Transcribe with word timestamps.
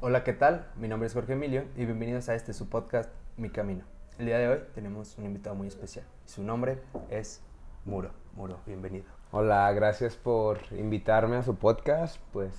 Hola, 0.00 0.24
¿qué 0.24 0.32
tal? 0.32 0.66
Mi 0.76 0.88
nombre 0.88 1.06
es 1.06 1.14
Jorge 1.14 1.34
Emilio 1.34 1.64
y 1.76 1.84
bienvenidos 1.84 2.28
a 2.28 2.34
este 2.34 2.52
su 2.52 2.68
podcast 2.68 3.10
Mi 3.36 3.50
Camino. 3.50 3.84
El 4.18 4.26
día 4.26 4.38
de 4.38 4.48
hoy 4.48 4.58
tenemos 4.74 5.16
un 5.18 5.26
invitado 5.26 5.54
muy 5.56 5.68
especial. 5.68 6.04
Su 6.24 6.42
nombre 6.42 6.78
es 7.10 7.42
Muro. 7.84 8.10
Muro, 8.34 8.58
bienvenido. 8.66 9.04
Hola, 9.30 9.70
gracias 9.72 10.16
por 10.16 10.58
invitarme 10.72 11.36
a 11.36 11.42
su 11.42 11.56
podcast. 11.56 12.18
Pues 12.32 12.54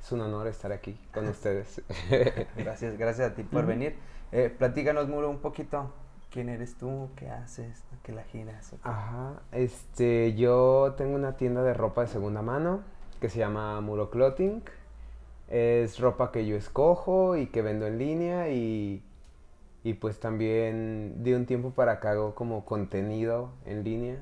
es 0.00 0.12
un 0.12 0.20
honor 0.22 0.46
estar 0.46 0.72
aquí 0.72 0.98
con 1.12 1.28
ustedes. 1.28 1.82
gracias, 2.56 2.96
gracias 2.96 3.32
a 3.32 3.34
ti 3.34 3.42
por 3.42 3.66
venir. 3.66 3.96
Eh, 4.32 4.54
platícanos, 4.56 5.08
Muro, 5.08 5.28
un 5.28 5.40
poquito. 5.40 5.92
¿Quién 6.30 6.48
eres 6.48 6.78
tú? 6.78 7.10
¿Qué 7.16 7.28
haces? 7.28 7.84
¿Qué 8.02 8.12
la 8.12 8.22
giras? 8.22 8.74
Ajá, 8.84 9.42
este, 9.52 10.34
yo 10.34 10.94
tengo 10.96 11.16
una 11.16 11.36
tienda 11.36 11.62
de 11.62 11.74
ropa 11.74 12.02
de 12.02 12.06
segunda 12.06 12.40
mano 12.40 12.80
que 13.20 13.28
se 13.28 13.38
llama 13.38 13.80
Muro 13.80 14.10
Clothing. 14.10 14.62
Es 15.50 15.98
ropa 16.00 16.32
que 16.32 16.46
yo 16.46 16.56
escojo 16.56 17.36
y 17.36 17.46
que 17.48 17.62
vendo 17.62 17.86
en 17.86 17.98
línea 17.98 18.50
y, 18.50 19.02
y 19.84 19.94
pues 19.94 20.20
también 20.20 21.22
de 21.24 21.36
un 21.36 21.46
tiempo 21.46 21.70
para 21.72 21.92
acá 21.92 22.12
hago 22.12 22.34
como 22.34 22.64
contenido 22.64 23.50
en 23.66 23.84
línea, 23.84 24.18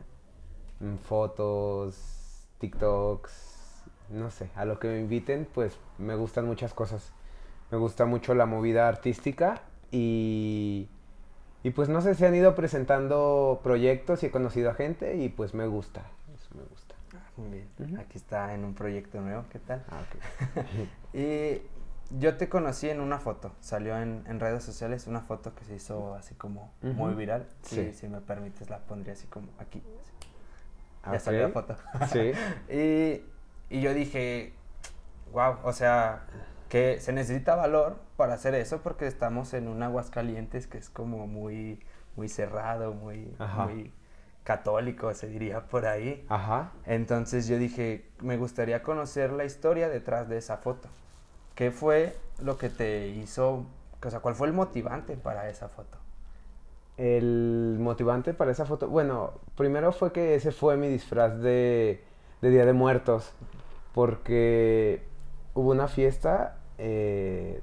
mm, 0.80 0.96
fotos, 0.96 2.46
TikToks, 2.60 3.84
no 4.10 4.30
sé, 4.30 4.50
a 4.56 4.64
lo 4.64 4.78
que 4.80 4.88
me 4.88 5.00
inviten 5.00 5.46
pues 5.54 5.78
me 5.98 6.14
gustan 6.16 6.46
muchas 6.46 6.74
cosas. 6.74 7.12
Me 7.70 7.78
gusta 7.78 8.06
mucho 8.06 8.34
la 8.34 8.46
movida 8.46 8.88
artística 8.88 9.62
y 9.90 10.88
y 11.62 11.70
pues 11.70 11.88
no 11.88 12.00
sé, 12.00 12.14
se 12.14 12.26
han 12.26 12.34
ido 12.34 12.54
presentando 12.54 13.60
proyectos 13.62 14.22
y 14.22 14.26
he 14.26 14.30
conocido 14.30 14.70
a 14.70 14.74
gente 14.74 15.16
y 15.16 15.28
pues 15.28 15.54
me 15.54 15.66
gusta, 15.66 16.06
muy 17.38 17.64
bien, 17.78 17.98
aquí 17.98 18.18
está 18.18 18.54
en 18.54 18.64
un 18.64 18.74
proyecto 18.74 19.20
nuevo, 19.20 19.44
¿qué 19.50 19.58
tal? 19.58 19.84
Ah, 19.90 20.02
y 21.12 21.62
yo 22.18 22.36
te 22.36 22.48
conocí 22.48 22.88
en 22.88 23.00
una 23.00 23.18
foto, 23.18 23.52
salió 23.60 23.96
en, 23.98 24.40
redes 24.40 24.64
sociales 24.64 25.06
una 25.06 25.20
foto 25.20 25.54
que 25.54 25.64
se 25.64 25.74
hizo 25.76 26.14
así 26.14 26.34
como 26.34 26.72
muy 26.82 27.14
viral. 27.14 27.46
Sí. 27.62 27.92
Si, 27.92 28.08
me 28.08 28.20
permites 28.20 28.70
la 28.70 28.78
pondría 28.78 29.12
así 29.12 29.26
como 29.26 29.48
aquí. 29.58 29.82
Ya 31.10 31.20
salió 31.20 31.42
la 31.42 31.48
foto. 31.50 31.76
Sí. 32.12 32.32
y, 32.72 33.24
y 33.74 33.80
yo 33.80 33.94
dije, 33.94 34.52
wow, 35.32 35.56
o 35.62 35.72
sea, 35.72 36.26
que 36.68 37.00
se 37.00 37.12
necesita 37.12 37.54
valor 37.54 37.98
para 38.16 38.34
hacer 38.34 38.54
eso 38.54 38.82
porque 38.82 39.06
estamos 39.06 39.54
en 39.54 39.68
un 39.68 39.82
Aguascalientes 39.82 40.66
que 40.66 40.78
es 40.78 40.90
como 40.90 41.26
muy, 41.26 41.80
muy 42.16 42.28
cerrado, 42.28 42.92
muy, 42.94 43.34
muy 43.56 43.92
católico, 44.48 45.12
se 45.12 45.28
diría 45.28 45.60
por 45.66 45.84
ahí. 45.84 46.24
Ajá. 46.30 46.72
Entonces 46.86 47.46
yo 47.48 47.58
dije, 47.58 48.08
me 48.22 48.38
gustaría 48.38 48.82
conocer 48.82 49.30
la 49.30 49.44
historia 49.44 49.90
detrás 49.90 50.26
de 50.30 50.38
esa 50.38 50.56
foto. 50.56 50.88
¿Qué 51.54 51.70
fue 51.70 52.16
lo 52.42 52.56
que 52.56 52.70
te 52.70 53.08
hizo, 53.08 53.66
o 54.02 54.10
sea, 54.10 54.20
cuál 54.20 54.34
fue 54.34 54.46
el 54.46 54.54
motivante 54.54 55.18
para 55.18 55.50
esa 55.50 55.68
foto? 55.68 55.98
El 56.96 57.76
motivante 57.78 58.32
para 58.32 58.50
esa 58.50 58.64
foto, 58.64 58.88
bueno, 58.88 59.34
primero 59.54 59.92
fue 59.92 60.12
que 60.12 60.34
ese 60.34 60.50
fue 60.50 60.78
mi 60.78 60.88
disfraz 60.88 61.38
de, 61.40 62.02
de 62.40 62.50
Día 62.50 62.64
de 62.64 62.72
Muertos, 62.72 63.34
porque 63.92 65.02
hubo 65.52 65.72
una 65.72 65.88
fiesta 65.88 66.56
eh, 66.78 67.60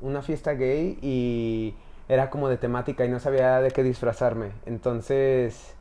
una 0.00 0.22
fiesta 0.22 0.54
gay 0.54 0.98
y 1.02 1.74
era 2.08 2.30
como 2.30 2.48
de 2.48 2.56
temática 2.56 3.04
y 3.04 3.10
no 3.10 3.20
sabía 3.20 3.60
de 3.60 3.70
qué 3.70 3.82
disfrazarme. 3.82 4.52
Entonces 4.64 5.76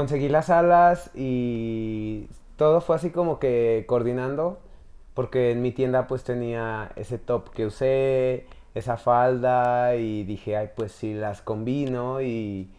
conseguí 0.00 0.30
las 0.30 0.48
alas 0.48 1.10
y 1.14 2.26
todo 2.56 2.80
fue 2.80 2.96
así 2.96 3.10
como 3.10 3.38
que 3.38 3.84
coordinando 3.86 4.58
porque 5.12 5.50
en 5.50 5.60
mi 5.60 5.72
tienda 5.72 6.06
pues 6.06 6.24
tenía 6.24 6.90
ese 6.96 7.18
top 7.18 7.50
que 7.50 7.66
usé, 7.66 8.46
esa 8.74 8.96
falda 8.96 9.96
y 9.96 10.24
dije, 10.24 10.56
ay 10.56 10.70
pues 10.74 10.92
si 10.92 11.12
las 11.12 11.42
combino 11.42 12.22
y, 12.22 12.70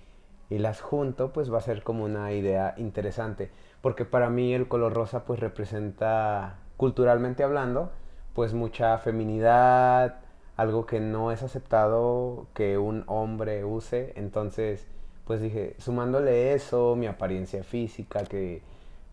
y 0.49 0.57
las 0.57 0.81
junto 0.81 1.31
pues 1.31 1.53
va 1.53 1.59
a 1.59 1.61
ser 1.61 1.83
como 1.83 2.05
una 2.05 2.33
idea 2.33 2.73
interesante 2.77 3.51
porque 3.83 4.03
para 4.03 4.31
mí 4.31 4.55
el 4.55 4.67
color 4.67 4.91
rosa 4.91 5.23
pues 5.23 5.39
representa 5.39 6.55
culturalmente 6.75 7.43
hablando 7.43 7.91
pues 8.33 8.55
mucha 8.55 8.97
feminidad, 8.97 10.21
algo 10.57 10.87
que 10.87 10.99
no 10.99 11.31
es 11.31 11.43
aceptado 11.43 12.47
que 12.55 12.79
un 12.79 13.03
hombre 13.07 13.63
use. 13.65 14.13
Entonces, 14.15 14.87
pues 15.25 15.41
dije, 15.41 15.75
sumándole 15.79 16.53
eso, 16.53 16.95
mi 16.95 17.07
apariencia 17.07 17.63
física, 17.63 18.23
que 18.25 18.61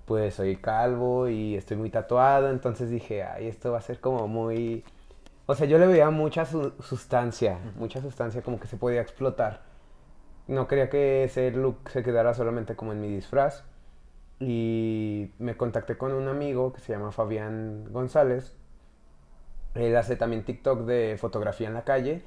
pues 0.06 0.34
soy 0.34 0.56
calvo 0.56 1.28
y 1.28 1.56
estoy 1.56 1.76
muy 1.76 1.90
tatuado, 1.90 2.50
entonces 2.50 2.90
dije, 2.90 3.22
ay, 3.24 3.46
esto 3.48 3.72
va 3.72 3.78
a 3.78 3.82
ser 3.82 4.00
como 4.00 4.26
muy... 4.28 4.84
O 5.46 5.54
sea, 5.54 5.66
yo 5.66 5.78
le 5.78 5.86
veía 5.86 6.10
mucha 6.10 6.44
sustancia, 6.46 7.58
mucha 7.76 8.00
sustancia 8.00 8.42
como 8.42 8.60
que 8.60 8.66
se 8.66 8.76
podía 8.76 9.00
explotar. 9.00 9.62
No 10.46 10.66
quería 10.68 10.90
que 10.90 11.24
ese 11.24 11.50
look 11.50 11.90
se 11.90 12.02
quedara 12.02 12.34
solamente 12.34 12.76
como 12.76 12.92
en 12.92 13.00
mi 13.00 13.08
disfraz. 13.08 13.64
Y 14.40 15.32
me 15.38 15.56
contacté 15.56 15.98
con 15.98 16.12
un 16.12 16.28
amigo 16.28 16.72
que 16.72 16.80
se 16.80 16.92
llama 16.92 17.12
Fabián 17.12 17.86
González, 17.92 18.54
él 19.74 19.96
hace 19.96 20.16
también 20.16 20.44
TikTok 20.44 20.80
de 20.80 21.16
fotografía 21.18 21.68
en 21.68 21.74
la 21.74 21.84
calle. 21.84 22.22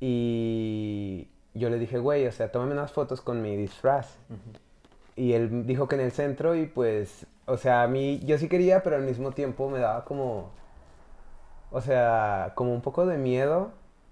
Y 0.00 1.28
yo 1.54 1.70
le 1.70 1.78
dije, 1.78 1.98
güey, 1.98 2.26
o 2.26 2.32
sea, 2.32 2.50
tómame 2.50 2.72
unas 2.72 2.92
fotos 2.92 3.20
con 3.20 3.42
mi 3.42 3.56
disfraz. 3.56 4.16
Y 5.16 5.34
él 5.34 5.66
dijo 5.66 5.88
que 5.88 5.96
en 5.96 6.00
el 6.00 6.12
centro 6.12 6.54
y 6.54 6.66
pues, 6.66 7.26
o 7.46 7.56
sea, 7.56 7.82
a 7.82 7.88
mí 7.88 8.20
yo 8.24 8.38
sí 8.38 8.48
quería, 8.48 8.82
pero 8.82 8.96
al 8.96 9.02
mismo 9.02 9.32
tiempo 9.32 9.68
me 9.68 9.78
daba 9.78 10.04
como, 10.04 10.50
o 11.70 11.80
sea, 11.80 12.52
como 12.54 12.72
un 12.72 12.80
poco 12.80 13.06
de 13.06 13.18
miedo. 13.18 13.70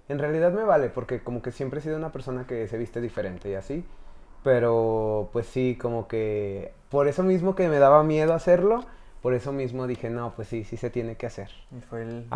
En 0.08 0.18
realidad 0.18 0.52
me 0.52 0.64
vale, 0.64 0.90
porque 0.90 1.22
como 1.22 1.40
que 1.40 1.52
siempre 1.52 1.80
he 1.80 1.82
sido 1.82 1.96
una 1.96 2.12
persona 2.12 2.46
que 2.46 2.66
se 2.68 2.76
viste 2.76 3.00
diferente 3.00 3.50
y 3.50 3.54
así. 3.54 3.84
Pero 4.42 5.30
pues 5.32 5.46
sí, 5.46 5.78
como 5.80 6.08
que 6.08 6.72
por 6.90 7.08
eso 7.08 7.22
mismo 7.22 7.54
que 7.54 7.68
me 7.68 7.78
daba 7.78 8.02
miedo 8.02 8.34
hacerlo, 8.34 8.84
por 9.22 9.34
eso 9.34 9.52
mismo 9.52 9.86
dije, 9.86 10.10
no, 10.10 10.34
pues 10.34 10.48
sí, 10.48 10.64
sí 10.64 10.76
se 10.76 10.90
tiene 10.90 11.16
que 11.16 11.26
hacer. 11.26 11.50
Y 11.76 11.80
fue 11.80 12.02
el, 12.02 12.26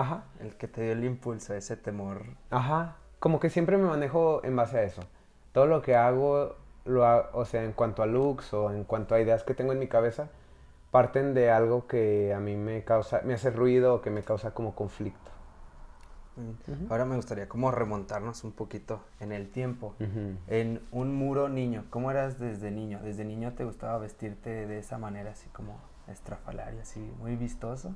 el 0.41 0.55
que 0.57 0.69
te 0.69 0.83
dio 0.83 0.93
el 0.93 1.05
impulso, 1.05 1.55
ese 1.55 1.77
temor. 1.77 2.25
Ajá, 2.51 2.97
como 3.25 3.41
que 3.41 3.49
siempre 3.49 3.79
me 3.79 3.85
manejo 3.85 4.45
en 4.45 4.55
base 4.55 4.77
a 4.77 4.83
eso. 4.83 5.01
Todo 5.53 5.65
lo 5.65 5.81
que 5.81 5.97
hago, 5.97 6.57
lo 6.85 7.07
o 7.33 7.47
sea, 7.47 7.65
en 7.65 7.73
cuanto 7.73 8.03
a 8.03 8.07
looks 8.07 8.53
o 8.53 8.71
en 8.71 8.85
cuanto 8.85 9.15
a 9.15 9.21
ideas 9.21 9.45
que 9.45 9.55
tengo 9.55 9.73
en 9.73 9.79
mi 9.79 9.89
cabeza, 9.89 10.29
parten 10.91 11.33
de 11.33 11.51
algo 11.51 11.87
que 11.87 12.35
a 12.35 12.39
mí 12.39 12.55
me 12.55 12.85
causa, 12.85 13.23
me 13.25 13.33
hace 13.33 13.51
ruido 13.51 13.95
o 13.95 14.03
que 14.03 14.11
me 14.11 14.23
causa 14.23 14.51
como 14.53 14.75
conflicto. 14.75 15.31
Ahora 16.91 17.07
me 17.07 17.17
gustaría 17.17 17.49
como 17.49 17.71
remontarnos 17.71 18.45
un 18.45 18.53
poquito 18.53 19.01
en 19.21 19.33
el 19.33 19.49
tiempo. 19.49 19.95
En 20.47 20.83
un 20.93 21.15
muro 21.15 21.49
niño, 21.49 21.87
¿cómo 21.89 22.11
eras 22.11 22.39
desde 22.39 22.71
niño? 22.71 23.01
¿Desde 23.03 23.25
niño 23.25 23.55
te 23.55 23.65
gustaba 23.65 23.97
vestirte 23.97 24.67
de 24.67 24.79
esa 24.79 24.99
manera, 24.99 25.31
así 25.31 25.49
como 25.49 25.79
estrafalario, 26.09 26.83
así, 26.83 27.01
muy 27.21 27.37
vistoso? 27.37 27.95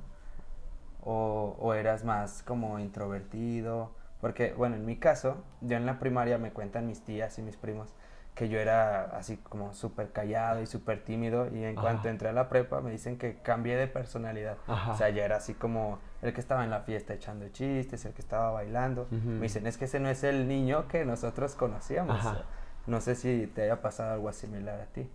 O, 1.03 1.55
¿O, 1.59 1.75
eras 1.75 2.03
más 2.03 2.41
como 2.41 2.79
introvertido? 2.79 3.91
Porque, 4.21 4.53
bueno, 4.53 4.75
en 4.75 4.85
mi 4.85 4.97
caso, 4.97 5.37
yo 5.61 5.77
en 5.77 5.85
la 5.85 5.99
primaria 5.99 6.37
me 6.37 6.51
cuentan 6.51 6.87
mis 6.87 7.01
tías 7.01 7.37
y 7.39 7.41
mis 7.41 7.55
primos 7.55 7.93
que 8.35 8.47
yo 8.47 8.57
era 8.59 9.03
así 9.17 9.35
como 9.37 9.73
súper 9.73 10.11
callado 10.11 10.61
y 10.61 10.65
súper 10.65 11.03
tímido 11.03 11.49
y 11.53 11.63
en 11.63 11.75
cuanto 11.75 12.07
entré 12.07 12.29
a 12.29 12.31
la 12.31 12.47
prepa 12.47 12.79
me 12.79 12.89
dicen 12.89 13.17
que 13.17 13.35
cambié 13.41 13.75
de 13.75 13.87
personalidad. 13.87 14.55
O 14.89 14.95
sea, 14.95 15.09
ya 15.09 15.25
era 15.25 15.37
así 15.37 15.53
como 15.53 15.99
el 16.21 16.33
que 16.33 16.39
estaba 16.39 16.63
en 16.63 16.69
la 16.69 16.79
fiesta 16.79 17.13
echando 17.13 17.49
chistes, 17.49 18.05
el 18.05 18.13
que 18.13 18.21
estaba 18.21 18.51
bailando. 18.51 19.07
Me 19.11 19.41
dicen, 19.41 19.67
es 19.67 19.77
que 19.77 19.85
ese 19.85 19.99
no 19.99 20.09
es 20.09 20.23
el 20.23 20.47
niño 20.47 20.87
que 20.87 21.03
nosotros 21.03 21.55
conocíamos. 21.55 22.23
No 22.87 23.01
sé 23.01 23.15
si 23.15 23.47
te 23.47 23.63
haya 23.63 23.81
pasado 23.81 24.13
algo 24.13 24.31
similar 24.31 24.79
a 24.79 24.85
ti. 24.85 25.09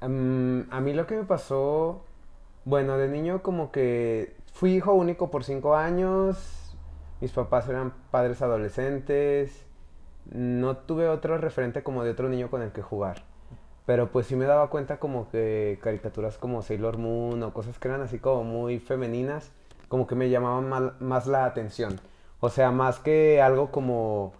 Em, 0.00 0.66
a 0.70 0.80
mí 0.80 0.92
lo 0.92 1.06
que 1.06 1.16
me 1.16 1.24
pasó 1.24 2.04
bueno, 2.64 2.96
de 2.96 3.08
niño 3.08 3.42
como 3.42 3.70
que 3.70 4.36
fui 4.52 4.76
hijo 4.76 4.94
único 4.94 5.30
por 5.30 5.44
cinco 5.44 5.76
años, 5.76 6.63
mis 7.24 7.32
papás 7.32 7.66
eran 7.70 7.94
padres 8.10 8.42
adolescentes, 8.42 9.64
no 10.30 10.76
tuve 10.76 11.08
otro 11.08 11.38
referente 11.38 11.82
como 11.82 12.04
de 12.04 12.10
otro 12.10 12.28
niño 12.28 12.50
con 12.50 12.60
el 12.60 12.70
que 12.70 12.82
jugar. 12.82 13.22
Pero 13.86 14.10
pues 14.10 14.26
sí 14.26 14.36
me 14.36 14.44
daba 14.44 14.68
cuenta 14.68 14.98
como 14.98 15.30
que 15.30 15.78
caricaturas 15.82 16.36
como 16.36 16.60
Sailor 16.60 16.98
Moon 16.98 17.42
o 17.42 17.54
cosas 17.54 17.78
que 17.78 17.88
eran 17.88 18.02
así 18.02 18.18
como 18.18 18.44
muy 18.44 18.78
femeninas, 18.78 19.52
como 19.88 20.06
que 20.06 20.14
me 20.14 20.28
llamaban 20.28 20.94
más 21.00 21.26
la 21.26 21.46
atención. 21.46 21.98
O 22.40 22.50
sea, 22.50 22.70
más 22.70 22.98
que 22.98 23.40
algo 23.40 23.70
como, 23.70 24.34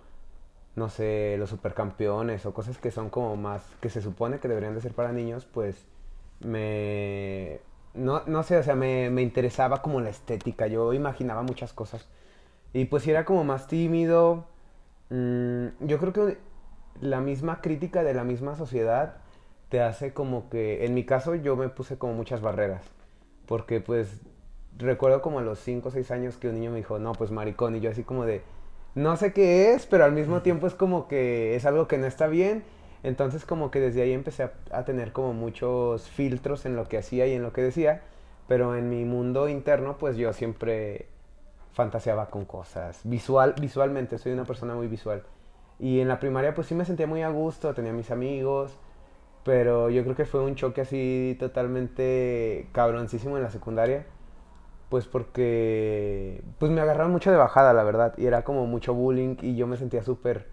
no 0.77 0.91
sé, 0.91 1.37
los 1.39 1.49
supercampeones 1.49 2.45
o 2.45 2.53
cosas 2.53 2.77
que 2.77 2.91
son 2.91 3.09
como 3.09 3.35
más, 3.37 3.63
que 3.81 3.89
se 3.89 4.03
supone 4.03 4.41
que 4.41 4.49
deberían 4.49 4.75
de 4.75 4.83
ser 4.83 4.93
para 4.93 5.11
niños, 5.11 5.47
pues 5.47 5.87
me, 6.41 7.61
no, 7.95 8.23
no 8.27 8.43
sé, 8.43 8.59
o 8.59 8.63
sea, 8.63 8.75
me, 8.75 9.09
interesaba 9.23 9.81
como 9.81 10.01
la 10.01 10.11
estética, 10.11 10.67
yo 10.67 10.93
imaginaba 10.93 11.43
muchas 11.43 11.73
cosas. 11.73 12.07
Y 12.75 12.85
pues 12.87 13.05
si 13.05 13.11
era 13.11 13.25
como 13.25 13.45
más 13.45 13.69
tímido, 13.69 14.47
mm, 15.09 15.67
yo 15.81 15.99
creo 15.99 16.13
que 16.13 16.39
la 17.01 17.21
misma 17.23 17.63
crítica 17.63 18.03
de 18.05 18.13
la 18.13 18.25
misma 18.25 18.57
sociedad 18.57 19.17
te 19.71 19.81
hace 19.81 20.13
como 20.13 20.51
que, 20.51 20.85
en 20.85 20.93
mi 20.93 21.05
caso 21.05 21.35
yo 21.35 21.57
me 21.57 21.71
puse 21.71 21.97
como 21.97 22.13
muchas 22.13 22.43
barreras, 22.43 22.85
porque 23.47 23.81
pues 23.81 24.21
recuerdo 24.79 25.23
como 25.23 25.39
a 25.39 25.43
los 25.43 25.59
5 25.61 25.89
o 25.89 25.93
6 25.93 26.11
años 26.11 26.37
que 26.37 26.49
un 26.49 26.57
niño 26.57 26.71
me 26.71 26.79
dijo, 26.79 26.99
no, 26.99 27.13
pues 27.13 27.31
maricón, 27.31 27.77
y 27.77 27.81
yo 27.81 27.91
así 27.91 28.03
como 28.03 28.27
de, 28.27 28.43
no 28.95 29.17
sé 29.17 29.33
qué 29.33 29.73
es, 29.73 29.87
pero 29.87 30.05
al 30.05 30.13
mismo 30.13 30.43
tiempo 30.43 30.67
es 30.67 30.75
como 30.75 31.09
que 31.09 31.57
es 31.57 31.65
algo 31.67 31.89
que 31.89 31.99
no 31.99 32.07
está 32.07 32.27
bien. 32.27 32.65
Entonces 33.03 33.45
como 33.45 33.71
que 33.71 33.81
desde 33.81 34.03
ahí 34.03 34.13
empecé 34.13 34.51
a, 34.71 34.85
tener 34.85 35.13
como 35.13 35.35
muchos 35.35 36.09
filtros 36.09 36.65
en 36.65 36.75
lo 36.75 36.89
que 36.89 36.99
hacía 36.99 37.27
y 37.27 37.35
en 37.35 37.43
lo 37.43 37.53
que 37.53 37.63
decía, 37.63 38.03
pero 38.49 38.77
en 38.77 38.89
mi 38.89 39.05
mundo 39.05 39.49
interno 39.49 39.99
pues 39.99 40.17
yo 40.17 40.33
siempre 40.33 41.09
fantaseaba 41.75 42.31
con 42.31 42.45
cosas. 42.47 43.01
Visual, 43.05 43.55
visualmente, 43.61 44.19
soy 44.19 44.33
una 44.33 44.45
persona 44.45 44.75
muy 44.75 44.89
visual. 44.89 45.25
Y 45.79 46.01
en 46.01 46.09
la 46.09 46.21
primaria 46.21 46.55
pues 46.55 46.69
sí 46.69 46.75
me 46.75 46.85
sentía 46.85 47.07
muy 47.07 47.23
a 47.23 47.29
gusto, 47.31 47.75
tenía 47.75 47.93
mis 47.93 48.11
amigos, 48.11 48.79
pero 49.45 49.91
yo 49.91 50.03
creo 50.05 50.17
que 50.17 50.25
fue 50.25 50.43
un 50.43 50.55
choque 50.55 50.83
así 50.83 51.37
totalmente 51.39 52.69
cabroncísimo 52.73 53.37
en 53.37 53.43
la 53.43 53.51
secundaria. 53.51 54.07
Pues 54.89 55.07
porque 55.07 56.43
pues 56.59 56.71
me 56.71 56.81
agarraron 56.81 57.13
mucho 57.13 57.31
de 57.31 57.37
bajada, 57.37 57.73
la 57.75 57.83
verdad. 57.85 58.15
Y 58.17 58.27
era 58.27 58.45
como 58.45 58.67
mucho 58.67 58.95
bullying 58.95 59.37
y 59.43 59.57
yo 59.57 59.67
me 59.67 59.77
sentía 59.77 60.03
súper 60.05 60.49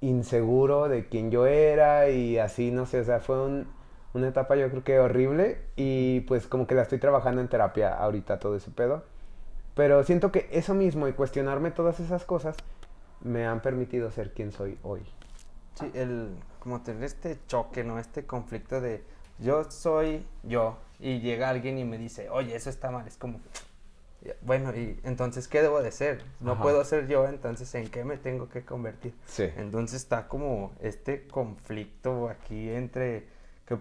inseguro 0.00 0.88
de 0.88 1.08
quién 1.08 1.30
yo 1.30 1.46
era 1.46 2.10
y 2.10 2.38
así, 2.38 2.70
no 2.70 2.86
sé, 2.86 3.00
o 3.00 3.04
sea, 3.04 3.20
fue 3.20 3.36
una 4.14 4.28
etapa 4.28 4.56
yo 4.56 4.70
creo 4.70 4.84
que 4.84 5.00
horrible 5.00 5.58
y 5.76 6.20
pues 6.22 6.46
como 6.46 6.66
que 6.66 6.74
la 6.74 6.82
estoy 6.82 6.98
trabajando 6.98 7.40
en 7.40 7.48
terapia 7.48 7.94
ahorita 7.94 8.38
todo 8.38 8.56
ese 8.56 8.70
pedo. 8.70 9.04
Pero 9.74 10.04
siento 10.04 10.30
que 10.30 10.48
eso 10.52 10.74
mismo 10.74 11.08
y 11.08 11.12
cuestionarme 11.12 11.70
todas 11.70 12.00
esas 12.00 12.24
cosas 12.24 12.56
me 13.22 13.46
han 13.46 13.60
permitido 13.60 14.10
ser 14.10 14.32
quien 14.32 14.52
soy 14.52 14.78
hoy. 14.82 15.02
Sí, 15.74 15.90
el, 15.94 16.30
como 16.60 16.82
tener 16.82 17.02
este 17.02 17.38
choque, 17.48 17.82
¿no? 17.82 17.98
Este 17.98 18.24
conflicto 18.24 18.80
de 18.80 19.02
yo 19.38 19.64
soy 19.70 20.24
yo 20.44 20.78
y 21.00 21.20
llega 21.20 21.48
alguien 21.48 21.78
y 21.78 21.84
me 21.84 21.98
dice, 21.98 22.30
oye, 22.30 22.54
eso 22.54 22.70
está 22.70 22.90
mal. 22.90 23.06
Es 23.08 23.16
como, 23.16 23.40
bueno, 24.42 24.74
y 24.76 25.00
entonces, 25.02 25.48
¿qué 25.48 25.60
debo 25.60 25.82
de 25.82 25.90
ser? 25.90 26.22
No 26.38 26.60
puedo 26.60 26.84
ser 26.84 27.08
yo, 27.08 27.26
entonces, 27.26 27.74
¿en 27.74 27.88
qué 27.88 28.04
me 28.04 28.16
tengo 28.16 28.48
que 28.48 28.64
convertir? 28.64 29.14
Sí. 29.26 29.48
Entonces 29.56 30.02
está 30.02 30.28
como 30.28 30.72
este 30.80 31.26
conflicto 31.26 32.28
aquí 32.28 32.70
entre, 32.70 33.26
que 33.66 33.78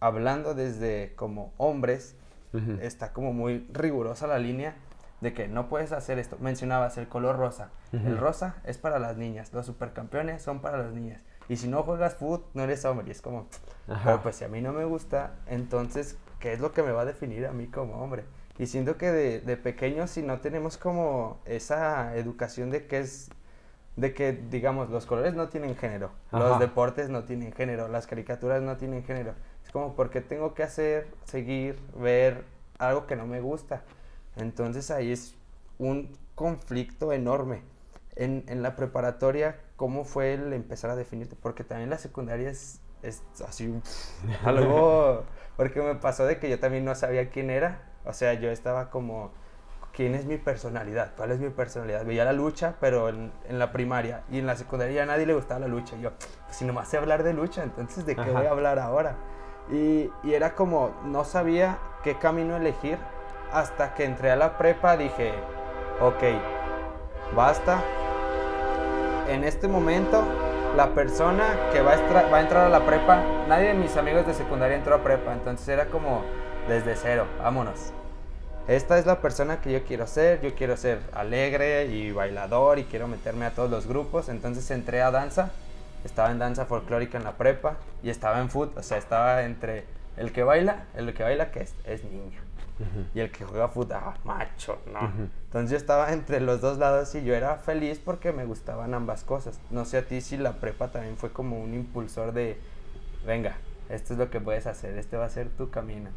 hablando 0.00 0.54
desde 0.54 1.12
como 1.16 1.52
hombres, 1.58 2.14
está 2.80 3.12
como 3.12 3.34
muy 3.34 3.66
rigurosa 3.70 4.26
la 4.26 4.38
línea 4.38 4.74
de 5.20 5.32
que 5.32 5.48
no 5.48 5.68
puedes 5.68 5.92
hacer 5.92 6.18
esto. 6.18 6.36
Mencionabas 6.40 6.98
el 6.98 7.08
color 7.08 7.36
rosa. 7.36 7.70
El 7.92 8.18
rosa 8.18 8.56
es 8.64 8.78
para 8.78 8.98
las 8.98 9.16
niñas, 9.16 9.52
los 9.52 9.66
supercampeones 9.66 10.42
son 10.42 10.60
para 10.60 10.78
las 10.78 10.92
niñas. 10.92 11.22
Y 11.48 11.56
si 11.56 11.68
no 11.68 11.82
juegas 11.82 12.16
fútbol, 12.16 12.44
no 12.54 12.62
eres 12.62 12.84
hombre. 12.84 13.06
Y 13.08 13.10
es 13.12 13.22
como, 13.22 13.46
pero 14.04 14.20
pues 14.22 14.36
si 14.36 14.44
a 14.44 14.48
mí 14.48 14.60
no 14.60 14.72
me 14.72 14.84
gusta, 14.84 15.34
entonces, 15.46 16.18
¿qué 16.40 16.52
es 16.52 16.60
lo 16.60 16.72
que 16.72 16.82
me 16.82 16.92
va 16.92 17.02
a 17.02 17.04
definir 17.04 17.46
a 17.46 17.52
mí 17.52 17.68
como 17.68 18.02
hombre? 18.02 18.24
Y 18.58 18.66
siento 18.66 18.96
que 18.96 19.12
de, 19.12 19.40
de 19.40 19.56
pequeños, 19.56 20.10
si 20.10 20.22
no 20.22 20.40
tenemos 20.40 20.76
como 20.76 21.38
esa 21.44 22.16
educación 22.16 22.70
de 22.70 22.86
que 22.86 22.98
es, 22.98 23.30
de 23.96 24.12
que, 24.12 24.32
digamos, 24.32 24.90
los 24.90 25.06
colores 25.06 25.34
no 25.34 25.48
tienen 25.48 25.76
género, 25.76 26.10
los 26.32 26.58
deportes 26.58 27.08
no 27.08 27.24
tienen 27.24 27.52
género, 27.52 27.88
las 27.88 28.06
caricaturas 28.06 28.62
no 28.62 28.76
tienen 28.76 29.04
género. 29.04 29.34
Es 29.64 29.70
como, 29.70 29.94
¿por 29.94 30.10
qué 30.10 30.20
tengo 30.20 30.54
que 30.54 30.62
hacer, 30.62 31.06
seguir, 31.24 31.78
ver 31.98 32.44
algo 32.78 33.06
que 33.06 33.16
no 33.16 33.26
me 33.26 33.40
gusta? 33.40 33.82
Entonces 34.36 34.90
ahí 34.90 35.12
es 35.12 35.34
un 35.78 36.16
conflicto 36.34 37.12
enorme. 37.12 37.62
En, 38.14 38.44
en 38.48 38.62
la 38.62 38.76
preparatoria, 38.76 39.60
¿cómo 39.76 40.04
fue 40.04 40.34
el 40.34 40.52
empezar 40.54 40.90
a 40.90 40.96
definirte? 40.96 41.36
Porque 41.36 41.64
también 41.64 41.90
la 41.90 41.98
secundaria 41.98 42.48
es, 42.48 42.80
es 43.02 43.22
así 43.46 43.74
algo, 44.44 45.24
porque 45.56 45.82
me 45.82 45.96
pasó 45.96 46.24
de 46.24 46.38
que 46.38 46.48
yo 46.48 46.58
también 46.58 46.84
no 46.84 46.94
sabía 46.94 47.28
quién 47.28 47.50
era, 47.50 47.82
o 48.06 48.14
sea, 48.14 48.32
yo 48.34 48.50
estaba 48.50 48.88
como, 48.90 49.32
¿quién 49.92 50.14
es 50.14 50.24
mi 50.24 50.38
personalidad? 50.38 51.12
¿Cuál 51.14 51.32
es 51.32 51.40
mi 51.40 51.50
personalidad? 51.50 52.06
Veía 52.06 52.24
la 52.24 52.32
lucha, 52.32 52.76
pero 52.80 53.10
en, 53.10 53.32
en 53.48 53.58
la 53.58 53.70
primaria 53.72 54.22
y 54.30 54.38
en 54.38 54.46
la 54.46 54.56
secundaria 54.56 55.02
a 55.02 55.06
nadie 55.06 55.26
le 55.26 55.34
gustaba 55.34 55.60
la 55.60 55.68
lucha. 55.68 55.96
Yo, 55.98 56.12
pues 56.46 56.56
si 56.56 56.64
nomás 56.64 56.88
sé 56.88 56.96
hablar 56.96 57.22
de 57.22 57.34
lucha, 57.34 57.64
entonces 57.64 58.06
¿de 58.06 58.16
qué 58.16 58.30
voy 58.30 58.46
a 58.46 58.50
hablar 58.50 58.78
ahora? 58.78 59.16
Y, 59.70 60.10
y 60.22 60.32
era 60.34 60.54
como, 60.54 60.94
no 61.04 61.24
sabía 61.24 61.78
qué 62.02 62.18
camino 62.18 62.56
elegir 62.56 62.98
hasta 63.52 63.94
que 63.94 64.04
entré 64.04 64.30
a 64.30 64.36
la 64.36 64.58
prepa 64.58 64.96
dije, 64.96 65.32
ok, 66.00 66.22
basta, 67.34 67.80
en 69.28 69.44
este 69.44 69.68
momento 69.68 70.24
la 70.76 70.88
persona 70.94 71.44
que 71.72 71.80
va 71.80 71.92
a, 71.92 72.36
a 72.36 72.40
entrar 72.40 72.66
a 72.66 72.68
la 72.68 72.84
prepa, 72.84 73.22
nadie 73.48 73.68
de 73.68 73.74
mis 73.74 73.96
amigos 73.96 74.26
de 74.26 74.34
secundaria 74.34 74.76
entró 74.76 74.94
a 74.94 75.02
prepa, 75.02 75.32
entonces 75.32 75.66
era 75.68 75.86
como 75.86 76.22
desde 76.68 76.96
cero, 76.96 77.26
vámonos. 77.38 77.92
Esta 78.68 78.98
es 78.98 79.06
la 79.06 79.20
persona 79.20 79.60
que 79.60 79.72
yo 79.72 79.84
quiero 79.84 80.08
ser, 80.08 80.40
yo 80.40 80.54
quiero 80.56 80.76
ser 80.76 80.98
alegre 81.12 81.86
y 81.86 82.10
bailador 82.10 82.80
y 82.80 82.84
quiero 82.84 83.06
meterme 83.06 83.46
a 83.46 83.52
todos 83.52 83.70
los 83.70 83.86
grupos, 83.86 84.28
entonces 84.28 84.68
entré 84.72 85.02
a 85.02 85.12
danza, 85.12 85.50
estaba 86.04 86.30
en 86.30 86.40
danza 86.40 86.66
folclórica 86.66 87.16
en 87.16 87.24
la 87.24 87.32
prepa 87.32 87.76
y 88.02 88.10
estaba 88.10 88.40
en 88.40 88.50
foot, 88.50 88.76
o 88.76 88.82
sea, 88.82 88.98
estaba 88.98 89.44
entre 89.44 89.84
el 90.16 90.32
que 90.32 90.42
baila, 90.42 90.84
el 90.96 91.14
que 91.14 91.22
baila 91.22 91.52
que 91.52 91.60
es, 91.60 91.74
es 91.84 92.02
Y 93.14 93.20
el 93.20 93.30
que 93.30 93.44
juega 93.44 93.68
fútbol, 93.68 93.96
ah, 93.96 94.14
macho, 94.24 94.78
¿no? 94.92 95.10
Entonces 95.46 95.70
yo 95.70 95.76
estaba 95.78 96.12
entre 96.12 96.40
los 96.40 96.60
dos 96.60 96.76
lados 96.78 97.14
y 97.14 97.24
yo 97.24 97.34
era 97.34 97.56
feliz 97.56 97.98
porque 98.04 98.32
me 98.32 98.44
gustaban 98.44 98.92
ambas 98.92 99.24
cosas. 99.24 99.58
No 99.70 99.84
sé 99.84 99.98
a 99.98 100.02
ti 100.02 100.20
si 100.20 100.36
la 100.36 100.54
prepa 100.54 100.88
también 100.88 101.16
fue 101.16 101.30
como 101.30 101.58
un 101.58 101.72
impulsor 101.72 102.32
de, 102.32 102.58
venga, 103.26 103.56
esto 103.88 104.12
es 104.12 104.18
lo 104.18 104.30
que 104.30 104.40
puedes 104.40 104.66
hacer, 104.66 104.98
este 104.98 105.16
va 105.16 105.24
a 105.24 105.30
ser 105.30 105.48
tu 105.48 105.70
camino. 105.70 106.10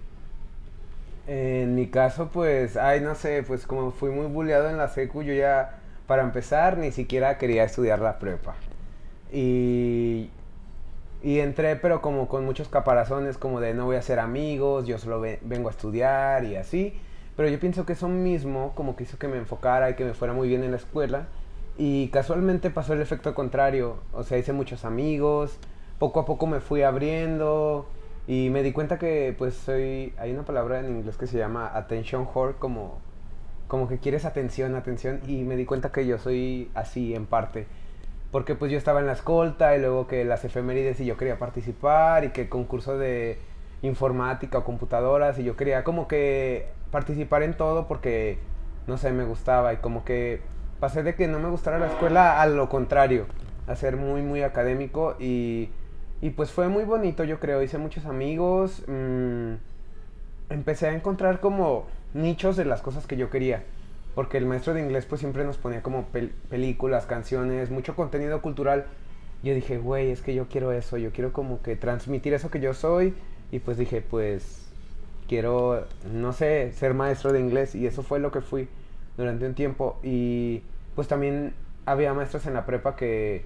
En 1.27 1.75
mi 1.75 1.87
caso, 1.87 2.29
pues, 2.29 2.75
ay, 2.75 3.01
no 3.01 3.15
sé, 3.15 3.43
pues 3.43 3.67
como 3.67 3.91
fui 3.91 4.09
muy 4.09 4.25
bulleado 4.25 4.69
en 4.69 4.77
la 4.77 4.87
secu, 4.87 5.21
yo 5.21 5.33
ya, 5.33 5.77
para 6.07 6.23
empezar, 6.23 6.77
ni 6.77 6.91
siquiera 6.91 7.37
quería 7.37 7.63
estudiar 7.63 7.99
la 7.99 8.17
prepa. 8.19 8.55
Y 9.31 10.31
y 11.21 11.39
entré, 11.39 11.75
pero 11.75 12.01
como 12.01 12.27
con 12.29 12.45
muchos 12.45 12.69
caparazones, 12.69 13.37
como 13.37 13.59
de 13.59 13.73
no 13.73 13.85
voy 13.85 13.97
a 13.97 14.01
ser 14.01 14.19
amigos, 14.19 14.87
yo 14.87 14.97
solo 14.97 15.21
vengo 15.41 15.67
a 15.67 15.71
estudiar 15.71 16.45
y 16.45 16.55
así. 16.55 16.99
Pero 17.35 17.49
yo 17.49 17.59
pienso 17.59 17.85
que 17.85 17.93
eso 17.93 18.07
mismo 18.07 18.73
como 18.75 18.95
que 18.95 19.03
hizo 19.03 19.17
que 19.17 19.27
me 19.27 19.37
enfocara 19.37 19.89
y 19.89 19.95
que 19.95 20.05
me 20.05 20.13
fuera 20.13 20.33
muy 20.33 20.47
bien 20.47 20.63
en 20.63 20.71
la 20.71 20.77
escuela. 20.77 21.27
Y 21.77 22.09
casualmente 22.09 22.69
pasó 22.69 22.93
el 22.93 23.01
efecto 23.01 23.33
contrario. 23.35 23.97
O 24.13 24.23
sea, 24.23 24.37
hice 24.37 24.53
muchos 24.53 24.85
amigos, 24.85 25.57
poco 25.99 26.21
a 26.21 26.25
poco 26.25 26.47
me 26.47 26.61
fui 26.61 26.83
abriendo 26.83 27.87
y 28.27 28.49
me 28.49 28.63
di 28.63 28.71
cuenta 28.71 28.97
que 28.97 29.35
pues 29.37 29.55
soy... 29.55 30.13
Hay 30.17 30.31
una 30.31 30.43
palabra 30.43 30.79
en 30.79 30.89
inglés 30.89 31.17
que 31.17 31.27
se 31.27 31.37
llama 31.37 31.69
attention 31.73 32.27
whore, 32.33 32.55
como, 32.59 32.99
como 33.67 33.87
que 33.89 33.99
quieres 33.99 34.25
atención, 34.25 34.75
atención. 34.75 35.21
Y 35.27 35.43
me 35.43 35.57
di 35.57 35.65
cuenta 35.65 35.91
que 35.91 36.05
yo 36.05 36.17
soy 36.17 36.71
así 36.75 37.13
en 37.13 37.25
parte 37.25 37.67
porque 38.31 38.55
pues 38.55 38.71
yo 38.71 38.77
estaba 38.77 38.99
en 38.99 39.07
la 39.07 39.13
escolta 39.13 39.75
y 39.75 39.79
luego 39.79 40.07
que 40.07 40.23
las 40.23 40.45
efemérides 40.45 40.99
y 40.99 41.05
yo 41.05 41.17
quería 41.17 41.39
participar 41.39 42.25
y 42.25 42.29
que 42.29 42.49
concurso 42.49 42.97
de 42.97 43.39
informática 43.81 44.59
o 44.59 44.63
computadoras 44.63 45.39
y 45.39 45.43
yo 45.43 45.55
quería 45.55 45.83
como 45.83 46.07
que 46.07 46.67
participar 46.91 47.43
en 47.43 47.55
todo 47.55 47.87
porque 47.87 48.37
no 48.87 48.97
sé, 48.97 49.11
me 49.11 49.23
gustaba 49.23 49.73
y 49.73 49.77
como 49.77 50.03
que 50.05 50.41
pasé 50.79 51.03
de 51.03 51.15
que 51.15 51.27
no 51.27 51.39
me 51.39 51.49
gustara 51.49 51.79
la 51.79 51.87
escuela 51.87 52.41
a 52.41 52.45
lo 52.47 52.69
contrario, 52.69 53.25
a 53.67 53.75
ser 53.75 53.97
muy 53.97 54.21
muy 54.21 54.43
académico 54.43 55.15
y, 55.19 55.69
y 56.21 56.31
pues 56.31 56.51
fue 56.51 56.67
muy 56.67 56.83
bonito 56.83 57.23
yo 57.23 57.39
creo, 57.39 57.63
hice 57.63 57.77
muchos 57.77 58.05
amigos, 58.05 58.83
mm, 58.87 59.53
empecé 60.49 60.87
a 60.87 60.93
encontrar 60.93 61.39
como 61.39 61.87
nichos 62.13 62.57
de 62.57 62.65
las 62.65 62.81
cosas 62.81 63.07
que 63.07 63.17
yo 63.17 63.29
quería 63.29 63.63
porque 64.19 64.37
el 64.37 64.45
maestro 64.45 64.73
de 64.73 64.81
inglés 64.81 65.05
pues 65.05 65.21
siempre 65.21 65.45
nos 65.45 65.55
ponía 65.55 65.81
como 65.81 66.07
películas, 66.49 67.05
canciones, 67.05 67.71
mucho 67.71 67.95
contenido 67.95 68.41
cultural. 68.41 68.85
Yo 69.43 69.53
dije, 69.53 69.77
güey, 69.77 70.11
es 70.11 70.21
que 70.21 70.35
yo 70.35 70.49
quiero 70.49 70.73
eso, 70.73 70.97
yo 70.97 71.13
quiero 71.13 71.31
como 71.31 71.61
que 71.61 71.77
transmitir 71.77 72.33
eso 72.33 72.51
que 72.51 72.59
yo 72.59 72.73
soy 72.73 73.13
y 73.49 73.59
pues 73.59 73.77
dije, 73.77 74.01
pues 74.01 74.67
quiero, 75.29 75.87
no 76.11 76.33
sé, 76.33 76.73
ser 76.73 76.95
maestro 76.95 77.31
de 77.31 77.39
inglés 77.39 77.75
y 77.75 77.87
eso 77.87 78.03
fue 78.03 78.19
lo 78.19 78.29
que 78.29 78.41
fui 78.41 78.67
durante 79.15 79.45
un 79.45 79.53
tiempo. 79.53 79.97
Y 80.03 80.63
pues 80.95 81.07
también 81.07 81.53
había 81.85 82.13
maestros 82.13 82.45
en 82.45 82.55
la 82.55 82.65
prepa 82.65 82.97
que 82.97 83.45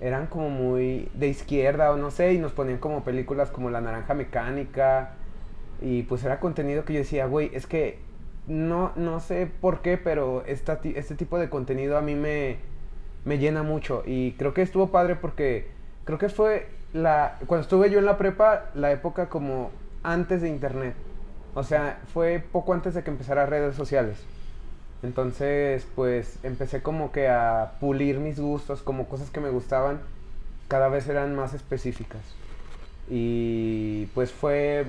eran 0.00 0.28
como 0.28 0.48
muy 0.48 1.08
de 1.14 1.26
izquierda 1.26 1.90
o 1.90 1.96
no 1.96 2.12
sé 2.12 2.34
y 2.34 2.38
nos 2.38 2.52
ponían 2.52 2.78
como 2.78 3.02
películas 3.02 3.50
como 3.50 3.68
La 3.68 3.80
Naranja 3.80 4.14
Mecánica. 4.14 5.14
Y 5.82 6.04
pues 6.04 6.22
era 6.22 6.38
contenido 6.38 6.84
que 6.84 6.92
yo 6.92 7.00
decía, 7.00 7.26
güey, 7.26 7.50
es 7.52 7.66
que 7.66 8.13
no, 8.46 8.92
no 8.96 9.20
sé 9.20 9.50
por 9.60 9.80
qué, 9.80 9.96
pero 9.96 10.44
esta, 10.46 10.80
este 10.82 11.14
tipo 11.14 11.38
de 11.38 11.48
contenido 11.48 11.96
a 11.96 12.02
mí 12.02 12.14
me, 12.14 12.58
me 13.24 13.38
llena 13.38 13.62
mucho. 13.62 14.02
Y 14.06 14.32
creo 14.32 14.54
que 14.54 14.62
estuvo 14.62 14.90
padre 14.90 15.16
porque 15.16 15.68
creo 16.04 16.18
que 16.18 16.28
fue 16.28 16.68
la. 16.92 17.38
Cuando 17.46 17.62
estuve 17.62 17.90
yo 17.90 17.98
en 17.98 18.06
la 18.06 18.18
prepa, 18.18 18.70
la 18.74 18.92
época 18.92 19.28
como 19.28 19.70
antes 20.02 20.42
de 20.42 20.48
internet. 20.48 20.94
O 21.54 21.62
sea, 21.62 22.00
fue 22.12 22.42
poco 22.52 22.74
antes 22.74 22.94
de 22.94 23.02
que 23.02 23.10
empezara 23.10 23.46
redes 23.46 23.76
sociales. 23.76 24.18
Entonces, 25.02 25.86
pues 25.94 26.38
empecé 26.42 26.82
como 26.82 27.12
que 27.12 27.28
a 27.28 27.72
pulir 27.78 28.18
mis 28.18 28.40
gustos, 28.40 28.82
como 28.82 29.06
cosas 29.06 29.30
que 29.30 29.40
me 29.40 29.50
gustaban, 29.50 30.00
cada 30.68 30.88
vez 30.88 31.08
eran 31.08 31.36
más 31.36 31.54
específicas. 31.54 32.22
Y 33.08 34.06
pues 34.14 34.32
fue 34.32 34.86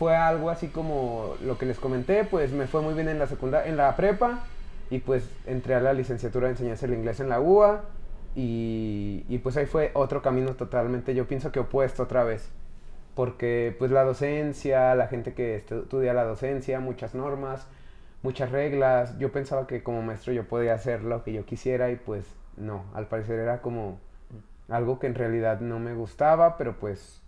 fue 0.00 0.16
algo 0.16 0.48
así 0.48 0.68
como 0.68 1.34
lo 1.44 1.58
que 1.58 1.66
les 1.66 1.78
comenté, 1.78 2.24
pues 2.24 2.52
me 2.52 2.66
fue 2.66 2.80
muy 2.80 2.94
bien 2.94 3.10
en 3.10 3.18
la 3.18 3.28
en 3.66 3.76
la 3.76 3.94
prepa 3.96 4.44
y 4.88 5.00
pues 5.00 5.28
entré 5.44 5.74
a 5.74 5.80
la 5.80 5.92
licenciatura 5.92 6.46
de 6.46 6.52
enseñanza 6.52 6.86
del 6.86 6.96
inglés 6.96 7.20
en 7.20 7.28
la 7.28 7.38
UA 7.38 7.82
y, 8.34 9.26
y 9.28 9.38
pues 9.40 9.58
ahí 9.58 9.66
fue 9.66 9.90
otro 9.92 10.22
camino 10.22 10.54
totalmente, 10.56 11.14
yo 11.14 11.26
pienso 11.28 11.52
que 11.52 11.60
opuesto 11.60 12.04
otra 12.04 12.24
vez, 12.24 12.48
porque 13.14 13.76
pues 13.78 13.90
la 13.90 14.02
docencia, 14.02 14.94
la 14.94 15.06
gente 15.06 15.34
que 15.34 15.56
estudia 15.56 16.14
la 16.14 16.24
docencia, 16.24 16.80
muchas 16.80 17.14
normas, 17.14 17.66
muchas 18.22 18.50
reglas, 18.50 19.18
yo 19.18 19.30
pensaba 19.32 19.66
que 19.66 19.82
como 19.82 20.00
maestro 20.00 20.32
yo 20.32 20.44
podía 20.48 20.72
hacer 20.72 21.02
lo 21.04 21.24
que 21.24 21.34
yo 21.34 21.44
quisiera 21.44 21.90
y 21.90 21.96
pues 21.96 22.24
no, 22.56 22.84
al 22.94 23.06
parecer 23.06 23.38
era 23.38 23.60
como 23.60 23.98
algo 24.70 24.98
que 24.98 25.08
en 25.08 25.14
realidad 25.14 25.60
no 25.60 25.78
me 25.78 25.92
gustaba, 25.92 26.56
pero 26.56 26.76
pues 26.80 27.19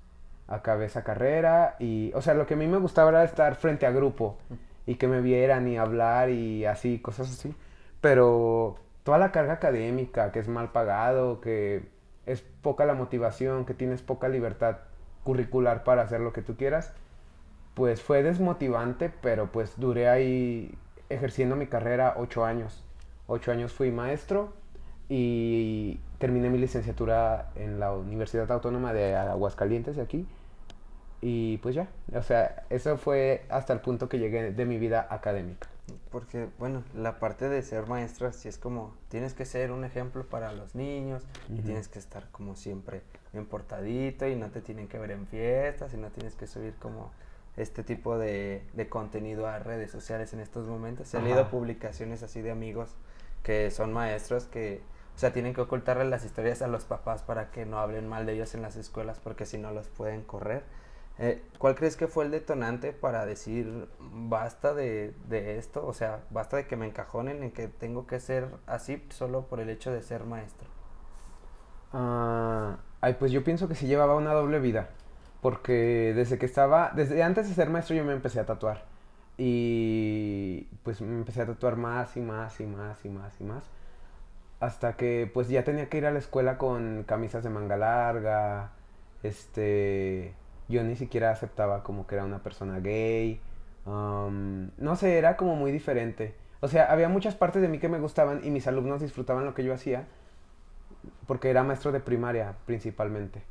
acabé 0.53 0.85
esa 0.87 1.03
carrera 1.03 1.77
y, 1.79 2.13
o 2.15 2.23
sea, 2.23 2.35
lo 2.35 2.47
que 2.47 2.55
a 2.55 2.57
mí 2.57 2.67
me 2.67 2.79
gustaba 2.79 3.11
era 3.11 3.25
estar 3.25 3.55
frente 3.57 3.87
a 3.87 3.91
grupo 3.91 4.37
y 4.87 4.97
que 4.97 5.09
me 5.09 5.21
vieran 5.21 5.67
y 5.67 5.79
hablar 5.79 6.31
y 6.31 6.67
así, 6.67 6.99
cosas 6.99 7.31
así, 7.31 7.55
pero 8.01 8.77
toda 9.03 9.19
la 9.19 9.33
carga 9.33 9.55
académica, 9.55 10.31
que 10.31 10.41
es 10.41 10.49
mal 10.49 10.71
pagado, 10.71 11.41
que 11.41 11.89
es 12.27 12.43
poca 12.63 12.85
la 12.85 12.95
motivación, 12.95 13.65
que 13.65 13.75
tienes 13.75 14.03
poca 14.03 14.29
libertad 14.29 14.79
curricular 15.25 15.85
para 15.85 16.03
hacer 16.03 16.21
lo 16.21 16.33
que 16.33 16.43
tú 16.43 16.57
quieras, 16.57 16.93
pues 17.75 18.03
fue 18.03 18.23
desmotivante, 18.23 19.11
pero 19.23 19.51
pues 19.51 19.79
duré 19.79 20.09
ahí 20.09 20.77
ejerciendo 21.09 21.57
mi 21.57 21.67
carrera 21.67 22.15
ocho 22.17 22.45
años. 22.45 22.85
Ocho 23.27 23.53
años 23.53 23.73
fui 23.73 23.91
maestro 23.91 24.53
y 25.09 26.01
terminé 26.19 26.51
mi 26.51 26.59
licenciatura 26.59 27.51
en 27.55 27.81
la 27.81 27.93
Universidad 27.93 28.51
Autónoma 28.51 28.93
de 28.93 29.15
Aguascalientes, 29.15 29.97
de 29.97 30.03
aquí. 30.03 30.27
Y 31.25 31.59
pues 31.59 31.77
ya, 31.77 31.89
o 32.15 32.23
sea, 32.23 32.65
eso 32.69 32.99
fue 32.99 33.45
hasta 33.49 33.73
el 33.73 33.81
punto 33.81 34.09
que 34.09 34.19
llegué 34.19 34.51
de 34.53 34.65
mi 34.67 34.77
vida 34.77 35.07
académica. 35.09 35.69
Porque, 36.11 36.49
bueno, 36.59 36.83
la 36.95 37.21
parte 37.21 37.49
de 37.49 37.63
ser 37.63 37.87
maestro 37.87 38.27
así 38.27 38.49
es 38.49 38.59
como, 38.59 38.93
tienes 39.09 39.33
que 39.33 39.45
ser 39.45 39.71
un 39.71 39.85
ejemplo 39.85 40.25
para 40.25 40.53
los 40.53 40.75
niños 40.75 41.23
y 41.49 41.61
tienes 41.61 41.87
que 41.89 42.01
estar 42.01 42.29
como 42.33 42.57
siempre 42.57 43.03
bien 43.33 43.47
portadito 43.47 44.27
y 44.27 44.35
no 44.35 44.51
te 44.51 44.61
tienen 44.61 44.89
que 44.89 44.99
ver 44.99 45.13
en 45.13 45.27
fiestas 45.27 45.95
y 45.95 45.97
no 45.97 46.11
tienes 46.11 46.35
que 46.35 46.47
subir 46.47 46.75
como 46.75 47.13
este 47.57 47.85
tipo 47.85 48.19
de, 48.19 48.63
de 48.73 48.89
contenido 48.89 49.47
a 49.47 49.59
redes 49.59 49.91
sociales 49.91 50.33
en 50.33 50.41
estos 50.41 50.67
momentos. 50.67 51.15
He 51.15 51.23
leído 51.23 51.49
publicaciones 51.51 52.23
así 52.23 52.43
de 52.43 52.51
amigos 52.51 52.91
que 53.43 53.71
son 53.71 53.93
maestros 53.93 54.45
que, 54.47 54.81
o 55.15 55.19
sea, 55.19 55.33
tienen 55.33 55.55
que 55.55 55.61
ocultarle 55.61 56.05
las 56.05 56.25
historias 56.25 56.63
a 56.63 56.67
los 56.67 56.85
papás 56.85 57.23
para 57.23 57.51
que 57.51 57.65
no 57.65 57.79
hablen 57.79 58.09
mal 58.09 58.27
de 58.27 58.35
ellos 58.35 58.55
en 58.55 58.63
las 58.63 58.77
escuelas 58.77 59.21
porque 59.23 59.47
si 59.47 59.59
no 59.59 59.71
los 59.71 59.89
pueden 59.89 60.23
correr. 60.23 60.63
Eh, 61.19 61.43
¿Cuál 61.59 61.75
crees 61.75 61.97
que 61.97 62.09
fue 62.09 62.25
el 62.25 62.31
detonante 62.31 62.93
para 62.93 63.27
decir 63.27 63.89
basta 64.01 64.75
de, 64.75 65.15
esto? 65.59 65.87
O 65.87 65.93
sea, 65.93 66.21
basta 66.31 66.57
de 66.57 66.67
que 66.67 66.77
me 66.77 66.87
encajonen 66.87 67.43
en 67.43 67.51
que 67.51 67.69
tengo 67.69 68.07
que 68.07 68.19
ser 68.21 68.49
así 68.67 69.05
solo 69.11 69.47
por 69.47 69.61
el 69.61 69.69
hecho 69.71 69.93
de 69.93 70.03
ser 70.03 70.25
maestro. 70.25 70.69
Ah, 71.93 72.79
ay, 73.01 73.17
pues 73.19 73.31
yo 73.33 73.45
pienso 73.45 73.69
que 73.69 73.75
si 73.75 73.87
llevaba 73.87 74.17
una 74.17 74.33
doble 74.33 74.59
vida. 74.59 74.91
Porque 75.41 76.13
desde 76.15 76.39
que 76.39 76.47
estaba, 76.47 76.93
desde 76.95 77.23
antes 77.23 77.49
de 77.49 77.55
ser 77.55 77.69
maestro 77.69 77.97
yo 77.97 78.05
me 78.05 78.13
empecé 78.13 78.41
a 78.41 78.47
tatuar. 78.47 78.85
Y 79.37 80.69
pues 80.85 81.01
me 81.01 81.15
empecé 81.15 81.43
a 81.43 81.47
tatuar 81.47 81.77
más 81.77 82.17
y 82.17 82.21
más 82.21 82.61
y 82.61 82.67
más 82.67 83.05
y 83.05 83.09
más 83.09 83.41
y 83.41 83.45
más. 83.45 83.65
Hasta 84.61 84.97
que 84.97 85.31
pues 85.33 85.49
ya 85.49 85.65
tenía 85.65 85.89
que 85.89 85.99
ir 85.99 86.07
a 86.07 86.13
la 86.13 86.21
escuela 86.21 86.59
con 86.59 87.05
camisas 87.05 87.45
de 87.45 87.51
manga 87.51 87.77
larga. 87.77 88.73
Este, 89.23 90.35
yo 90.73 90.83
ni 90.83 90.97
siquiera 90.97 91.31
aceptaba 91.31 91.83
como 91.85 92.07
que 92.07 92.17
era 92.17 92.25
una 92.25 92.43
persona 92.43 92.81
gay. 92.81 93.41
Um, 93.87 94.71
no 94.79 94.97
sé, 94.97 95.19
era 95.19 95.37
como 95.37 95.57
muy 95.57 95.73
diferente. 95.73 96.35
O 96.61 96.69
sea, 96.69 96.91
había 96.91 97.09
muchas 97.09 97.35
partes 97.35 97.63
de 97.63 97.69
mí 97.69 97.79
que 97.79 97.89
me 97.89 97.99
gustaban 97.99 98.41
y 98.45 98.51
mis 98.51 98.67
alumnos 98.67 99.01
disfrutaban 99.01 99.45
lo 99.45 99.55
que 99.55 99.65
yo 99.65 99.75
hacía. 99.75 100.07
Porque 101.27 101.51
era 101.51 101.63
maestro 101.65 101.93
de 101.93 102.01
primaria 102.01 102.55
principalmente 102.67 103.43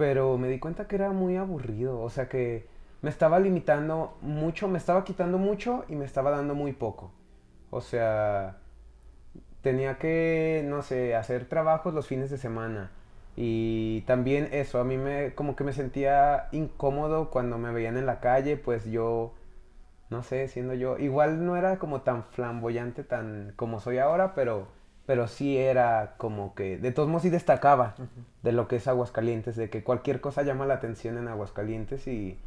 pero 0.00 0.38
me 0.38 0.48
di 0.48 0.58
cuenta 0.58 0.88
que 0.88 0.96
era 0.96 1.12
muy 1.12 1.36
aburrido, 1.36 2.00
o 2.00 2.08
sea 2.08 2.26
que 2.26 2.66
me 3.02 3.10
estaba 3.10 3.38
limitando 3.38 4.16
mucho, 4.22 4.66
me 4.66 4.78
estaba 4.78 5.04
quitando 5.04 5.36
mucho 5.36 5.84
y 5.88 5.94
me 5.94 6.06
estaba 6.06 6.30
dando 6.30 6.54
muy 6.54 6.72
poco. 6.72 7.12
O 7.68 7.82
sea, 7.82 8.56
tenía 9.60 9.98
que, 9.98 10.64
no 10.66 10.80
sé, 10.80 11.14
hacer 11.14 11.44
trabajos 11.44 11.92
los 11.92 12.06
fines 12.06 12.30
de 12.30 12.38
semana. 12.38 12.92
Y 13.36 14.02
también 14.02 14.48
eso, 14.52 14.80
a 14.80 14.84
mí 14.84 14.96
me 14.98 15.34
como 15.34 15.56
que 15.56 15.64
me 15.64 15.72
sentía 15.72 16.48
incómodo 16.52 17.30
cuando 17.30 17.58
me 17.58 17.72
veían 17.72 17.96
en 17.96 18.06
la 18.06 18.20
calle, 18.20 18.56
pues 18.56 18.84
yo 18.86 19.32
no 20.10 20.22
sé, 20.22 20.48
siendo 20.48 20.74
yo, 20.74 20.98
igual 20.98 21.46
no 21.46 21.56
era 21.56 21.78
como 21.78 22.02
tan 22.02 22.24
flamboyante 22.24 23.04
tan 23.04 23.52
como 23.56 23.80
soy 23.80 23.98
ahora, 23.98 24.34
pero 24.34 24.68
pero 25.06 25.26
sí 25.28 25.58
era 25.58 26.14
como 26.18 26.54
que, 26.54 26.78
de 26.78 26.92
todos 26.92 27.08
modos 27.08 27.22
sí 27.22 27.30
destacaba 27.30 27.96
de 28.42 28.52
lo 28.52 28.68
que 28.68 28.76
es 28.76 28.86
Aguascalientes, 28.86 29.56
de 29.56 29.68
que 29.68 29.82
cualquier 29.82 30.20
cosa 30.20 30.42
llama 30.42 30.66
la 30.66 30.74
atención 30.74 31.18
en 31.18 31.26
Aguascalientes 31.26 32.06
y, 32.06 32.38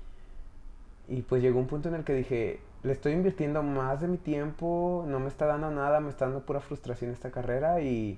y 1.09 1.21
pues 1.23 1.41
llegó 1.41 1.59
un 1.59 1.67
punto 1.67 1.89
en 1.89 1.95
el 1.95 2.03
que 2.05 2.13
dije, 2.13 2.61
le 2.83 2.93
estoy 2.93 3.13
invirtiendo 3.13 3.63
más 3.63 3.99
de 4.01 4.07
mi 4.07 4.17
tiempo, 4.17 5.03
no 5.07 5.19
me 5.19 5.27
está 5.27 5.45
dando 5.45 5.71
nada, 5.71 5.99
me 5.99 6.09
está 6.09 6.25
dando 6.25 6.45
pura 6.45 6.61
frustración 6.61 7.11
esta 7.11 7.31
carrera 7.31 7.81
y, 7.81 8.17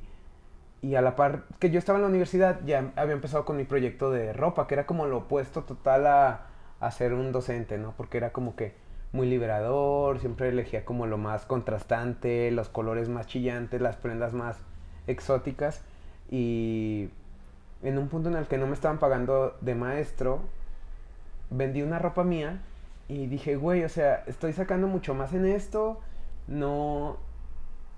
y 0.85 0.93
a 0.93 1.01
la 1.01 1.15
par 1.15 1.45
que 1.57 1.71
yo 1.71 1.79
estaba 1.79 1.97
en 1.97 2.03
la 2.03 2.09
universidad 2.09 2.59
ya 2.63 2.91
había 2.95 3.15
empezado 3.15 3.43
con 3.43 3.57
mi 3.57 3.63
proyecto 3.63 4.11
de 4.11 4.33
ropa, 4.33 4.67
que 4.67 4.75
era 4.75 4.85
como 4.85 5.07
lo 5.07 5.17
opuesto 5.17 5.63
total 5.63 6.05
a, 6.05 6.41
a 6.79 6.91
ser 6.91 7.13
un 7.13 7.31
docente, 7.31 7.79
¿no? 7.79 7.95
Porque 7.97 8.17
era 8.17 8.31
como 8.31 8.55
que 8.55 8.75
muy 9.11 9.27
liberador, 9.27 10.19
siempre 10.19 10.49
elegía 10.49 10.85
como 10.85 11.07
lo 11.07 11.17
más 11.17 11.47
contrastante, 11.47 12.51
los 12.51 12.69
colores 12.69 13.09
más 13.09 13.25
chillantes, 13.25 13.81
las 13.81 13.95
prendas 13.95 14.33
más 14.33 14.59
exóticas 15.07 15.81
y 16.29 17.09
en 17.81 17.97
un 17.97 18.07
punto 18.07 18.29
en 18.29 18.35
el 18.35 18.45
que 18.45 18.59
no 18.59 18.67
me 18.67 18.73
estaban 18.73 18.99
pagando 18.99 19.57
de 19.61 19.73
maestro, 19.73 20.41
vendí 21.49 21.81
una 21.81 21.97
ropa 21.97 22.23
mía 22.23 22.59
y 23.07 23.25
dije, 23.25 23.55
güey, 23.55 23.83
o 23.85 23.89
sea, 23.89 24.23
estoy 24.27 24.53
sacando 24.53 24.85
mucho 24.85 25.15
más 25.15 25.33
en 25.33 25.47
esto, 25.47 25.99
no, 26.47 27.17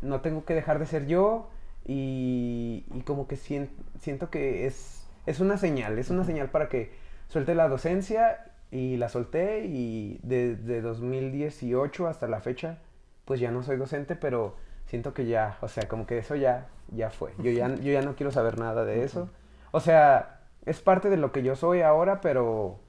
no 0.02 0.22
tengo 0.22 0.46
que 0.46 0.54
dejar 0.54 0.80
de 0.80 0.86
ser 0.86 1.06
yo 1.06 1.50
y, 1.88 2.86
y 2.94 3.02
como 3.02 3.28
que 3.28 3.38
siento, 3.38 4.30
que 4.30 4.68
es, 4.68 5.08
es 5.26 5.40
una 5.40 5.58
señal, 5.58 5.98
es 5.98 6.10
una 6.10 6.26
señal 6.26 6.50
para 6.50 6.68
que 6.68 6.92
suelte 7.30 7.56
la 7.56 7.70
docencia 7.70 8.52
y 8.72 8.98
la 8.98 9.08
solté 9.08 9.66
y 9.66 10.20
desde 10.22 10.82
2018 10.82 12.08
hasta 12.08 12.28
la 12.28 12.42
fecha, 12.42 12.80
pues 13.24 13.40
ya 13.40 13.52
no 13.52 13.64
soy 13.64 13.78
docente, 13.78 14.18
pero 14.18 14.56
siento 14.86 15.14
que 15.14 15.28
ya, 15.28 15.58
o 15.62 15.70
sea, 15.70 15.88
como 15.88 16.06
que 16.06 16.18
eso 16.18 16.36
ya, 16.36 16.68
ya 16.92 17.10
fue. 17.10 17.34
Yo 17.38 17.52
ya, 17.52 17.74
yo 17.76 17.94
ya 17.94 18.02
no 18.02 18.16
quiero 18.16 18.32
saber 18.32 18.60
nada 18.60 18.84
de 18.84 19.04
eso. 19.04 19.30
O 19.72 19.80
sea, 19.80 20.42
es 20.66 20.82
parte 20.82 21.10
de 21.10 21.18
lo 21.18 21.32
que 21.32 21.42
yo 21.44 21.56
soy 21.56 21.82
ahora, 21.82 22.20
pero, 22.20 22.80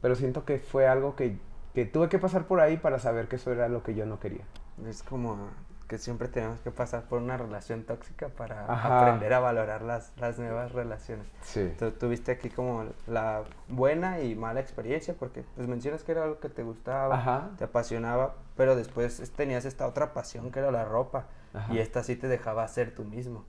pero 0.00 0.14
siento 0.14 0.46
que 0.46 0.58
fue 0.58 0.86
algo 0.88 1.16
que, 1.16 1.36
que 1.74 1.84
tuve 1.84 2.08
que 2.08 2.18
pasar 2.18 2.46
por 2.46 2.60
ahí 2.60 2.78
para 2.78 2.98
saber 2.98 3.28
que 3.28 3.36
eso 3.36 3.52
era 3.52 3.68
lo 3.68 3.82
que 3.82 3.94
yo 3.94 4.06
no 4.06 4.20
quería. 4.20 4.44
Es 4.88 5.02
como 5.02 5.50
que 5.86 5.98
siempre 5.98 6.28
tenemos 6.28 6.60
que 6.60 6.70
pasar 6.70 7.04
por 7.04 7.20
una 7.20 7.36
relación 7.36 7.84
tóxica 7.84 8.28
para 8.28 8.64
aprender 8.66 9.32
a 9.32 9.40
valorar 9.40 9.82
las, 9.82 10.12
las 10.16 10.38
nuevas 10.38 10.72
relaciones. 10.72 11.26
Sí. 11.42 11.72
Tú 11.78 11.92
tuviste 11.92 12.32
aquí 12.32 12.50
como 12.50 12.86
la 13.06 13.44
buena 13.68 14.20
y 14.20 14.34
mala 14.34 14.60
experiencia 14.60 15.14
porque 15.14 15.44
pues 15.54 15.68
mencionas 15.68 16.02
que 16.02 16.12
era 16.12 16.24
algo 16.24 16.40
que 16.40 16.48
te 16.48 16.62
gustaba, 16.62 17.52
te 17.56 17.64
apasionaba, 17.64 18.34
pero 18.56 18.74
después 18.74 19.30
tenías 19.36 19.64
esta 19.64 19.86
otra 19.86 20.12
pasión 20.12 20.50
que 20.50 20.58
era 20.58 20.70
la 20.70 20.84
ropa 20.84 21.26
y 21.70 21.78
esta 21.78 22.02
sí 22.02 22.16
te 22.16 22.28
dejaba 22.28 22.66
ser 22.68 22.94
tú 22.94 23.04
mismo. 23.04 23.44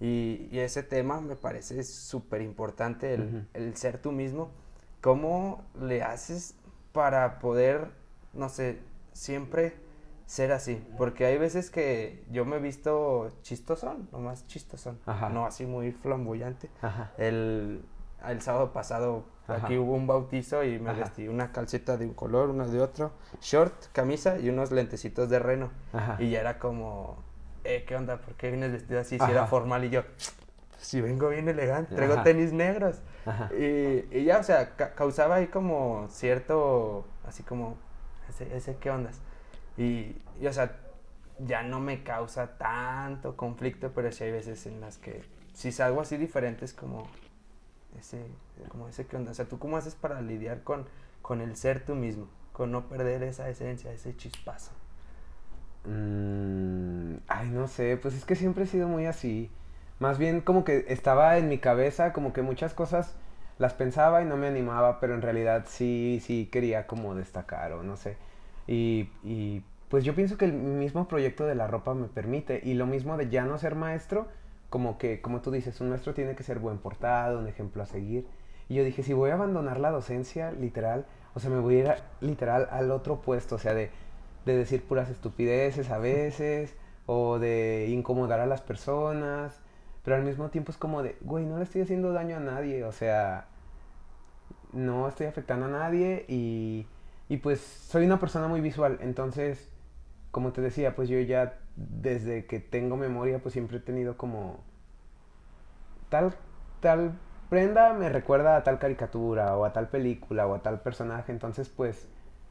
Y, 0.00 0.48
y 0.52 0.60
ese 0.60 0.82
tema 0.82 1.20
me 1.20 1.34
parece 1.34 1.82
súper 1.82 2.42
importante, 2.42 3.14
el, 3.14 3.48
el 3.54 3.76
ser 3.76 3.98
tú 3.98 4.12
mismo. 4.12 4.50
¿Cómo 5.00 5.64
le 5.80 6.02
haces 6.02 6.56
para 6.92 7.38
poder, 7.38 7.88
no 8.32 8.48
sé, 8.48 8.80
siempre 9.12 9.76
ser 10.28 10.52
así, 10.52 10.86
porque 10.98 11.24
hay 11.24 11.38
veces 11.38 11.70
que 11.70 12.22
yo 12.30 12.44
me 12.44 12.56
he 12.56 12.60
visto 12.60 13.30
chistosón, 13.40 14.10
nomás 14.12 14.46
chistosón, 14.46 14.98
no 15.32 15.46
así 15.46 15.64
muy 15.64 15.90
flamboyante. 15.90 16.68
El, 17.16 17.82
el 18.26 18.42
sábado 18.42 18.74
pasado 18.74 19.24
aquí 19.46 19.78
hubo 19.78 19.94
un 19.94 20.06
bautizo 20.06 20.62
y 20.64 20.78
me 20.78 20.92
vestí 20.92 21.28
una 21.28 21.50
calceta 21.50 21.96
de 21.96 22.04
un 22.04 22.12
color, 22.12 22.50
una 22.50 22.66
de 22.66 22.78
otro, 22.78 23.12
short, 23.40 23.86
camisa 23.92 24.38
y 24.38 24.50
unos 24.50 24.70
lentecitos 24.70 25.30
de 25.30 25.38
reno. 25.38 25.70
Y 26.18 26.28
ya 26.28 26.40
era 26.40 26.58
como, 26.58 27.22
eh, 27.64 27.84
¿qué 27.88 27.96
onda? 27.96 28.18
¿Por 28.18 28.34
qué 28.34 28.50
vienes 28.50 28.70
vestido 28.70 29.00
así? 29.00 29.18
Si 29.18 29.30
era 29.30 29.46
formal 29.46 29.86
y 29.86 29.88
yo, 29.88 30.02
si 30.76 31.00
vengo 31.00 31.30
bien 31.30 31.48
elegante, 31.48 31.94
traigo 31.94 32.22
tenis 32.22 32.52
negros. 32.52 33.00
Y, 33.58 34.04
y, 34.14 34.24
ya, 34.24 34.40
o 34.40 34.42
sea, 34.42 34.76
causaba 34.76 35.36
ahí 35.36 35.46
como 35.46 36.06
cierto, 36.10 37.06
así 37.26 37.42
como, 37.42 37.78
ese, 38.28 38.54
ese 38.54 38.76
¿qué 38.76 38.90
ondas? 38.90 39.22
Y, 39.78 40.16
o 40.46 40.52
sea, 40.52 40.76
ya 41.38 41.62
no 41.62 41.80
me 41.80 42.02
causa 42.02 42.58
tanto 42.58 43.36
conflicto, 43.36 43.92
pero 43.94 44.12
sí 44.12 44.24
hay 44.24 44.32
veces 44.32 44.66
en 44.66 44.80
las 44.80 44.98
que 44.98 45.22
si 45.54 45.72
salgo 45.72 45.92
algo 45.92 46.00
así 46.02 46.16
diferente 46.18 46.64
es 46.64 46.74
como 46.74 47.08
ese, 47.98 48.26
como 48.68 48.88
ese 48.88 49.06
que 49.06 49.16
onda. 49.16 49.30
O 49.30 49.34
sea, 49.34 49.46
¿tú 49.46 49.58
cómo 49.58 49.76
haces 49.76 49.94
para 49.94 50.20
lidiar 50.20 50.62
con 50.62 50.86
con 51.28 51.42
el 51.42 51.56
ser 51.56 51.84
tú 51.84 51.94
mismo, 51.94 52.26
con 52.54 52.72
no 52.72 52.88
perder 52.88 53.22
esa 53.22 53.50
esencia, 53.50 53.92
ese 53.92 54.16
chispazo? 54.16 54.70
Mm, 55.84 57.16
ay, 57.28 57.50
no 57.50 57.68
sé, 57.68 57.98
pues 58.00 58.14
es 58.14 58.24
que 58.24 58.34
siempre 58.34 58.64
he 58.64 58.66
sido 58.66 58.88
muy 58.88 59.04
así. 59.04 59.50
Más 59.98 60.16
bien 60.18 60.40
como 60.40 60.64
que 60.64 60.86
estaba 60.88 61.36
en 61.36 61.48
mi 61.48 61.58
cabeza, 61.58 62.14
como 62.14 62.32
que 62.32 62.40
muchas 62.40 62.72
cosas 62.72 63.14
las 63.58 63.74
pensaba 63.74 64.22
y 64.22 64.24
no 64.24 64.38
me 64.38 64.46
animaba, 64.46 65.00
pero 65.00 65.14
en 65.14 65.20
realidad 65.22 65.64
sí, 65.68 66.22
sí 66.24 66.48
quería 66.50 66.86
como 66.86 67.14
destacar 67.14 67.72
o 67.72 67.82
no 67.82 67.96
sé. 67.96 68.16
Y, 68.68 69.10
y 69.24 69.62
pues 69.88 70.04
yo 70.04 70.14
pienso 70.14 70.36
que 70.36 70.44
el 70.44 70.52
mismo 70.52 71.08
proyecto 71.08 71.46
de 71.46 71.56
la 71.56 71.66
ropa 71.66 71.94
me 71.94 72.06
permite 72.06 72.60
y 72.62 72.74
lo 72.74 72.86
mismo 72.86 73.16
de 73.16 73.28
ya 73.30 73.44
no 73.44 73.58
ser 73.58 73.74
maestro, 73.74 74.28
como 74.70 74.98
que, 74.98 75.20
como 75.20 75.40
tú 75.40 75.50
dices, 75.50 75.80
un 75.80 75.88
maestro 75.90 76.14
tiene 76.14 76.36
que 76.36 76.42
ser 76.42 76.58
buen 76.58 76.78
portado, 76.78 77.40
un 77.40 77.48
ejemplo 77.48 77.82
a 77.82 77.86
seguir. 77.86 78.26
Y 78.68 78.74
yo 78.74 78.84
dije, 78.84 79.02
si 79.02 79.14
voy 79.14 79.30
a 79.30 79.34
abandonar 79.34 79.80
la 79.80 79.90
docencia, 79.90 80.52
literal, 80.52 81.06
o 81.34 81.40
sea, 81.40 81.50
me 81.50 81.58
voy 81.60 81.80
a 81.80 81.96
ir 81.96 82.02
literal 82.20 82.68
al 82.70 82.90
otro 82.90 83.22
puesto, 83.22 83.54
o 83.54 83.58
sea, 83.58 83.72
de, 83.74 83.90
de 84.44 84.56
decir 84.56 84.82
puras 84.82 85.08
estupideces 85.08 85.90
a 85.90 85.98
veces, 85.98 86.76
o 87.06 87.38
de 87.38 87.86
incomodar 87.88 88.40
a 88.40 88.46
las 88.46 88.60
personas, 88.60 89.58
pero 90.04 90.16
al 90.16 90.24
mismo 90.24 90.50
tiempo 90.50 90.70
es 90.72 90.78
como 90.78 91.02
de, 91.02 91.16
güey, 91.22 91.46
no 91.46 91.56
le 91.56 91.64
estoy 91.64 91.80
haciendo 91.80 92.12
daño 92.12 92.36
a 92.36 92.40
nadie, 92.40 92.84
o 92.84 92.92
sea, 92.92 93.46
no 94.72 95.08
estoy 95.08 95.26
afectando 95.26 95.66
a 95.66 95.70
nadie 95.70 96.26
y, 96.28 96.86
y 97.28 97.38
pues 97.38 97.60
soy 97.60 98.06
una 98.06 98.20
persona 98.20 98.48
muy 98.48 98.60
visual, 98.60 98.98
entonces, 99.00 99.70
como 100.30 100.52
te 100.52 100.60
decía, 100.60 100.94
pues 100.96 101.08
yo 101.08 101.18
ya 101.20 101.58
desde 101.76 102.46
que 102.46 102.60
tengo 102.60 102.96
memoria, 102.96 103.40
pues 103.40 103.52
siempre 103.52 103.78
he 103.78 103.80
tenido 103.80 104.16
como 104.16 104.60
tal, 106.08 106.34
tal 106.80 107.12
prenda 107.48 107.94
me 107.94 108.08
recuerda 108.08 108.56
a 108.56 108.64
tal 108.64 108.78
caricatura 108.78 109.56
o 109.56 109.64
a 109.64 109.72
tal 109.72 109.88
película 109.88 110.46
o 110.46 110.54
a 110.54 110.62
tal 110.62 110.80
personaje, 110.80 111.32
entonces 111.32 111.68
pues 111.68 112.08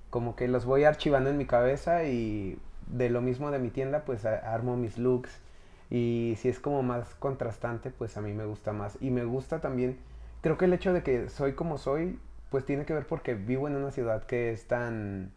como 0.09 0.35
que 0.35 0.47
los 0.47 0.65
voy 0.65 0.83
archivando 0.83 1.29
en 1.29 1.37
mi 1.37 1.45
cabeza 1.45 2.03
y 2.05 2.59
de 2.87 3.09
lo 3.09 3.21
mismo 3.21 3.51
de 3.51 3.59
mi 3.59 3.69
tienda 3.69 4.03
pues 4.05 4.25
armo 4.25 4.77
mis 4.77 4.97
looks. 4.97 5.41
Y 5.89 6.35
si 6.37 6.49
es 6.49 6.59
como 6.59 6.83
más 6.83 7.15
contrastante 7.15 7.91
pues 7.91 8.17
a 8.17 8.21
mí 8.21 8.33
me 8.33 8.45
gusta 8.45 8.73
más. 8.73 8.97
Y 9.01 9.11
me 9.11 9.25
gusta 9.25 9.59
también 9.59 9.97
creo 10.41 10.57
que 10.57 10.65
el 10.65 10.73
hecho 10.73 10.93
de 10.93 11.03
que 11.03 11.29
soy 11.29 11.53
como 11.53 11.77
soy 11.77 12.19
pues 12.49 12.65
tiene 12.65 12.85
que 12.85 12.93
ver 12.93 13.05
porque 13.05 13.35
vivo 13.35 13.67
en 13.67 13.75
una 13.75 13.91
ciudad 13.91 14.23
que 14.23 14.51
es 14.51 14.67
tan 14.67 15.31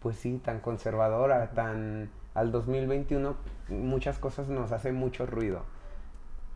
pues 0.00 0.16
sí 0.16 0.40
tan 0.42 0.60
conservadora 0.60 1.50
tan 1.50 2.10
al 2.34 2.52
2021 2.52 3.36
muchas 3.68 4.18
cosas 4.18 4.48
nos 4.48 4.72
hacen 4.72 4.94
mucho 4.94 5.26
ruido. 5.26 5.62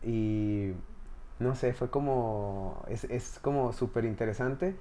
Y 0.03 0.73
no 1.39 1.55
sé, 1.55 1.73
fue 1.73 1.89
como, 1.89 2.83
es, 2.87 3.03
es 3.05 3.39
como 3.39 3.73
súper 3.73 4.05
interesante 4.05 4.75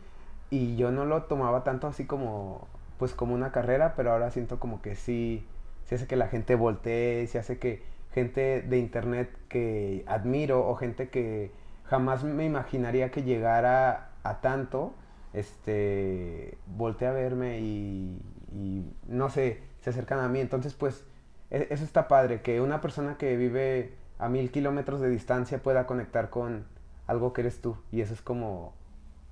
y 0.51 0.77
yo 0.77 0.91
no 0.91 1.05
lo 1.05 1.25
tomaba 1.25 1.65
tanto 1.65 1.87
así 1.87 2.07
como, 2.07 2.69
pues 2.99 3.15
como 3.15 3.35
una 3.35 3.53
carrera, 3.53 3.95
pero 3.97 4.13
ahora 4.13 4.31
siento 4.31 4.61
como 4.61 4.83
que 4.83 4.95
sí, 4.97 5.47
se 5.85 5.97
hace 5.97 6.07
que 6.07 6.17
la 6.17 6.29
gente 6.29 6.55
voltee, 6.55 7.27
se 7.27 7.39
hace 7.39 7.59
que 7.59 7.83
gente 8.13 8.63
de 8.63 8.79
internet 8.79 9.31
que 9.49 10.05
admiro 10.07 10.69
o 10.69 10.77
gente 10.77 11.09
que 11.09 11.51
jamás 11.85 12.23
me 12.25 12.45
imaginaría 12.45 13.11
que 13.11 13.25
llegara 13.25 14.11
a 14.23 14.41
tanto, 14.41 14.95
este, 15.35 16.57
voltee 16.67 17.09
a 17.09 17.13
verme 17.13 17.61
y, 17.61 18.19
y 18.53 18.85
no 19.07 19.29
sé, 19.29 19.63
se 19.83 19.91
acercan 19.91 20.21
a 20.21 20.29
mí. 20.29 20.41
Entonces, 20.41 20.75
pues, 20.75 21.05
e, 21.51 21.69
eso 21.71 21.85
está 21.85 22.09
padre, 22.09 22.41
que 22.41 22.61
una 22.61 22.81
persona 22.81 23.19
que 23.19 23.37
vive 23.37 23.95
a 24.19 24.29
mil 24.29 24.51
kilómetros 24.51 25.01
de 25.01 25.11
distancia 25.11 25.63
pueda 25.63 25.87
conectar 25.87 26.31
con 26.31 26.67
algo 27.07 27.33
que 27.33 27.43
eres 27.43 27.61
tú. 27.61 27.77
Y 27.93 28.01
eso 28.01 28.15
es 28.15 28.23
como, 28.23 28.73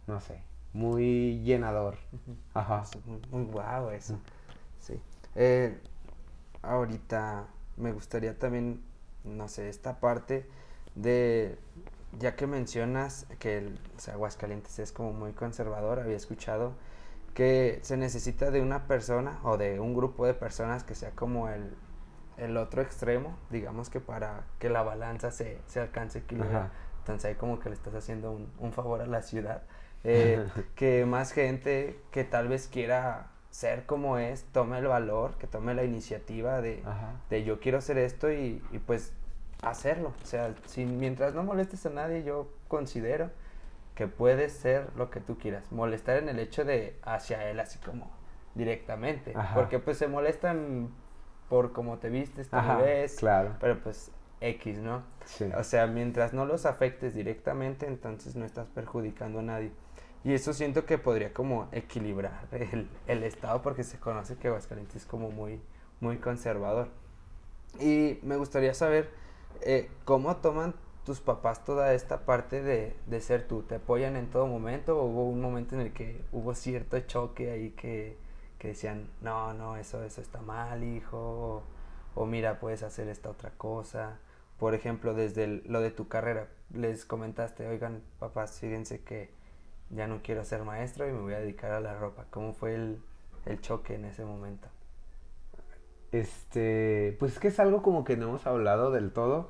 no 0.07 0.21
sé, 0.21 0.43
muy 0.73 1.41
llenador. 1.43 1.97
Ajá. 2.55 2.85
Muy, 3.31 3.45
guau 3.45 3.91
eso. 3.91 4.19
Sí. 4.79 5.01
Eh, 5.35 5.79
ahorita 6.63 7.47
me 7.77 7.93
gustaría 7.93 8.39
también, 8.39 8.83
no 9.25 9.49
sé, 9.49 9.69
esta 9.69 10.01
parte 10.01 10.47
de, 10.95 11.57
ya 12.19 12.37
que 12.37 12.47
mencionas 12.47 13.26
que 13.38 13.59
el 13.59 13.79
Aguascalientes 14.12 14.79
es 14.79 14.92
como 14.92 15.12
muy 15.12 15.33
conservador, 15.33 16.01
había 16.01 16.16
escuchado 16.16 16.72
que 17.35 17.79
se 17.83 17.96
necesita 17.96 18.51
de 18.51 18.61
una 18.61 18.87
persona 18.87 19.40
o 19.42 19.57
de 19.57 19.81
un 19.81 19.94
grupo 19.94 20.27
de 20.27 20.35
personas 20.35 20.85
que 20.85 20.94
sea 20.94 21.12
como 21.12 21.48
el 21.48 21.75
el 22.37 22.57
otro 22.57 22.83
extremo, 22.83 23.37
digamos 23.51 23.90
que 23.90 24.01
para 24.01 24.44
que 24.59 24.68
la 24.68 24.83
balanza 24.83 25.31
se, 25.31 25.59
se 25.66 25.81
alcance 25.81 26.20
equilibrar. 26.20 26.70
Entonces 26.98 27.25
ahí 27.27 27.35
como 27.35 27.59
que 27.59 27.68
le 27.68 27.75
estás 27.75 27.94
haciendo 27.94 28.38
un, 28.59 28.72
favor 28.72 29.01
a 29.01 29.07
la 29.07 29.22
ciudad. 29.22 29.62
Eh, 30.05 30.44
que 30.75 31.05
más 31.05 31.33
gente 31.33 32.01
que 32.11 32.25
tal 32.25 32.48
vez 32.48 32.68
quiera 32.68 33.29
ser 33.51 33.87
como 33.87 34.18
es, 34.18 34.44
tome 34.53 34.79
el 34.79 34.87
valor, 34.87 35.37
que 35.37 35.46
tome 35.46 35.75
la 35.75 35.85
iniciativa 35.85 36.61
de, 36.61 36.83
de 37.29 37.44
yo 37.44 37.61
quiero 37.61 37.79
hacer 37.79 37.98
esto 37.98 38.33
y, 38.33 38.62
y, 38.72 38.79
pues 38.79 39.12
hacerlo. 39.62 40.12
O 40.22 40.27
sea, 40.27 40.55
mientras 40.77 41.35
no 41.35 41.44
molestes 41.44 41.87
a 41.87 41.90
nadie, 41.90 42.25
yo 42.25 42.48
considero 42.68 43.31
que 43.94 44.09
puedes 44.09 44.53
ser 44.53 44.88
lo 44.96 45.11
que 45.11 45.20
tú 45.20 45.38
quieras. 45.38 45.70
Molestar 45.70 46.16
en 46.18 46.29
el 46.29 46.38
hecho 46.38 46.64
de 46.64 46.98
hacia 47.03 47.48
él 47.48 47.61
así 47.61 47.79
como 47.79 48.11
directamente. 48.55 49.35
Porque 49.55 49.79
pues 49.79 49.98
se 49.98 50.09
molestan 50.09 50.90
por 51.48 51.72
cómo 51.72 51.98
te 51.98 52.11
vistes, 52.11 52.48
cómo 52.48 52.79
ves. 52.79 53.16
Claro. 53.16 53.57
Pero 53.61 53.79
pues 53.81 54.11
X, 54.40 54.79
¿no? 54.79 55.05
O 55.57 55.64
sea, 55.64 55.87
mientras 55.87 56.33
no 56.33 56.44
los 56.44 56.66
afectes 56.66 57.14
directamente, 57.14 57.87
entonces 57.87 58.35
no 58.35 58.44
estás 58.44 58.66
perjudicando 58.68 59.38
a 59.38 59.42
nadie. 59.42 59.70
Y 60.25 60.35
eso 60.35 60.53
siento 60.53 60.87
que 60.87 60.98
podría 60.98 61.33
como 61.33 61.68
equilibrar 61.72 62.46
el, 62.53 62.88
el 63.07 63.22
estado 63.25 63.61
porque 63.62 63.83
se 63.83 63.98
conoce 63.98 64.37
que 64.37 64.48
Aguascalientes 64.48 64.96
es 64.96 65.07
como 65.07 65.31
muy, 65.31 65.61
muy 66.01 66.18
conservador. 66.18 66.88
Y 67.81 68.18
me 68.22 68.37
gustaría 68.37 68.75
saber 68.75 69.11
eh, 69.64 69.90
cómo 70.05 70.37
toman 70.37 70.75
tus 71.05 71.20
papás 71.20 71.64
toda 71.64 71.94
esta 71.94 72.25
parte 72.25 72.62
de, 72.62 72.96
de, 73.07 73.20
ser 73.20 73.46
tú. 73.48 73.62
¿Te 73.62 73.77
apoyan 73.77 74.16
en 74.16 74.31
todo 74.31 74.46
momento 74.46 74.98
o 75.01 75.05
hubo 75.07 75.29
un 75.29 75.40
momento 75.40 75.75
en 75.75 75.83
el 75.83 75.92
que 75.92 76.25
hubo 76.33 76.55
cierto 76.55 76.98
choque 77.01 77.51
ahí 77.51 77.70
que, 77.70 78.16
que 78.59 78.68
decían, 78.68 79.09
no, 79.20 79.53
no, 79.55 79.77
eso, 79.77 80.05
eso 80.05 80.20
está 80.20 80.40
mal, 80.40 80.85
hijo, 80.85 81.64
o, 82.14 82.27
mira, 82.27 82.61
puedes 82.61 82.83
hacer 82.83 83.09
esta 83.09 83.31
otra 83.31 83.51
cosa. 83.51 84.18
Por 84.59 84.75
ejemplo, 84.75 85.14
desde 85.14 85.46
lo 85.66 85.81
de 85.81 85.90
tu 85.90 86.09
carrera, 86.09 86.48
les 86.72 87.05
comentaste, 87.05 87.66
oigan, 87.66 88.03
papás, 88.20 88.61
fíjense 88.61 89.03
que 89.03 89.31
ya 89.90 90.07
no 90.07 90.22
quiero 90.22 90.44
ser 90.44 90.62
maestro 90.64 91.09
y 91.09 91.12
me 91.12 91.20
voy 91.20 91.35
a 91.35 91.40
dedicar 91.40 91.72
a 91.72 91.81
la 91.81 91.94
ropa. 91.98 92.27
¿Cómo 92.31 92.53
fue 92.55 92.75
el, 92.75 93.03
el 93.46 93.61
choque 93.61 93.94
en 93.94 94.05
ese 94.05 94.25
momento? 94.25 94.68
Este, 96.12 97.16
pues 97.18 97.33
es 97.33 97.38
que 97.38 97.48
es 97.48 97.59
algo 97.59 97.83
como 97.83 98.05
que 98.05 98.16
no 98.16 98.29
hemos 98.29 98.46
hablado 98.46 98.90
del 98.90 99.12
todo. 99.12 99.48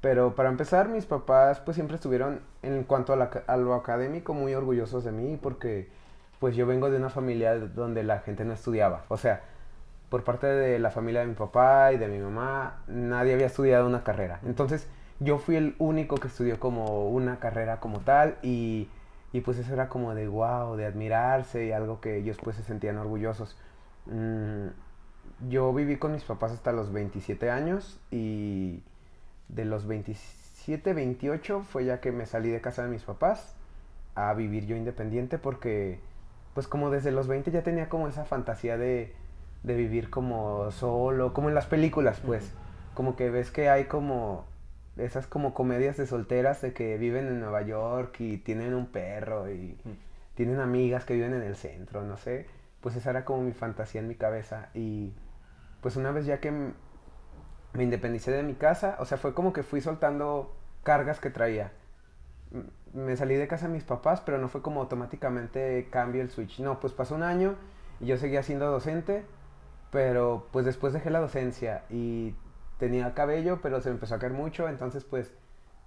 Pero 0.00 0.34
para 0.34 0.50
empezar, 0.50 0.88
mis 0.88 1.06
papás 1.06 1.60
pues 1.60 1.74
siempre 1.74 1.96
estuvieron 1.96 2.40
en 2.62 2.84
cuanto 2.84 3.12
a, 3.12 3.56
lo 3.56 3.74
académico 3.74 4.34
muy 4.34 4.54
orgullosos 4.54 5.04
de 5.04 5.12
mí 5.12 5.38
porque 5.42 5.88
pues 6.38 6.54
yo 6.54 6.66
vengo 6.66 6.90
de 6.90 6.98
una 6.98 7.10
familia 7.10 7.56
donde 7.58 8.04
la 8.04 8.20
gente 8.20 8.44
no 8.44 8.52
estudiaba. 8.52 9.04
O 9.08 9.16
sea, 9.16 9.42
por 10.10 10.22
parte 10.22 10.46
de 10.46 10.78
la 10.78 10.90
familia 10.90 11.22
de 11.22 11.26
mi 11.26 11.34
papá 11.34 11.92
y 11.92 11.98
de 11.98 12.08
mi 12.08 12.18
mamá, 12.18 12.82
nadie 12.86 13.34
había 13.34 13.46
estudiado 13.46 13.86
una 13.86 14.04
carrera. 14.04 14.40
Entonces, 14.44 14.86
yo 15.18 15.38
fui 15.38 15.56
el 15.56 15.74
único 15.78 16.16
que 16.16 16.28
estudió 16.28 16.60
como 16.60 17.08
una 17.08 17.38
carrera 17.40 17.80
como 17.80 18.00
tal 18.00 18.36
y, 18.42 18.88
y 19.32 19.40
pues 19.40 19.58
eso 19.58 19.72
era 19.72 19.88
como 19.88 20.14
de 20.14 20.28
wow, 20.28 20.76
de 20.76 20.86
admirarse 20.86 21.66
y 21.66 21.72
algo 21.72 22.00
que 22.00 22.18
ellos 22.18 22.36
pues 22.42 22.56
se 22.56 22.62
sentían 22.62 22.98
orgullosos. 22.98 23.56
Mm, 24.06 24.68
yo 25.48 25.72
viví 25.72 25.96
con 25.96 26.12
mis 26.12 26.24
papás 26.24 26.52
hasta 26.52 26.72
los 26.72 26.92
27 26.92 27.50
años 27.50 28.00
y 28.10 28.82
de 29.48 29.64
los 29.64 29.86
27, 29.86 30.94
28 30.94 31.62
fue 31.62 31.84
ya 31.84 32.00
que 32.00 32.12
me 32.12 32.26
salí 32.26 32.50
de 32.50 32.60
casa 32.60 32.82
de 32.82 32.88
mis 32.88 33.02
papás 33.02 33.54
a 34.14 34.32
vivir 34.34 34.66
yo 34.66 34.76
independiente 34.76 35.38
porque 35.38 36.00
pues 36.56 36.66
como 36.66 36.90
desde 36.90 37.12
los 37.12 37.28
20 37.28 37.50
ya 37.50 37.62
tenía 37.62 37.90
como 37.90 38.08
esa 38.08 38.24
fantasía 38.24 38.78
de, 38.78 39.12
vivir 39.62 40.08
como 40.08 40.70
solo, 40.70 41.34
como 41.34 41.50
en 41.50 41.54
las 41.54 41.66
películas, 41.66 42.20
pues. 42.24 42.50
Como 42.94 43.14
que 43.14 43.28
ves 43.28 43.50
que 43.50 43.68
hay 43.68 43.84
como 43.84 44.46
esas 44.96 45.26
como 45.26 45.52
comedias 45.52 45.98
de 45.98 46.06
solteras 46.06 46.62
de 46.62 46.72
que 46.72 46.96
viven 46.96 47.26
en 47.26 47.40
Nueva 47.40 47.60
York 47.60 48.16
y 48.20 48.38
tienen 48.38 48.72
un 48.72 48.86
perro 48.86 49.50
y 49.50 49.76
tienen 50.34 50.60
amigas 50.60 51.04
que 51.04 51.12
viven 51.12 51.34
en 51.34 51.42
el 51.42 51.56
centro, 51.56 52.02
no 52.04 52.16
sé. 52.16 52.46
Pues 52.80 52.96
esa 52.96 53.10
era 53.10 53.26
como 53.26 53.42
mi 53.42 53.52
fantasía 53.52 54.00
en 54.00 54.08
mi 54.08 54.14
cabeza. 54.14 54.70
Y 54.72 55.12
pues 55.80 55.96
una 55.96 56.10
vez 56.12 56.26
ya 56.26 56.40
que 56.40 56.50
me 56.50 57.82
independicé 57.82 58.30
de 58.32 58.42
mi 58.42 58.54
casa, 58.54 58.96
o 59.00 59.04
sea, 59.04 59.18
fue 59.18 59.34
como 59.34 59.52
que 59.52 59.62
fui 59.62 59.80
soltando 59.80 60.56
cargas 60.82 61.20
que 61.20 61.30
traía 61.30 61.72
me 62.92 63.16
salí 63.16 63.34
de 63.36 63.48
casa 63.48 63.66
de 63.66 63.72
mis 63.74 63.84
papás, 63.84 64.20
pero 64.20 64.38
no 64.38 64.48
fue 64.48 64.62
como 64.62 64.80
automáticamente 64.80 65.88
cambio 65.90 66.22
el 66.22 66.30
switch. 66.30 66.60
No, 66.60 66.80
pues 66.80 66.92
pasó 66.92 67.14
un 67.14 67.22
año 67.22 67.56
y 68.00 68.06
yo 68.06 68.16
seguía 68.18 68.42
siendo 68.42 68.70
docente, 68.70 69.24
pero 69.90 70.48
pues 70.52 70.64
después 70.66 70.92
dejé 70.92 71.10
la 71.10 71.20
docencia 71.20 71.84
y 71.90 72.34
tenía 72.78 73.14
cabello, 73.14 73.60
pero 73.62 73.80
se 73.80 73.90
me 73.90 73.94
empezó 73.94 74.14
a 74.16 74.18
caer 74.18 74.32
mucho, 74.32 74.68
entonces 74.68 75.04
pues 75.04 75.32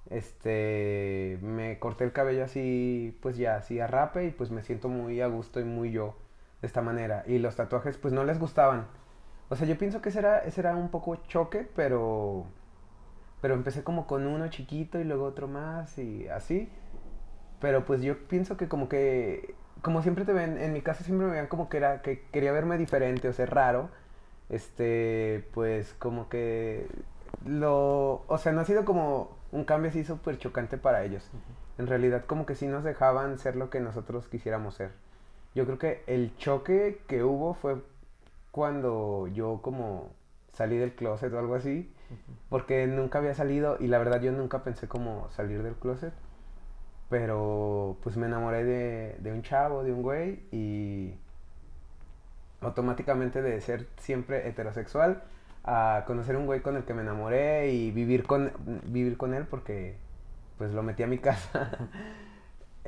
Este, 0.10 1.39
me 1.41 1.80
corté 1.80 2.04
el 2.06 2.13
cabello 2.13 2.43
así, 2.45 3.17
pues 3.21 3.38
ya 3.38 3.58
así 3.58 3.80
a 3.80 3.88
rape 3.88 4.25
y 4.28 4.32
pues 4.32 4.52
me 4.52 4.63
siento 4.63 4.89
muy 4.89 5.21
a 5.21 5.28
gusto 5.28 5.60
y 5.60 5.65
muy 5.65 5.91
yo 5.91 6.17
de 6.62 6.67
esta 6.67 6.82
manera. 6.82 7.23
Y 7.28 7.39
los 7.39 7.56
tatuajes 7.56 7.97
pues 7.97 8.13
no 8.13 8.23
les 8.25 8.39
gustaban. 8.39 8.88
O 9.49 9.55
sea, 9.55 9.67
yo 9.67 9.77
pienso 9.77 10.01
que 10.01 10.09
ese 10.09 10.19
era, 10.19 10.39
ese 10.39 10.62
era 10.62 10.75
un 10.75 10.89
poco 10.89 11.15
choque, 11.27 11.67
pero, 11.75 12.45
pero 13.41 13.55
empecé 13.55 13.83
como 13.83 14.07
con 14.07 14.27
uno 14.27 14.47
chiquito 14.49 14.99
y 14.99 15.03
luego 15.03 15.25
otro 15.25 15.47
más 15.47 15.97
y 15.97 16.27
así. 16.29 16.69
Pero 17.59 17.85
pues 17.85 18.01
yo 18.01 18.17
pienso 18.27 18.57
que 18.57 18.67
como 18.67 18.89
que, 18.89 19.55
como 19.81 20.01
siempre 20.01 20.25
te 20.25 20.33
ven, 20.33 20.57
en 20.59 20.73
mi 20.73 20.81
casa 20.81 21.03
siempre 21.03 21.27
me 21.27 21.33
veían 21.33 21.47
como 21.47 21.69
que 21.69 21.77
era, 21.77 22.01
que 22.01 22.21
quería 22.31 22.51
verme 22.51 22.77
diferente 22.77 23.27
o 23.27 23.33
ser 23.33 23.49
raro. 23.53 23.89
Este, 24.49 25.45
pues 25.53 25.93
como 25.99 26.29
que 26.29 26.88
lo, 27.45 28.23
o 28.27 28.38
sea, 28.38 28.51
no 28.51 28.62
ha 28.62 28.65
sido 28.65 28.85
como 28.85 29.38
un 29.51 29.63
cambio 29.65 29.89
así 29.89 30.03
súper 30.03 30.38
chocante 30.38 30.77
para 30.77 31.03
ellos. 31.03 31.29
En 31.77 31.88
realidad 31.88 32.25
como 32.25 32.45
que 32.45 32.55
sí 32.55 32.67
nos 32.67 32.83
dejaban 32.83 33.38
ser 33.39 33.55
lo 33.55 33.69
que 33.69 33.79
nosotros 33.79 34.27
quisiéramos 34.27 34.75
ser. 34.75 34.91
Yo 35.55 35.65
creo 35.65 35.79
que 35.79 36.03
el 36.07 36.35
choque 36.38 37.01
que 37.07 37.23
hubo 37.23 37.53
fue 37.55 37.77
cuando 38.51 39.27
yo 39.27 39.62
como 39.62 40.12
salí 40.53 40.77
del 40.77 40.93
closet 40.93 41.31
o 41.33 41.39
algo 41.39 41.55
así, 41.55 41.91
porque 42.49 42.88
nunca 42.88 43.19
había 43.19 43.35
salido 43.35 43.77
y 43.79 43.88
la 43.88 43.99
verdad 43.99 44.21
yo 44.21 44.31
nunca 44.31 44.63
pensé 44.63 44.88
como 44.88 45.29
salir 45.31 45.63
del 45.63 45.75
closet, 45.75 46.13
pero 47.09 47.97
pues 48.03 48.17
me 48.17 48.27
enamoré 48.27 48.63
de, 48.63 49.15
de 49.19 49.31
un 49.31 49.41
chavo, 49.43 49.83
de 49.83 49.93
un 49.93 50.01
güey 50.01 50.43
y 50.51 51.15
automáticamente 52.62 53.41
de 53.41 53.62
ser 53.62 53.88
siempre 53.97 54.47
heterosexual 54.47 55.23
a 55.63 56.03
conocer 56.07 56.35
un 56.35 56.45
güey 56.45 56.62
con 56.62 56.75
el 56.77 56.83
que 56.83 56.93
me 56.93 57.01
enamoré 57.01 57.71
y 57.71 57.91
vivir 57.91 58.25
con, 58.25 58.51
vivir 58.85 59.17
con 59.17 59.33
él 59.33 59.45
porque 59.45 59.97
pues 60.57 60.71
lo 60.73 60.83
metí 60.83 61.03
a 61.03 61.07
mi 61.07 61.17
casa 61.19 61.77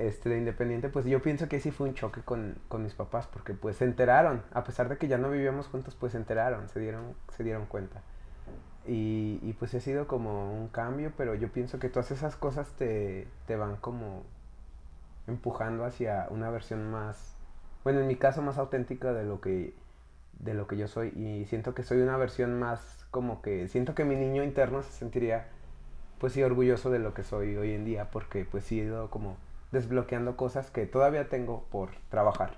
este, 0.08 0.30
de 0.30 0.38
independiente, 0.38 0.90
pues 0.90 1.06
yo 1.06 1.22
pienso 1.22 1.48
que 1.48 1.60
sí 1.60 1.72
fue 1.72 1.90
un 1.90 1.96
choque 1.96 2.22
con, 2.22 2.56
con, 2.68 2.84
mis 2.84 2.94
papás 2.94 3.28
porque 3.28 3.54
pues 3.54 3.78
se 3.78 3.86
enteraron, 3.86 4.44
a 4.54 4.64
pesar 4.64 4.90
de 4.90 4.98
que 4.98 5.08
ya 5.08 5.18
no 5.18 5.30
vivíamos 5.30 5.68
juntos, 5.68 5.96
pues 5.96 6.14
se 6.14 6.18
enteraron, 6.18 6.70
se 6.70 6.80
dieron, 6.80 7.16
se 7.36 7.44
dieron 7.44 7.66
cuenta. 7.66 8.02
Y, 8.88 9.40
y 9.44 9.54
pues 9.54 9.74
ha 9.76 9.80
sido 9.80 10.08
como 10.08 10.54
un 10.54 10.68
cambio, 10.68 11.12
pero 11.16 11.36
yo 11.36 11.50
pienso 11.52 11.80
que 11.80 11.90
todas 11.90 12.12
esas 12.12 12.36
cosas 12.36 12.72
te, 12.78 13.28
te 13.46 13.56
van 13.56 13.76
como 13.78 14.24
empujando 15.28 15.86
hacia 15.86 16.28
una 16.30 16.50
versión 16.50 16.90
más, 16.92 17.36
bueno, 17.84 18.00
en 18.00 18.08
mi 18.08 18.16
caso 18.16 18.42
más 18.42 18.58
auténtica 18.58 19.14
de 19.14 19.24
lo 19.24 19.40
que 19.42 19.74
de 20.40 20.56
lo 20.56 20.68
que 20.68 20.76
yo 20.78 20.88
soy 20.88 21.10
y 21.10 21.46
siento 21.46 21.76
que 21.76 21.84
soy 21.84 22.02
una 22.02 22.18
versión 22.18 22.60
más 22.60 23.06
como 23.12 23.44
que 23.44 23.68
siento 23.68 23.94
que 23.94 24.06
mi 24.06 24.16
niño 24.16 24.44
interno 24.44 24.82
se 24.82 24.92
sentiría 24.92 25.48
pues 26.20 26.34
sí 26.34 26.42
orgulloso 26.42 26.90
de 26.90 26.98
lo 26.98 27.14
que 27.14 27.24
soy 27.24 27.56
hoy 27.58 27.74
en 27.74 27.86
día 27.86 28.10
porque 28.10 28.46
pues 28.46 28.64
sí 28.64 28.80
he 28.80 28.86
ido 28.86 29.10
como 29.12 29.38
desbloqueando 29.72 30.36
cosas 30.36 30.70
que 30.70 30.86
todavía 30.86 31.30
tengo 31.30 31.66
por 31.70 31.92
trabajar. 32.10 32.58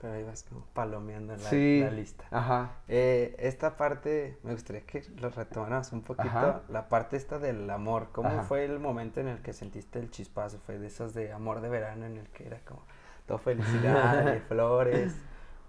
Pero 0.00 0.12
ahí 0.12 0.24
vas 0.24 0.42
como 0.42 0.66
palomeando 0.74 1.36
la, 1.36 1.50
la 1.50 1.90
lista. 1.90 2.24
Ajá. 2.30 2.72
Eh, 2.86 3.34
esta 3.38 3.76
parte, 3.76 4.38
me 4.42 4.52
gustaría 4.52 4.82
que 4.82 5.02
lo 5.18 5.30
retomáramos 5.30 5.90
un 5.92 6.02
poquito. 6.02 6.62
La 6.68 6.88
parte 6.88 7.16
esta 7.16 7.38
del 7.38 7.68
amor. 7.70 8.08
¿Cómo 8.12 8.42
fue 8.42 8.64
el 8.64 8.78
momento 8.78 9.20
en 9.20 9.28
el 9.28 9.40
que 9.40 9.52
sentiste 9.52 9.98
el 9.98 10.10
chispazo? 10.10 10.58
¿Fue 10.58 10.78
de 10.78 10.88
esos 10.88 11.14
de 11.14 11.32
amor 11.32 11.60
de 11.60 11.70
verano 11.70 12.04
en 12.04 12.18
el 12.18 12.28
que 12.28 12.46
era 12.46 12.58
como 12.60 12.82
todo 13.26 13.38
felicidad 13.38 14.34
y 14.36 14.40
flores? 14.48 15.14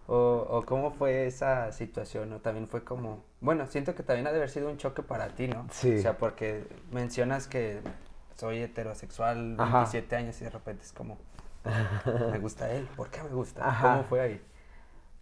O, 0.10 0.48
o, 0.50 0.66
cómo 0.66 0.92
fue 0.92 1.28
esa 1.28 1.70
situación, 1.74 2.30
¿no? 2.30 2.40
También 2.40 2.70
fue 2.70 2.82
como, 2.82 3.26
bueno, 3.42 3.68
siento 3.68 3.94
que 3.94 4.04
también 4.04 4.26
ha 4.28 4.32
de 4.32 4.38
haber 4.38 4.50
sido 4.50 4.70
un 4.70 4.78
choque 4.78 5.04
para 5.04 5.36
ti, 5.36 5.50
¿no? 5.50 5.68
Sí. 5.70 5.98
O 5.98 6.02
sea, 6.02 6.18
porque 6.18 6.66
mencionas 6.92 7.46
que 7.46 7.82
soy 8.38 8.60
heterosexual, 8.62 9.58
27 9.58 10.16
años 10.16 10.40
y 10.42 10.46
de 10.46 10.52
repente 10.52 10.84
es 10.86 10.94
como, 10.94 11.20
me 12.30 12.40
gusta 12.40 12.72
él, 12.74 12.88
¿por 12.96 13.10
qué 13.10 13.22
me 13.24 13.30
gusta? 13.30 13.70
¿Cómo 13.80 14.04
fue 14.04 14.22
ahí? 14.22 14.42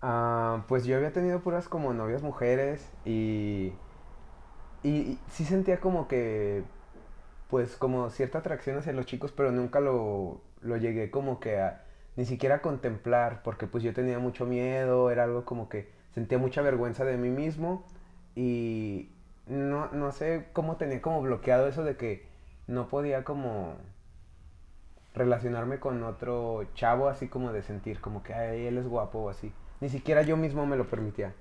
Ah, 0.01 0.65
pues 0.67 0.86
yo 0.86 0.97
había 0.97 1.13
tenido 1.13 1.41
puras 1.41 1.67
como 1.67 1.93
novias 1.93 2.21
mujeres 2.23 2.91
y, 3.06 3.73
y, 4.84 4.89
y 4.89 5.19
sí 5.30 5.45
sentía 5.45 5.80
como 5.80 6.08
que, 6.08 6.63
pues 7.49 7.78
como 7.78 8.10
cierta 8.12 8.39
atracción 8.39 8.78
hacia 8.78 8.93
los 8.93 9.06
chicos, 9.06 9.32
pero 9.34 9.51
nunca 9.51 9.80
lo, 9.82 10.41
lo 10.62 10.78
llegué 10.78 11.12
como 11.12 11.39
que 11.39 11.60
a 11.60 11.84
ni 12.17 12.25
siquiera 12.25 12.62
contemplar, 12.62 13.43
porque 13.43 13.67
pues 13.67 13.84
yo 13.84 13.93
tenía 13.93 14.19
mucho 14.19 14.45
miedo, 14.45 15.12
era 15.12 15.25
algo 15.25 15.45
como 15.45 15.69
que 15.69 15.89
sentía 16.13 16.38
mucha 16.39 16.62
vergüenza 16.62 17.06
de 17.06 17.17
mí 17.17 17.30
mismo 17.30 17.86
y 18.36 19.10
no, 19.47 19.89
no 19.91 20.12
sé 20.12 20.47
cómo 20.54 20.78
tenía 20.78 21.01
como 21.01 21.21
bloqueado 21.21 21.67
eso 21.67 21.84
de 21.84 21.97
que 21.97 22.28
no 22.67 22.88
podía 22.88 23.23
como 23.23 23.75
relacionarme 25.13 25.80
con 25.80 26.04
otro 26.04 26.65
chavo 26.73 27.08
así 27.08 27.28
como 27.28 27.54
de 27.54 27.62
sentir 27.62 28.01
como 28.01 28.21
que 28.21 28.34
Ay, 28.34 28.67
él 28.67 28.78
es 28.78 28.88
guapo 28.88 29.19
o 29.19 29.30
así. 29.30 29.51
Ni 29.82 29.89
siquiera 29.89 30.21
yo 30.21 30.38
mismo 30.38 30.65
me 30.65 30.78
lo 30.78 30.88
permitía. 30.88 31.34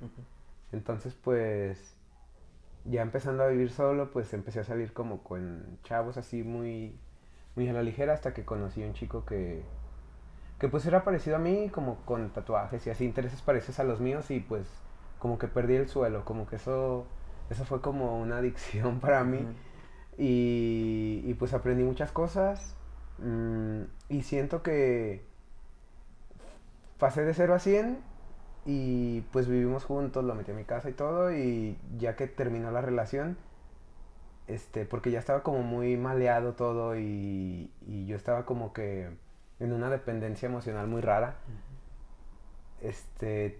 Entonces 0.72 1.14
pues 1.14 1.96
ya 2.84 3.02
empezando 3.02 3.42
a 3.42 3.48
vivir 3.48 3.70
solo 3.70 4.10
pues 4.10 4.32
empecé 4.34 4.60
a 4.60 4.64
salir 4.64 4.92
como 4.92 5.22
con 5.22 5.78
chavos 5.84 6.16
así 6.18 6.42
muy 6.42 6.98
muy 7.56 7.68
a 7.68 7.72
la 7.72 7.82
ligera 7.82 8.12
hasta 8.12 8.34
que 8.34 8.44
conocí 8.44 8.82
a 8.82 8.86
un 8.86 8.92
chico 8.92 9.24
que 9.24 9.62
que 10.58 10.68
pues 10.68 10.86
era 10.86 11.04
parecido 11.04 11.36
a 11.36 11.38
mí, 11.40 11.68
como 11.68 11.96
con 12.04 12.30
tatuajes 12.30 12.86
y 12.86 12.90
así, 12.90 13.04
intereses 13.04 13.42
parecidos 13.42 13.80
a 13.80 13.84
los 13.84 14.00
míos 14.00 14.30
y 14.30 14.40
pues 14.40 14.66
como 15.18 15.38
que 15.38 15.48
perdí 15.48 15.74
el 15.74 15.88
suelo, 15.88 16.24
como 16.24 16.46
que 16.46 16.56
eso, 16.56 17.06
eso 17.50 17.64
fue 17.64 17.80
como 17.80 18.20
una 18.20 18.38
adicción 18.38 19.00
para 19.00 19.24
mí 19.24 19.46
y, 20.18 21.22
y, 21.24 21.34
pues 21.34 21.52
aprendí 21.54 21.82
muchas 21.82 22.12
cosas 22.12 22.76
mm, 23.18 23.82
y 24.08 24.22
siento 24.22 24.62
que 24.62 25.24
pasé 26.98 27.24
de 27.24 27.34
0 27.34 27.54
a 27.54 27.58
100 27.58 27.98
y 28.66 29.20
pues 29.32 29.48
vivimos 29.48 29.84
juntos, 29.84 30.24
lo 30.24 30.34
metí 30.34 30.52
a 30.52 30.54
mi 30.54 30.64
casa 30.64 30.88
y 30.88 30.92
todo 30.92 31.32
y 31.34 31.78
ya 31.98 32.16
que 32.16 32.26
terminó 32.26 32.70
la 32.70 32.80
relación, 32.80 33.36
este, 34.46 34.86
porque 34.86 35.10
ya 35.10 35.18
estaba 35.18 35.42
como 35.42 35.62
muy 35.62 35.96
maleado 35.96 36.54
todo 36.54 36.96
y, 36.96 37.70
y 37.86 38.06
yo 38.06 38.16
estaba 38.16 38.46
como 38.46 38.72
que 38.72 39.10
en 39.60 39.72
una 39.72 39.90
dependencia 39.90 40.46
emocional 40.46 40.86
muy 40.86 41.00
rara. 41.00 41.36
Este, 42.80 43.58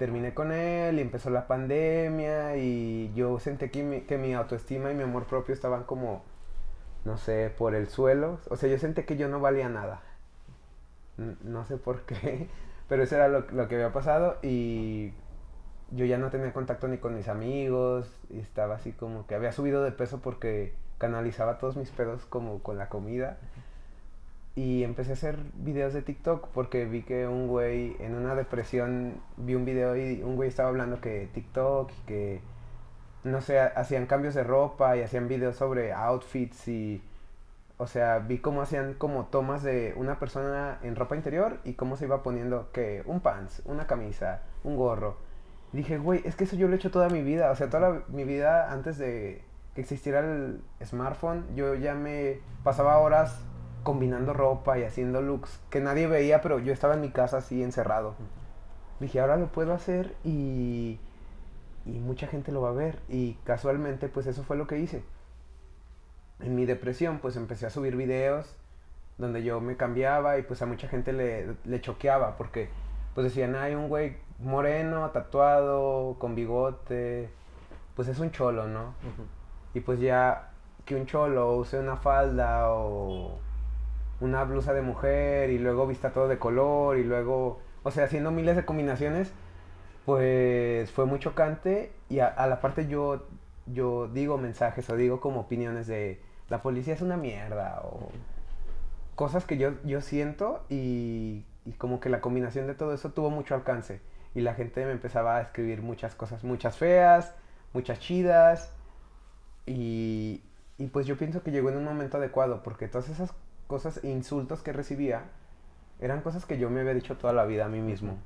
terminé 0.00 0.32
con 0.32 0.50
él 0.50 0.98
y 0.98 1.02
empezó 1.02 1.28
la 1.28 1.46
pandemia 1.46 2.56
y 2.56 3.12
yo 3.14 3.38
sentí 3.38 3.68
que 3.68 3.82
mi, 3.82 4.00
que 4.00 4.16
mi 4.16 4.32
autoestima 4.32 4.90
y 4.90 4.94
mi 4.94 5.02
amor 5.02 5.26
propio 5.26 5.52
estaban 5.52 5.84
como, 5.84 6.24
no 7.04 7.18
sé, 7.18 7.52
por 7.56 7.74
el 7.74 7.86
suelo. 7.86 8.40
O 8.48 8.56
sea, 8.56 8.70
yo 8.70 8.78
sentí 8.78 9.02
que 9.02 9.18
yo 9.18 9.28
no 9.28 9.40
valía 9.40 9.68
nada. 9.68 10.00
No 11.18 11.66
sé 11.66 11.76
por 11.76 12.06
qué, 12.06 12.48
pero 12.88 13.02
eso 13.02 13.16
era 13.16 13.28
lo, 13.28 13.40
lo 13.50 13.68
que 13.68 13.74
había 13.74 13.92
pasado 13.92 14.38
y 14.42 15.12
yo 15.90 16.06
ya 16.06 16.16
no 16.16 16.30
tenía 16.30 16.54
contacto 16.54 16.88
ni 16.88 16.96
con 16.96 17.14
mis 17.14 17.28
amigos 17.28 18.10
y 18.30 18.38
estaba 18.38 18.76
así 18.76 18.92
como 18.92 19.26
que 19.26 19.34
había 19.34 19.52
subido 19.52 19.84
de 19.84 19.92
peso 19.92 20.20
porque 20.22 20.72
canalizaba 20.96 21.58
todos 21.58 21.76
mis 21.76 21.90
pedos 21.90 22.24
como 22.24 22.62
con 22.62 22.78
la 22.78 22.88
comida 22.88 23.38
y 24.60 24.84
empecé 24.84 25.12
a 25.12 25.14
hacer 25.14 25.38
videos 25.54 25.94
de 25.94 26.02
TikTok 26.02 26.48
porque 26.48 26.84
vi 26.84 27.00
que 27.00 27.26
un 27.26 27.48
güey 27.48 27.96
en 27.98 28.14
una 28.14 28.34
depresión 28.34 29.22
vi 29.38 29.54
un 29.54 29.64
video 29.64 29.96
y 29.96 30.22
un 30.22 30.36
güey 30.36 30.50
estaba 30.50 30.68
hablando 30.68 31.00
que 31.00 31.30
TikTok 31.32 31.90
y 31.90 32.06
que 32.06 32.40
no 33.24 33.40
sé, 33.40 33.58
hacían 33.58 34.04
cambios 34.04 34.34
de 34.34 34.44
ropa 34.44 34.98
y 34.98 35.00
hacían 35.00 35.28
videos 35.28 35.56
sobre 35.56 35.94
outfits 35.94 36.68
y 36.68 37.02
o 37.78 37.86
sea, 37.86 38.18
vi 38.18 38.36
cómo 38.36 38.60
hacían 38.60 38.92
como 38.92 39.24
tomas 39.26 39.62
de 39.62 39.94
una 39.96 40.18
persona 40.18 40.78
en 40.82 40.94
ropa 40.94 41.16
interior 41.16 41.60
y 41.64 41.72
cómo 41.72 41.96
se 41.96 42.04
iba 42.04 42.22
poniendo 42.22 42.70
que 42.70 43.02
un 43.06 43.20
pants, 43.20 43.62
una 43.64 43.86
camisa, 43.86 44.42
un 44.62 44.76
gorro. 44.76 45.16
Y 45.72 45.78
dije, 45.78 45.96
güey, 45.96 46.20
es 46.26 46.36
que 46.36 46.44
eso 46.44 46.56
yo 46.56 46.68
lo 46.68 46.74
he 46.74 46.76
hecho 46.76 46.90
toda 46.90 47.08
mi 47.08 47.22
vida, 47.22 47.50
o 47.50 47.56
sea, 47.56 47.70
toda 47.70 48.02
mi 48.08 48.24
vida 48.24 48.70
antes 48.70 48.98
de 48.98 49.42
que 49.74 49.80
existiera 49.80 50.20
el 50.20 50.60
smartphone, 50.84 51.46
yo 51.56 51.74
ya 51.76 51.94
me 51.94 52.40
pasaba 52.62 52.98
horas 52.98 53.42
combinando 53.82 54.32
ropa 54.32 54.78
y 54.78 54.84
haciendo 54.84 55.22
looks 55.22 55.60
que 55.70 55.80
nadie 55.80 56.06
veía, 56.06 56.40
pero 56.42 56.58
yo 56.58 56.72
estaba 56.72 56.94
en 56.94 57.00
mi 57.00 57.10
casa 57.10 57.38
así 57.38 57.62
encerrado. 57.62 58.14
Dije, 59.00 59.20
ahora 59.20 59.36
lo 59.36 59.48
puedo 59.48 59.72
hacer 59.72 60.14
y, 60.24 60.98
y 61.86 61.90
mucha 61.90 62.26
gente 62.26 62.52
lo 62.52 62.60
va 62.60 62.70
a 62.70 62.72
ver. 62.72 62.98
Y 63.08 63.34
casualmente, 63.44 64.08
pues 64.08 64.26
eso 64.26 64.42
fue 64.42 64.56
lo 64.56 64.66
que 64.66 64.78
hice. 64.78 65.02
En 66.40 66.54
mi 66.54 66.66
depresión, 66.66 67.18
pues 67.18 67.36
empecé 67.36 67.66
a 67.66 67.70
subir 67.70 67.96
videos 67.96 68.56
donde 69.18 69.42
yo 69.42 69.60
me 69.60 69.76
cambiaba 69.76 70.38
y 70.38 70.42
pues 70.42 70.62
a 70.62 70.66
mucha 70.66 70.88
gente 70.88 71.12
le, 71.12 71.54
le 71.64 71.80
choqueaba 71.80 72.36
porque 72.36 72.70
pues 73.14 73.24
decían, 73.24 73.54
hay 73.54 73.74
un 73.74 73.88
güey 73.88 74.16
moreno, 74.38 75.10
tatuado, 75.10 76.16
con 76.18 76.34
bigote, 76.34 77.30
pues 77.94 78.08
es 78.08 78.18
un 78.18 78.30
cholo, 78.30 78.66
¿no? 78.66 78.94
Y 79.74 79.80
pues 79.80 80.00
ya 80.00 80.50
que 80.84 80.94
un 80.94 81.06
cholo 81.06 81.54
use 81.56 81.78
una 81.78 81.96
falda 81.96 82.72
o 82.72 83.38
una 84.20 84.44
blusa 84.44 84.72
de 84.72 84.82
mujer 84.82 85.50
y 85.50 85.58
luego 85.58 85.86
vista 85.86 86.10
todo 86.12 86.28
de 86.28 86.38
color 86.38 86.98
y 86.98 87.04
luego, 87.04 87.60
o 87.82 87.90
sea, 87.90 88.04
haciendo 88.04 88.30
miles 88.30 88.56
de 88.56 88.64
combinaciones, 88.64 89.32
pues 90.04 90.90
fue 90.90 91.06
muy 91.06 91.18
chocante 91.18 91.92
y 92.08 92.20
a, 92.20 92.46
la 92.46 92.60
parte 92.60 92.86
yo, 92.86 93.26
yo 93.66 94.08
digo 94.08 94.38
mensajes 94.38 94.88
o 94.90 94.96
digo 94.96 95.20
como 95.20 95.40
opiniones 95.40 95.86
de, 95.86 96.20
la 96.48 96.62
policía 96.62 96.94
es 96.94 97.02
una 97.02 97.16
mierda 97.16 97.80
o 97.84 98.10
cosas 99.14 99.44
que 99.44 99.56
yo, 99.56 99.72
yo 99.84 100.00
siento 100.00 100.64
y, 100.68 101.44
como 101.78 102.00
que 102.00 102.08
la 102.08 102.20
combinación 102.20 102.66
de 102.66 102.74
todo 102.74 102.92
eso 102.92 103.10
tuvo 103.10 103.30
mucho 103.30 103.54
alcance 103.54 104.00
y 104.34 104.40
la 104.40 104.54
gente 104.54 104.84
me 104.84 104.92
empezaba 104.92 105.36
a 105.36 105.42
escribir 105.42 105.82
muchas 105.82 106.14
cosas, 106.14 106.42
muchas 106.42 106.76
feas, 106.76 107.32
muchas 107.72 108.00
chidas 108.00 108.72
y, 109.66 110.42
y 110.78 110.86
pues 110.88 111.06
yo 111.06 111.16
pienso 111.16 111.42
que 111.42 111.52
llegó 111.52 111.68
en 111.68 111.76
un 111.76 111.84
momento 111.84 112.16
adecuado 112.16 112.62
porque 112.62 112.88
todas 112.88 113.08
esas 113.08 113.32
cosas 113.70 114.00
e 114.02 114.08
insultos 114.08 114.62
que 114.62 114.72
recibía 114.72 115.22
eran 116.00 116.22
cosas 116.22 116.44
que 116.44 116.58
yo 116.58 116.68
me 116.70 116.80
había 116.80 116.92
dicho 116.92 117.16
toda 117.16 117.32
la 117.32 117.44
vida 117.44 117.66
a 117.66 117.68
mí 117.68 117.80
mismo. 117.80 118.18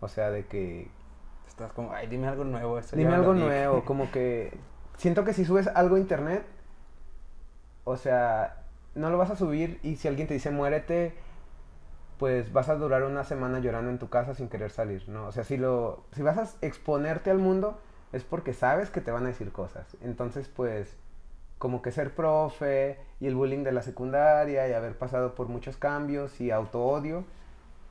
O 0.00 0.08
sea, 0.08 0.30
de 0.30 0.46
que... 0.46 0.88
Estás 1.46 1.72
como, 1.72 1.92
ay, 1.92 2.06
dime 2.06 2.28
algo 2.28 2.44
nuevo. 2.44 2.80
dime 2.92 3.14
algo 3.14 3.34
nuevo, 3.34 3.84
como 3.84 4.10
que... 4.10 4.56
Siento 4.96 5.24
que 5.24 5.34
si 5.34 5.44
subes 5.44 5.66
algo 5.68 5.96
a 5.96 5.98
internet, 5.98 6.46
o 7.84 7.98
sea, 7.98 8.62
no 8.94 9.10
lo 9.10 9.18
vas 9.18 9.30
a 9.30 9.36
subir 9.36 9.78
y 9.82 9.96
si 9.96 10.08
alguien 10.08 10.26
te 10.26 10.34
dice 10.34 10.50
muérete, 10.50 11.14
pues 12.18 12.50
vas 12.54 12.70
a 12.70 12.76
durar 12.76 13.02
una 13.02 13.24
semana 13.24 13.58
llorando 13.58 13.90
en 13.90 13.98
tu 13.98 14.08
casa 14.08 14.34
sin 14.34 14.48
querer 14.48 14.70
salir, 14.70 15.06
¿no? 15.08 15.26
O 15.26 15.32
sea, 15.32 15.44
si 15.44 15.58
lo 15.58 16.04
si 16.12 16.22
vas 16.22 16.38
a 16.38 16.66
exponerte 16.66 17.30
al 17.30 17.38
mundo 17.38 17.78
es 18.12 18.24
porque 18.24 18.54
sabes 18.54 18.88
que 18.88 19.02
te 19.02 19.10
van 19.10 19.24
a 19.24 19.28
decir 19.28 19.52
cosas. 19.52 19.98
Entonces, 20.00 20.48
pues 20.48 20.96
como 21.58 21.82
que 21.82 21.90
ser 21.90 22.14
profe 22.14 22.98
y 23.20 23.26
el 23.26 23.34
bullying 23.34 23.64
de 23.64 23.72
la 23.72 23.82
secundaria 23.82 24.68
y 24.68 24.72
haber 24.72 24.96
pasado 24.98 25.34
por 25.34 25.48
muchos 25.48 25.76
cambios 25.76 26.40
y 26.40 26.50
auto-odio, 26.50 27.24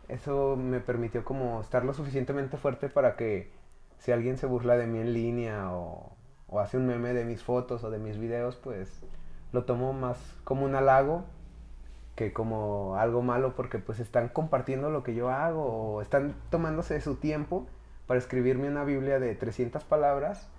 eso 0.08 0.56
me 0.56 0.80
permitió 0.80 1.26
como 1.26 1.62
estar 1.62 1.84
lo 1.84 1.94
suficientemente 1.94 2.58
fuerte 2.58 2.90
para 2.90 3.16
que 3.16 3.52
si 3.98 4.12
alguien 4.12 4.38
se 4.38 4.46
burla 4.46 4.78
de 4.78 4.88
mí 4.88 5.00
en 5.00 5.14
línea 5.14 5.72
o, 5.74 6.16
o 6.48 6.60
hace 6.60 6.78
un 6.78 6.86
meme 6.86 7.14
de 7.14 7.26
mis 7.26 7.44
fotos 7.44 7.84
o 7.84 7.90
de 7.90 7.98
mis 8.00 8.18
videos, 8.20 8.56
pues 8.56 9.04
lo 9.52 9.66
tomo 9.66 9.94
más 9.94 10.18
como 10.44 10.66
un 10.66 10.76
halago 10.76 11.26
que 12.16 12.34
como 12.34 12.96
algo 12.98 13.22
malo 13.22 13.56
porque 13.56 13.80
pues 13.80 14.00
están 14.00 14.30
compartiendo 14.30 14.90
lo 14.90 15.04
que 15.04 15.16
yo 15.16 15.30
hago 15.30 15.64
o 15.64 16.02
están 16.02 16.36
tomándose 16.50 17.00
su 17.02 17.16
tiempo 17.16 17.68
para 18.08 18.20
escribirme 18.20 18.70
una 18.70 18.84
Biblia 18.84 19.20
de 19.20 19.36
300 19.36 19.84
palabras 19.84 20.50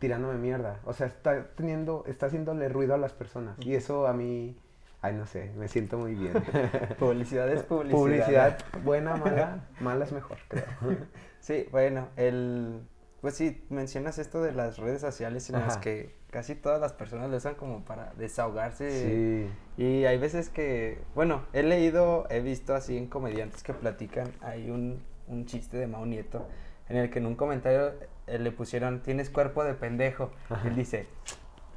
tirándome 0.00 0.34
mierda. 0.38 0.80
O 0.84 0.92
sea, 0.92 1.06
está 1.06 1.46
teniendo, 1.54 2.04
está 2.08 2.26
haciéndole 2.26 2.68
ruido 2.68 2.94
a 2.94 2.98
las 2.98 3.12
personas. 3.12 3.56
Y 3.60 3.74
eso 3.74 4.08
a 4.08 4.12
mí, 4.12 4.56
ay, 5.02 5.14
no 5.14 5.26
sé, 5.26 5.52
me 5.56 5.68
siento 5.68 5.98
muy 5.98 6.14
bien. 6.14 6.32
publicidad 6.98 7.48
es 7.48 7.62
publicidad. 7.62 7.98
Publicidad, 8.00 8.58
buena, 8.82 9.16
mala, 9.16 9.68
mala 9.78 10.04
es 10.04 10.12
mejor, 10.12 10.38
creo. 10.48 10.64
Sí, 11.40 11.66
bueno, 11.70 12.08
el, 12.16 12.82
pues 13.22 13.34
sí, 13.34 13.64
mencionas 13.70 14.18
esto 14.18 14.42
de 14.42 14.52
las 14.52 14.76
redes 14.76 15.00
sociales 15.00 15.48
en 15.48 15.58
las 15.58 15.78
que 15.78 16.14
casi 16.30 16.54
todas 16.54 16.78
las 16.82 16.92
personas 16.92 17.30
lo 17.30 17.38
usan 17.38 17.54
como 17.54 17.82
para 17.82 18.12
desahogarse. 18.18 19.48
Sí. 19.78 19.82
Y 19.82 20.04
hay 20.04 20.18
veces 20.18 20.50
que, 20.50 20.98
bueno, 21.14 21.46
he 21.54 21.62
leído, 21.62 22.26
he 22.28 22.40
visto 22.40 22.74
así 22.74 22.98
en 22.98 23.06
comediantes 23.06 23.62
que 23.62 23.72
platican, 23.72 24.30
hay 24.42 24.70
un, 24.70 25.02
un 25.28 25.46
chiste 25.46 25.78
de 25.78 25.86
Mao 25.86 26.04
Nieto 26.04 26.46
en 26.90 26.96
el 26.96 27.10
que 27.10 27.20
en 27.20 27.26
un 27.26 27.36
comentario 27.36 27.94
eh, 28.26 28.38
le 28.38 28.50
pusieron, 28.50 29.00
tienes 29.00 29.30
cuerpo 29.30 29.64
de 29.64 29.74
pendejo. 29.74 30.32
Él 30.64 30.74
dice, 30.74 31.06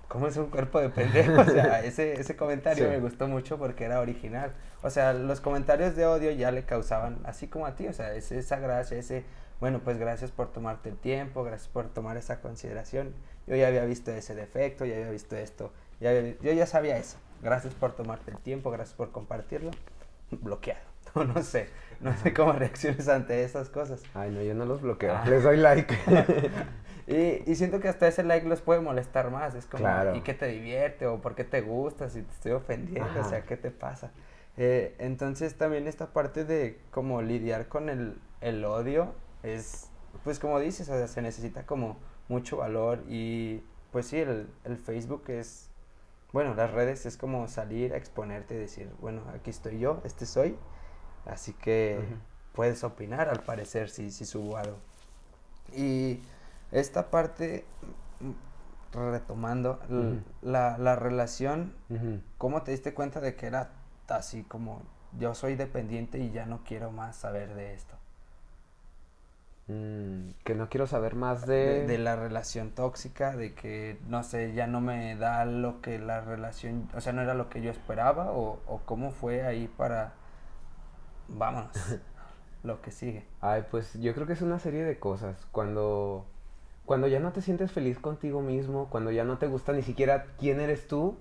¿cómo 0.08 0.28
es 0.28 0.36
un 0.38 0.47
cuerpo 0.47 0.82
de 0.82 0.89
pendejo? 0.89 1.39
O 1.39 1.45
sea, 1.45 1.80
ese, 1.84 2.19
ese 2.19 2.36
comentario 2.36 2.89
me 2.89 2.99
gustó 2.99 3.28
mucho 3.28 3.58
porque 3.58 3.86
era 3.86 3.99
original. 3.99 4.54
O 4.82 4.89
sea, 4.89 5.13
los 5.13 5.39
comentarios 5.39 5.95
de 5.95 6.06
odio 6.08 6.32
ya 6.32 6.52
le 6.52 6.65
causaban, 6.65 7.19
así 7.26 7.47
como 7.47 7.67
a 7.67 7.76
ti, 7.76 7.88
o 7.88 7.93
sea, 7.93 8.13
esa 8.15 8.60
gracia, 8.60 8.97
ese, 8.97 9.23
bueno, 9.60 9.82
pues 9.84 9.97
gracias 9.97 10.32
por 10.32 10.52
tomarte 10.52 10.89
el 10.89 10.97
tiempo, 10.97 11.43
gracias 11.43 11.69
por 11.69 11.88
tomar 11.89 12.17
esa 12.17 12.41
consideración. 12.41 13.13
Yo 13.45 13.56
ya 13.56 13.67
había 13.67 13.86
visto 13.86 14.12
ese 14.12 14.36
defecto, 14.36 14.86
ya 14.86 14.95
había 14.95 15.12
visto 15.12 15.36
esto, 15.36 15.71
ya 15.99 16.12
yo 16.19 16.52
ya 16.52 16.65
sabía 16.65 16.97
eso. 16.97 17.17
Gracias 17.41 17.73
por 17.73 17.93
tomarte 17.93 18.32
el 18.32 18.38
tiempo, 18.38 18.71
gracias 18.71 18.95
por 18.95 19.12
compartirlo. 19.12 19.71
Bloqueado. 20.32 20.92
no 21.34 21.43
sé, 21.43 21.69
no 21.99 22.15
sé 22.17 22.34
cómo 22.34 22.54
reacciones 22.54 23.08
ante 23.08 23.43
esas 23.43 23.69
cosas. 23.69 24.02
Ay, 24.13 24.32
no, 24.32 24.41
yo 24.41 24.54
no 24.54 24.65
los 24.65 24.82
bloqueo, 24.82 25.15
ah. 25.15 25.23
les 25.28 25.43
doy 25.43 25.58
like. 25.58 25.95
y, 27.08 27.49
y, 27.49 27.56
siento 27.56 27.80
que 27.80 27.88
hasta 27.88 28.08
ese 28.08 28.23
like 28.23 28.47
los 28.47 28.62
puede 28.62 28.82
molestar 28.82 29.30
más, 29.30 29.56
es 29.56 29.65
como, 29.65 29.88
¿y 30.15 30.21
qué 30.21 30.34
te 30.34 30.47
divierte? 30.47 31.06
¿O 31.06 31.21
por 31.21 31.36
qué 31.36 31.43
te 31.43 31.62
gusta? 31.62 32.10
Si 32.10 32.21
te 32.21 32.32
estoy 32.32 32.52
ofendiendo, 32.54 33.21
o 33.21 33.23
sea, 33.23 33.43
¿qué 33.43 33.58
te 33.58 33.71
pasa? 33.71 34.12
Eh, 34.58 34.95
entonces 34.99 35.56
también 35.56 35.88
esta 35.88 36.13
parte 36.13 36.45
de 36.45 36.80
como 36.91 37.21
lidiar 37.21 37.67
con 37.67 37.89
el, 37.89 38.19
el 38.41 38.63
odio 38.65 39.13
es, 39.41 39.89
pues 40.23 40.39
como 40.39 40.60
dices, 40.60 40.89
o 40.89 40.97
sea, 40.97 41.08
se 41.08 41.21
necesita 41.21 41.65
como 41.65 41.97
mucho 42.28 42.58
valor 42.58 43.04
y 43.08 43.63
pues 43.91 44.08
sí, 44.08 44.19
el, 44.19 44.47
el 44.63 44.78
Facebook 44.78 45.23
es, 45.28 45.69
bueno, 46.32 46.56
las 46.56 46.71
redes 46.71 47.06
es 47.06 47.17
como 47.17 47.47
salir 47.47 47.93
a 47.93 47.97
exponerte 47.97 48.56
y 48.56 48.58
decir, 48.58 48.89
bueno, 48.99 49.21
aquí 49.36 49.49
estoy 49.49 49.80
yo, 49.80 50.02
este 50.04 50.26
soy 50.26 50.58
Así 51.26 51.54
que 51.54 52.00
puedes 52.54 52.84
opinar 52.84 53.30
al 53.30 53.42
parecer 53.42 53.90
si, 53.90 54.12
si 54.12 54.26
subo 54.26 54.58
algo. 54.58 54.78
Y 55.76 56.20
esta 56.72 57.10
parte, 57.10 57.66
mm, 58.20 59.02
retomando, 59.12 59.80
la, 60.42 60.78
la, 60.78 60.96
relación, 60.96 61.74
¿cómo 62.38 62.62
te 62.64 62.72
diste 62.72 62.94
cuenta 62.94 63.20
de 63.20 63.36
que 63.36 63.48
era 63.48 63.72
así 64.08 64.44
como 64.44 64.82
yo 65.18 65.34
soy 65.34 65.56
dependiente 65.56 66.20
y 66.20 66.32
ya 66.32 66.46
no 66.46 66.64
quiero 66.64 66.92
más 66.92 67.16
saber 67.16 67.56
de 67.56 67.74
esto? 67.74 67.96
Mm, 69.68 70.32
que 70.44 70.56
no 70.56 70.68
quiero 70.68 70.88
saber 70.88 71.16
más 71.16 71.46
de... 71.46 71.88
de... 71.88 71.98
la 71.98 72.18
relación 72.18 72.72
tóxica, 72.72 73.36
de 73.38 73.54
que, 73.54 73.98
no 74.08 74.24
sé, 74.24 74.54
ya 74.54 74.68
no 74.68 74.82
me 74.82 75.16
da 75.16 75.46
lo 75.46 75.82
que 75.82 76.00
la 76.00 76.20
relación, 76.20 76.90
o 76.94 77.00
sea, 77.00 77.14
no 77.14 77.22
era 77.22 77.34
lo 77.34 77.50
que 77.50 77.62
yo 77.62 77.72
esperaba, 77.72 78.32
o, 78.32 78.60
o 78.68 78.82
cómo 78.86 79.12
fue 79.12 79.44
ahí 79.44 79.70
para 79.70 80.14
vámonos. 81.28 81.72
lo 82.64 82.82
que 82.82 82.92
sigue. 82.92 83.26
Ay, 83.42 83.66
pues 83.70 83.94
yo 84.00 84.14
creo 84.16 84.26
que 84.26 84.34
es 84.34 84.42
una 84.42 84.60
serie 84.60 84.84
de 84.84 84.98
cosas. 84.98 85.48
Cuando, 85.52 86.26
cuando 86.86 87.08
ya 87.08 87.20
no 87.20 87.32
te 87.34 87.42
sientes 87.42 87.72
feliz 87.72 88.00
contigo 88.00 88.42
mismo, 88.42 88.90
cuando 88.90 89.12
ya 89.12 89.26
no 89.26 89.38
te 89.38 89.48
gusta 89.48 89.74
ni 89.74 89.84
siquiera 89.84 90.28
quién 90.40 90.60
eres 90.60 90.88
tú, 90.88 91.18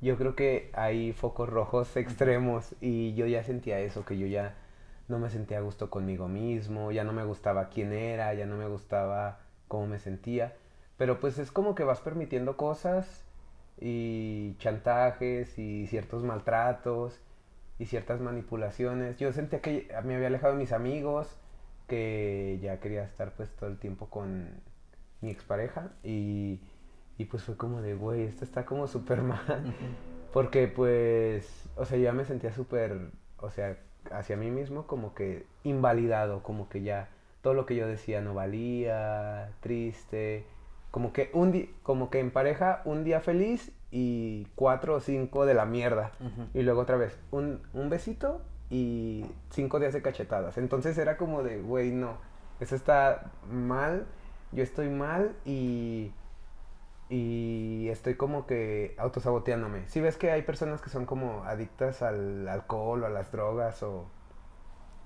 yo 0.00 0.16
creo 0.16 0.36
que 0.36 0.70
hay 0.74 1.12
focos 1.12 1.48
rojos 1.48 1.96
extremos 1.96 2.74
y 2.80 3.14
yo 3.14 3.26
ya 3.26 3.42
sentía 3.42 3.80
eso, 3.80 4.04
que 4.04 4.18
yo 4.18 4.26
ya 4.26 4.54
no 5.08 5.18
me 5.18 5.30
sentía 5.30 5.58
a 5.58 5.62
gusto 5.62 5.90
conmigo 5.90 6.28
mismo, 6.28 6.92
ya 6.92 7.04
no 7.04 7.12
me 7.12 7.24
gustaba 7.24 7.68
quién 7.68 7.92
era, 7.92 8.32
ya 8.34 8.46
no 8.46 8.56
me 8.56 8.66
gustaba 8.66 9.40
cómo 9.68 9.86
me 9.86 9.98
sentía. 9.98 10.54
Pero 10.96 11.20
pues 11.20 11.38
es 11.38 11.50
como 11.52 11.74
que 11.74 11.84
vas 11.84 12.00
permitiendo 12.00 12.56
cosas 12.56 13.24
y 13.78 14.56
chantajes 14.58 15.58
y 15.58 15.86
ciertos 15.86 16.22
maltratos 16.22 17.20
y 17.78 17.86
ciertas 17.86 18.20
manipulaciones. 18.20 19.18
Yo 19.18 19.32
sentía 19.32 19.60
que 19.60 19.88
me 20.04 20.16
había 20.16 20.28
alejado 20.28 20.54
de 20.54 20.58
mis 20.58 20.72
amigos, 20.72 21.36
que 21.86 22.58
ya 22.62 22.80
quería 22.80 23.04
estar 23.04 23.32
pues 23.32 23.50
todo 23.56 23.70
el 23.70 23.78
tiempo 23.78 24.08
con 24.08 24.48
mi 25.20 25.30
expareja 25.30 25.90
y, 26.02 26.60
y 27.18 27.24
pues 27.26 27.42
fue 27.42 27.56
como 27.56 27.82
de, 27.82 27.94
güey, 27.94 28.22
esto 28.22 28.44
está 28.44 28.64
como 28.64 28.86
súper 28.88 29.22
mal. 29.22 29.74
Porque 30.32 30.68
pues, 30.68 31.68
o 31.76 31.84
sea, 31.84 31.98
ya 31.98 32.12
me 32.12 32.24
sentía 32.24 32.52
súper, 32.52 33.10
o 33.38 33.50
sea, 33.50 33.78
hacia 34.10 34.36
mí 34.36 34.50
mismo 34.50 34.86
como 34.86 35.14
que 35.14 35.46
invalidado, 35.64 36.42
como 36.42 36.68
que 36.68 36.82
ya 36.82 37.08
todo 37.42 37.54
lo 37.54 37.66
que 37.66 37.76
yo 37.76 37.86
decía 37.86 38.20
no 38.20 38.34
valía, 38.34 39.52
triste, 39.60 40.44
como 40.90 41.12
que 41.12 41.30
un 41.32 41.68
como 41.82 42.10
que 42.10 42.20
en 42.20 42.30
pareja 42.30 42.82
un 42.84 43.04
día 43.04 43.20
feliz 43.20 43.72
y 43.98 44.46
cuatro 44.56 44.96
o 44.96 45.00
cinco 45.00 45.46
de 45.46 45.54
la 45.54 45.64
mierda. 45.64 46.12
Y 46.52 46.60
luego 46.60 46.82
otra 46.82 46.98
vez, 46.98 47.18
un, 47.30 47.62
un, 47.72 47.88
besito 47.88 48.42
y 48.68 49.24
cinco 49.48 49.80
días 49.80 49.94
de 49.94 50.02
cachetadas. 50.02 50.58
Entonces 50.58 50.98
era 50.98 51.16
como 51.16 51.42
de, 51.42 51.62
güey, 51.62 51.92
no, 51.92 52.18
eso 52.60 52.76
está 52.76 53.30
mal, 53.50 54.06
yo 54.52 54.62
estoy 54.62 54.90
mal 54.90 55.34
y, 55.46 56.12
y 57.08 57.88
estoy 57.88 58.16
como 58.16 58.46
que 58.46 58.94
autosaboteándome. 58.98 59.88
Si 59.88 60.02
ves 60.02 60.18
que 60.18 60.30
hay 60.30 60.42
personas 60.42 60.82
que 60.82 60.90
son 60.90 61.06
como 61.06 61.44
adictas 61.44 62.02
al 62.02 62.46
alcohol 62.48 63.02
o 63.02 63.06
a 63.06 63.08
las 63.08 63.32
drogas 63.32 63.82
o 63.82 64.10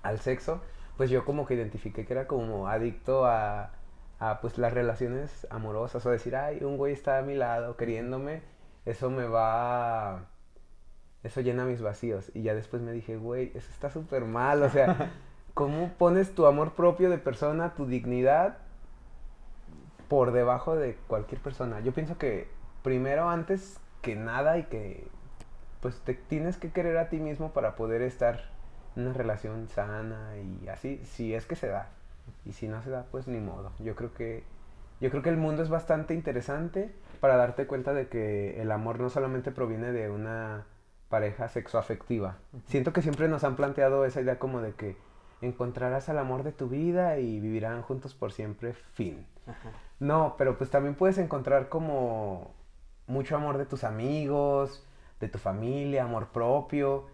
al 0.03 0.19
sexo, 0.19 0.63
pues 0.97 1.11
yo 1.11 1.25
como 1.25 1.47
que 1.47 1.55
identifiqué 1.55 2.05
que 2.05 2.13
era 2.13 2.27
como 2.27 2.67
adicto 2.67 3.25
a, 3.25 3.71
a 4.19 4.41
pues 4.41 4.59
las 4.59 4.73
relaciones 4.73 5.47
amorosas 5.49 6.05
o 6.07 6.11
decir, 6.11 6.35
ay, 6.35 6.65
un 6.65 6.77
güey 6.77 6.93
está 6.93 7.19
a 7.19 7.23
mi 7.23 7.37
lado 7.37 7.77
queriéndome 7.77 8.50
eso 8.87 9.11
me 9.11 9.27
va... 9.27 10.27
Eso 11.23 11.41
llena 11.43 11.65
mis 11.65 11.83
vacíos. 11.83 12.31
Y 12.35 12.43
ya 12.43 12.55
después 12.55 12.83
me 12.83 12.93
dije, 12.93 13.17
güey, 13.17 13.53
eso 13.55 13.69
está 13.71 13.91
súper 13.91 14.25
mal. 14.25 14.63
O 14.63 14.71
sea, 14.71 15.13
¿cómo 15.55 15.91
pones 15.99 16.35
tu 16.35 16.47
amor 16.47 16.73
propio 16.73 17.11
de 17.11 17.19
persona, 17.19 17.75
tu 17.75 17.87
dignidad, 17.87 18.59
por 20.09 20.33
debajo 20.33 20.77
de 20.77 20.97
cualquier 21.07 21.41
persona? 21.41 21.81
Yo 21.81 21.93
pienso 21.93 22.17
que 22.17 22.49
primero, 22.83 23.29
antes 23.29 23.79
que 24.01 24.17
nada, 24.17 24.59
y 24.59 24.65
que 24.65 25.07
pues 25.81 26.01
te 26.01 26.15
tienes 26.15 26.57
que 26.57 26.73
querer 26.73 26.99
a 26.99 27.09
ti 27.09 27.19
mismo 27.19 27.53
para 27.53 27.75
poder 27.75 28.03
estar 28.03 28.51
en 28.97 29.07
una 29.07 29.13
relación 29.15 29.69
sana 29.69 30.35
y 30.37 30.69
así, 30.69 31.01
si 31.05 31.35
es 31.35 31.47
que 31.47 31.57
se 31.57 31.69
da. 31.69 31.91
Y 32.45 32.53
si 32.53 32.69
no 32.69 32.83
se 32.83 32.91
da, 32.91 33.07
pues 33.11 33.27
ni 33.29 33.41
modo. 33.41 33.73
Yo 33.79 33.95
creo 33.95 34.13
que 34.13 34.45
yo 35.01 35.11
creo 35.11 35.23
que 35.23 35.31
el 35.31 35.39
mundo 35.39 35.63
es 35.63 35.71
bastante 35.71 36.13
interesante 36.13 36.95
para 37.21 37.37
darte 37.37 37.67
cuenta 37.67 37.93
de 37.93 38.09
que 38.09 38.61
el 38.61 38.73
amor 38.73 38.99
no 38.99 39.11
solamente 39.11 39.51
proviene 39.51 39.93
de 39.93 40.11
una 40.11 40.67
pareja 41.09 41.49
sexoafectiva. 41.49 42.39
Siento 42.67 42.93
que 42.93 43.03
siempre 43.03 43.29
nos 43.29 43.45
han 43.45 43.57
planteado 43.57 44.05
esa 44.05 44.21
idea 44.21 44.39
como 44.39 44.61
de 44.61 44.73
que 44.73 44.97
encontrarás 45.43 46.09
al 46.09 46.19
amor 46.19 46.43
de 46.43 46.53
tu 46.53 46.69
vida 46.69 47.19
y 47.19 47.41
vivirán 47.41 47.83
juntos 47.83 48.15
por 48.15 48.33
siempre, 48.33 48.73
fin. 48.73 49.27
No, 49.99 50.35
pero 50.39 50.57
pues 50.57 50.71
también 50.71 50.95
puedes 50.95 51.19
encontrar 51.19 51.69
como 51.69 52.55
mucho 53.07 53.37
amor 53.37 53.59
de 53.59 53.67
tus 53.67 53.85
amigos, 53.85 54.87
de 55.19 55.29
tu 55.29 55.39
familia, 55.39 56.05
amor 56.05 56.29
propio. 56.29 57.07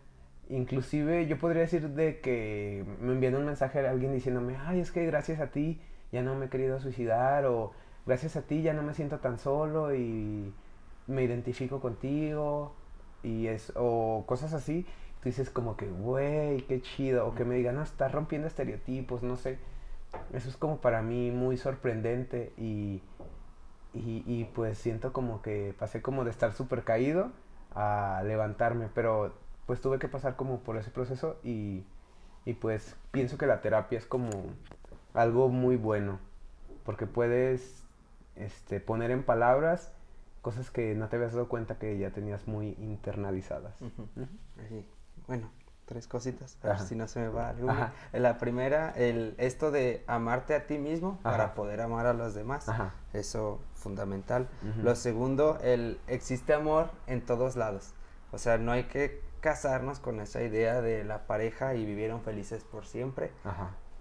Inclusive 0.49 1.27
yo 1.27 1.38
podría 1.38 1.62
decir 1.62 1.88
de 1.90 2.21
que 2.21 2.85
me 3.01 3.12
envían 3.12 3.35
un 3.35 3.47
mensaje 3.47 3.85
a 3.85 3.90
alguien 3.90 4.12
diciéndome, 4.12 4.57
ay, 4.57 4.81
es 4.81 4.92
que 4.92 5.05
gracias 5.07 5.40
a 5.40 5.51
ti 5.51 5.81
ya 6.12 6.23
no 6.23 6.35
me 6.35 6.47
he 6.47 6.49
querido 6.49 6.79
suicidar 6.81 7.47
o 7.47 7.73
gracias 8.07 8.37
a 8.37 8.42
ti 8.42 8.62
ya 8.62 8.73
no 8.73 8.83
me 8.83 8.95
siento 8.95 9.19
tan 9.19 9.38
solo 9.38 9.95
y 9.95 10.55
me 11.07 11.23
identifico 11.25 11.81
contigo 11.81 12.75
y 13.23 13.49
es 13.49 13.73
o 13.77 14.25
cosas 14.27 14.53
así. 14.53 14.87
Tú 15.21 15.29
dices 15.29 15.51
como 15.51 15.77
que, 15.77 15.88
güey, 15.88 16.62
qué 16.62 16.81
chido. 16.81 17.27
O 17.27 17.35
que 17.35 17.45
me 17.45 17.57
digan, 17.57 17.75
no, 17.77 17.83
estás 17.83 18.12
rompiendo 18.12 18.47
estereotipos, 18.49 19.23
no 19.23 19.37
sé. 19.37 19.59
Eso 20.33 20.49
es 20.49 20.57
como 20.57 20.81
para 20.81 21.03
mí 21.03 21.31
muy 21.31 21.57
sorprendente 21.57 22.53
y, 22.57 23.03
y, 23.92 24.23
y 24.27 24.45
pues 24.55 24.79
siento 24.79 25.12
como 25.12 25.42
que 25.42 25.75
pasé 25.79 26.03
como 26.03 26.25
de 26.25 26.31
estar 26.31 26.53
súper 26.53 26.85
caído 26.85 27.33
a 27.75 28.23
levantarme, 28.25 28.88
pero 28.95 29.35
pues 29.66 29.81
tuve 29.81 29.99
que 29.99 30.09
pasar 30.09 30.37
como 30.37 30.61
por 30.61 30.77
ese 30.77 30.90
proceso 30.90 31.38
y, 31.42 31.85
y 32.45 32.55
pues 32.55 32.97
pienso 33.11 33.37
que 33.37 33.47
la 33.47 33.61
terapia 33.61 33.99
es 33.99 34.07
como 34.07 34.31
algo 35.14 35.49
muy 35.49 35.77
bueno, 35.77 36.19
porque 36.85 37.07
puedes 37.07 37.86
este, 38.37 38.81
poner 38.81 39.11
en 39.11 39.22
palabras 39.22 39.92
cosas 40.42 40.70
que 40.70 40.94
no 40.94 41.09
te 41.09 41.16
habías 41.16 41.33
dado 41.33 41.49
cuenta 41.49 41.79
que 41.79 41.99
ya 41.99 42.11
tenías 42.11 42.46
muy 42.46 42.77
internalizadas. 42.79 43.75
Bueno, 45.27 45.51
tres 45.87 46.07
cositas, 46.07 46.59
a 46.62 46.68
ver 46.68 46.81
si 46.81 46.94
no 46.94 47.09
se 47.09 47.20
me 47.20 47.29
va 47.29 47.49
algo. 47.49 47.68
La 48.12 48.38
primera, 48.38 48.90
el, 48.90 49.35
esto 49.38 49.70
de 49.70 50.05
amarte 50.07 50.55
a 50.55 50.66
ti 50.66 50.79
mismo 50.79 51.18
para 51.22 51.55
poder 51.55 51.81
amar 51.81 52.07
a 52.07 52.12
los 52.12 52.35
demás. 52.35 52.66
Eso 53.12 53.61
fundamental. 53.75 54.49
Lo 54.83 54.94
segundo, 54.94 55.59
el 55.62 56.01
existe 56.07 56.55
amor 56.55 56.90
en 57.07 57.25
todos 57.25 57.57
lados. 57.57 57.94
O 58.33 58.38
sea, 58.38 58.59
no 58.59 58.72
hay 58.72 58.85
que 58.85 59.22
casarnos 59.40 60.01
con 60.01 60.20
esa 60.20 60.42
idea 60.42 60.81
de 60.81 61.05
la 61.05 61.27
pareja 61.27 61.75
y 61.75 61.85
vivieron 61.85 62.20
felices 62.20 62.64
por 62.64 62.85
siempre. 62.87 63.33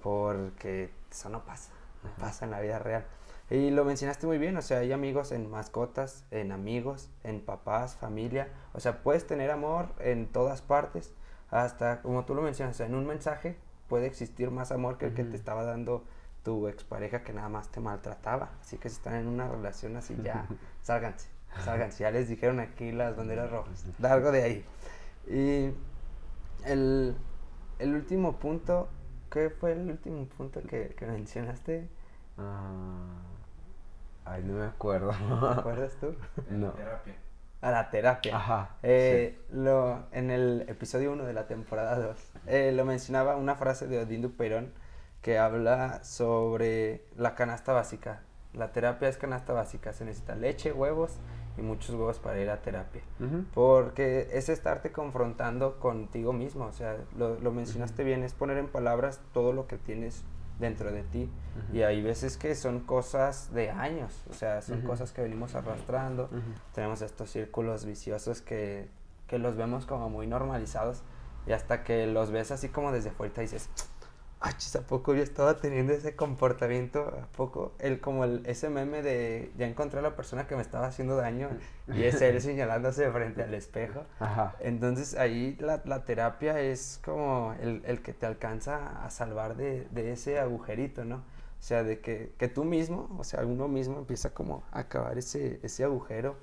Porque 0.04 0.91
eso 1.10 1.30
no 1.30 1.43
pasa. 1.45 1.71
No 2.04 2.12
pasa 2.19 2.45
en 2.45 2.52
la 2.52 2.60
vida 2.60 2.78
real. 2.78 3.06
Y 3.49 3.69
lo 3.69 3.86
mencionaste 3.86 4.25
muy 4.25 4.39
bien, 4.39 4.58
o 4.58 4.62
sea, 4.63 4.79
hay 4.79 4.91
amigos 4.91 5.31
en 5.31 5.49
mascotas, 5.49 6.25
en 6.31 6.51
amigos, 6.51 7.10
en 7.23 7.41
papás, 7.41 7.95
familia, 7.95 8.47
o 8.73 8.79
sea, 8.79 9.03
puedes 9.03 9.27
tener 9.27 9.51
amor 9.51 9.89
en 9.99 10.25
todas 10.27 10.63
partes, 10.63 11.13
hasta 11.51 12.01
como 12.01 12.25
tú 12.25 12.34
lo 12.34 12.41
mencionas, 12.41 12.79
en 12.79 12.95
un 12.95 13.05
mensaje 13.05 13.55
puede 13.88 14.08
existir 14.08 14.49
más 14.49 14.71
amor 14.71 14.97
que 14.97 15.05
el 15.05 15.13
que 15.13 15.23
te 15.23 15.36
estaba 15.36 15.63
dando 15.63 16.03
tu 16.41 16.67
expareja 16.67 17.23
que 17.23 17.34
nada 17.34 17.49
más 17.49 17.69
te 17.69 17.79
maltrataba, 17.79 18.49
así 18.62 18.77
que 18.77 18.89
si 18.89 18.95
están 18.95 19.13
en 19.13 19.27
una 19.27 19.47
relación 19.47 19.95
así 19.95 20.17
ya, 20.23 20.47
sálganse, 20.81 21.29
sálganse, 21.63 22.01
ya 22.01 22.10
les 22.10 22.27
dijeron 22.27 22.60
aquí 22.60 22.91
las 22.91 23.15
banderas 23.15 23.51
rojas, 23.51 23.86
largo 23.99 24.31
de 24.31 24.41
ahí. 24.41 24.65
Y 25.27 25.71
el, 26.67 27.15
último 27.79 28.38
punto, 28.38 28.89
¿qué 29.29 29.51
fue 29.51 29.73
el 29.73 29.88
último 29.91 30.25
punto 30.25 30.63
que, 30.63 30.95
que 30.97 31.05
mencionaste? 31.05 31.88
Ah 32.39 33.35
Ay, 34.26 34.44
no 34.44 34.54
me 34.54 34.66
acuerdo. 34.66 35.12
¿Te 35.54 35.60
acuerdas 35.60 35.96
tú? 36.00 36.16
No. 36.50 36.72
Terapia. 36.72 37.16
A 37.62 37.72
la 37.72 37.90
terapia. 37.90 38.36
Ajá. 38.36 38.76
Eh, 38.84 39.40
lo, 39.52 40.04
en 40.12 40.30
el 40.32 40.66
episodio 40.68 41.14
1 41.14 41.24
de 41.26 41.34
la 41.34 41.48
temporada 41.48 41.98
2, 41.98 42.18
eh, 42.48 42.72
lo 42.76 42.86
mencionaba 42.86 43.38
una 43.38 43.56
frase 43.56 43.88
de 43.88 44.00
Odín 44.00 44.22
Duperón 44.22 44.74
que 45.22 45.40
habla 45.40 46.04
sobre 46.04 47.06
la 47.16 47.36
canasta 47.36 47.74
básica. 47.74 48.22
La 48.54 48.72
terapia 48.72 49.08
es 49.08 49.18
canasta 49.18 49.54
básica. 49.54 49.94
Se 49.94 50.06
necesita 50.06 50.36
leche, 50.36 50.72
huevos 50.72 51.18
y 51.58 51.62
muchos 51.62 51.96
huevos 51.96 52.20
para 52.20 52.40
ir 52.40 52.50
a 52.50 52.62
terapia. 52.62 53.02
Porque 53.54 54.28
es 54.32 54.50
estarte 54.50 54.92
confrontando 54.92 55.80
contigo 55.80 56.34
mismo. 56.34 56.66
O 56.66 56.72
sea, 56.72 56.98
lo, 57.18 57.40
lo 57.40 57.52
mencionaste 57.52 58.04
bien, 58.04 58.24
es 58.24 58.34
poner 58.34 58.58
en 58.58 58.68
palabras 58.68 59.22
todo 59.34 59.54
lo 59.54 59.68
que 59.68 59.78
tienes 59.78 60.24
dentro 60.60 60.91
de 60.91 61.04
ti. 61.04 61.30
Y 61.72 61.82
hay 61.82 62.02
veces 62.02 62.38
que 62.38 62.54
son 62.56 62.82
cosas 62.82 63.54
de 63.54 63.72
años, 63.72 64.24
o 64.30 64.34
sea, 64.34 64.62
son 64.62 64.82
cosas 64.82 65.12
que 65.12 65.22
venimos 65.22 65.56
arrastrando. 65.56 66.30
Tenemos 66.74 67.02
estos 67.02 67.30
círculos 67.30 67.86
viciosos 67.86 68.41
que, 68.41 68.89
que, 69.28 69.39
los 69.39 69.56
vemos 69.56 69.86
como 69.86 70.10
muy 70.10 70.28
normalizados 70.28 71.02
y 71.48 71.54
hasta 71.54 71.84
que 71.84 72.08
los 72.08 72.32
ves 72.32 72.52
así 72.52 72.70
como 72.70 72.91
desde 72.91 73.12
fuera 73.12 73.34
y 73.38 73.41
dices, 73.41 73.70
ah, 74.45 74.79
¿a 74.79 74.81
poco 74.81 75.13
yo 75.13 75.23
estaba 75.23 75.58
teniendo 75.58 75.93
ese 75.93 76.15
comportamiento? 76.15 76.99
¿A 77.21 77.25
poco? 77.36 77.73
El, 77.79 77.99
como 77.99 78.23
el, 78.23 78.45
ese 78.45 78.69
meme 78.69 79.01
de 79.01 79.51
ya 79.58 79.67
encontré 79.67 79.99
a 79.99 80.01
la 80.01 80.15
persona 80.15 80.47
que 80.47 80.55
me 80.55 80.62
estaba 80.62 80.88
haciendo 80.88 81.15
daño 81.15 81.49
y 81.88 82.03
es 82.03 82.21
él 82.21 82.39
señalándose 82.41 83.10
frente 83.12 83.43
al 83.43 83.53
espejo. 83.53 84.03
Entonces 84.60 85.15
ahí 85.15 85.58
la, 85.60 85.81
la, 85.86 86.05
terapia 86.05 86.60
es 86.60 86.99
como 87.03 87.55
el, 87.60 87.81
el, 87.86 88.01
que 88.01 88.13
te 88.13 88.25
alcanza 88.25 89.03
a 89.03 89.10
salvar 89.10 89.55
de, 89.55 89.88
de, 89.91 90.12
ese 90.12 90.39
agujerito, 90.39 91.05
¿no? 91.05 91.17
O 91.17 91.67
sea, 91.67 91.84
de 91.84 91.99
que, 91.99 92.34
que, 92.38 92.47
tú 92.47 92.63
mismo, 92.63 93.15
o 93.17 93.23
sea, 93.23 93.43
uno 93.45 93.67
mismo 93.67 93.97
empieza 93.97 94.34
como 94.34 94.63
a 94.71 94.81
acabar 94.81 95.17
ese, 95.17 95.60
ese 95.63 95.84
agujero 95.84 96.38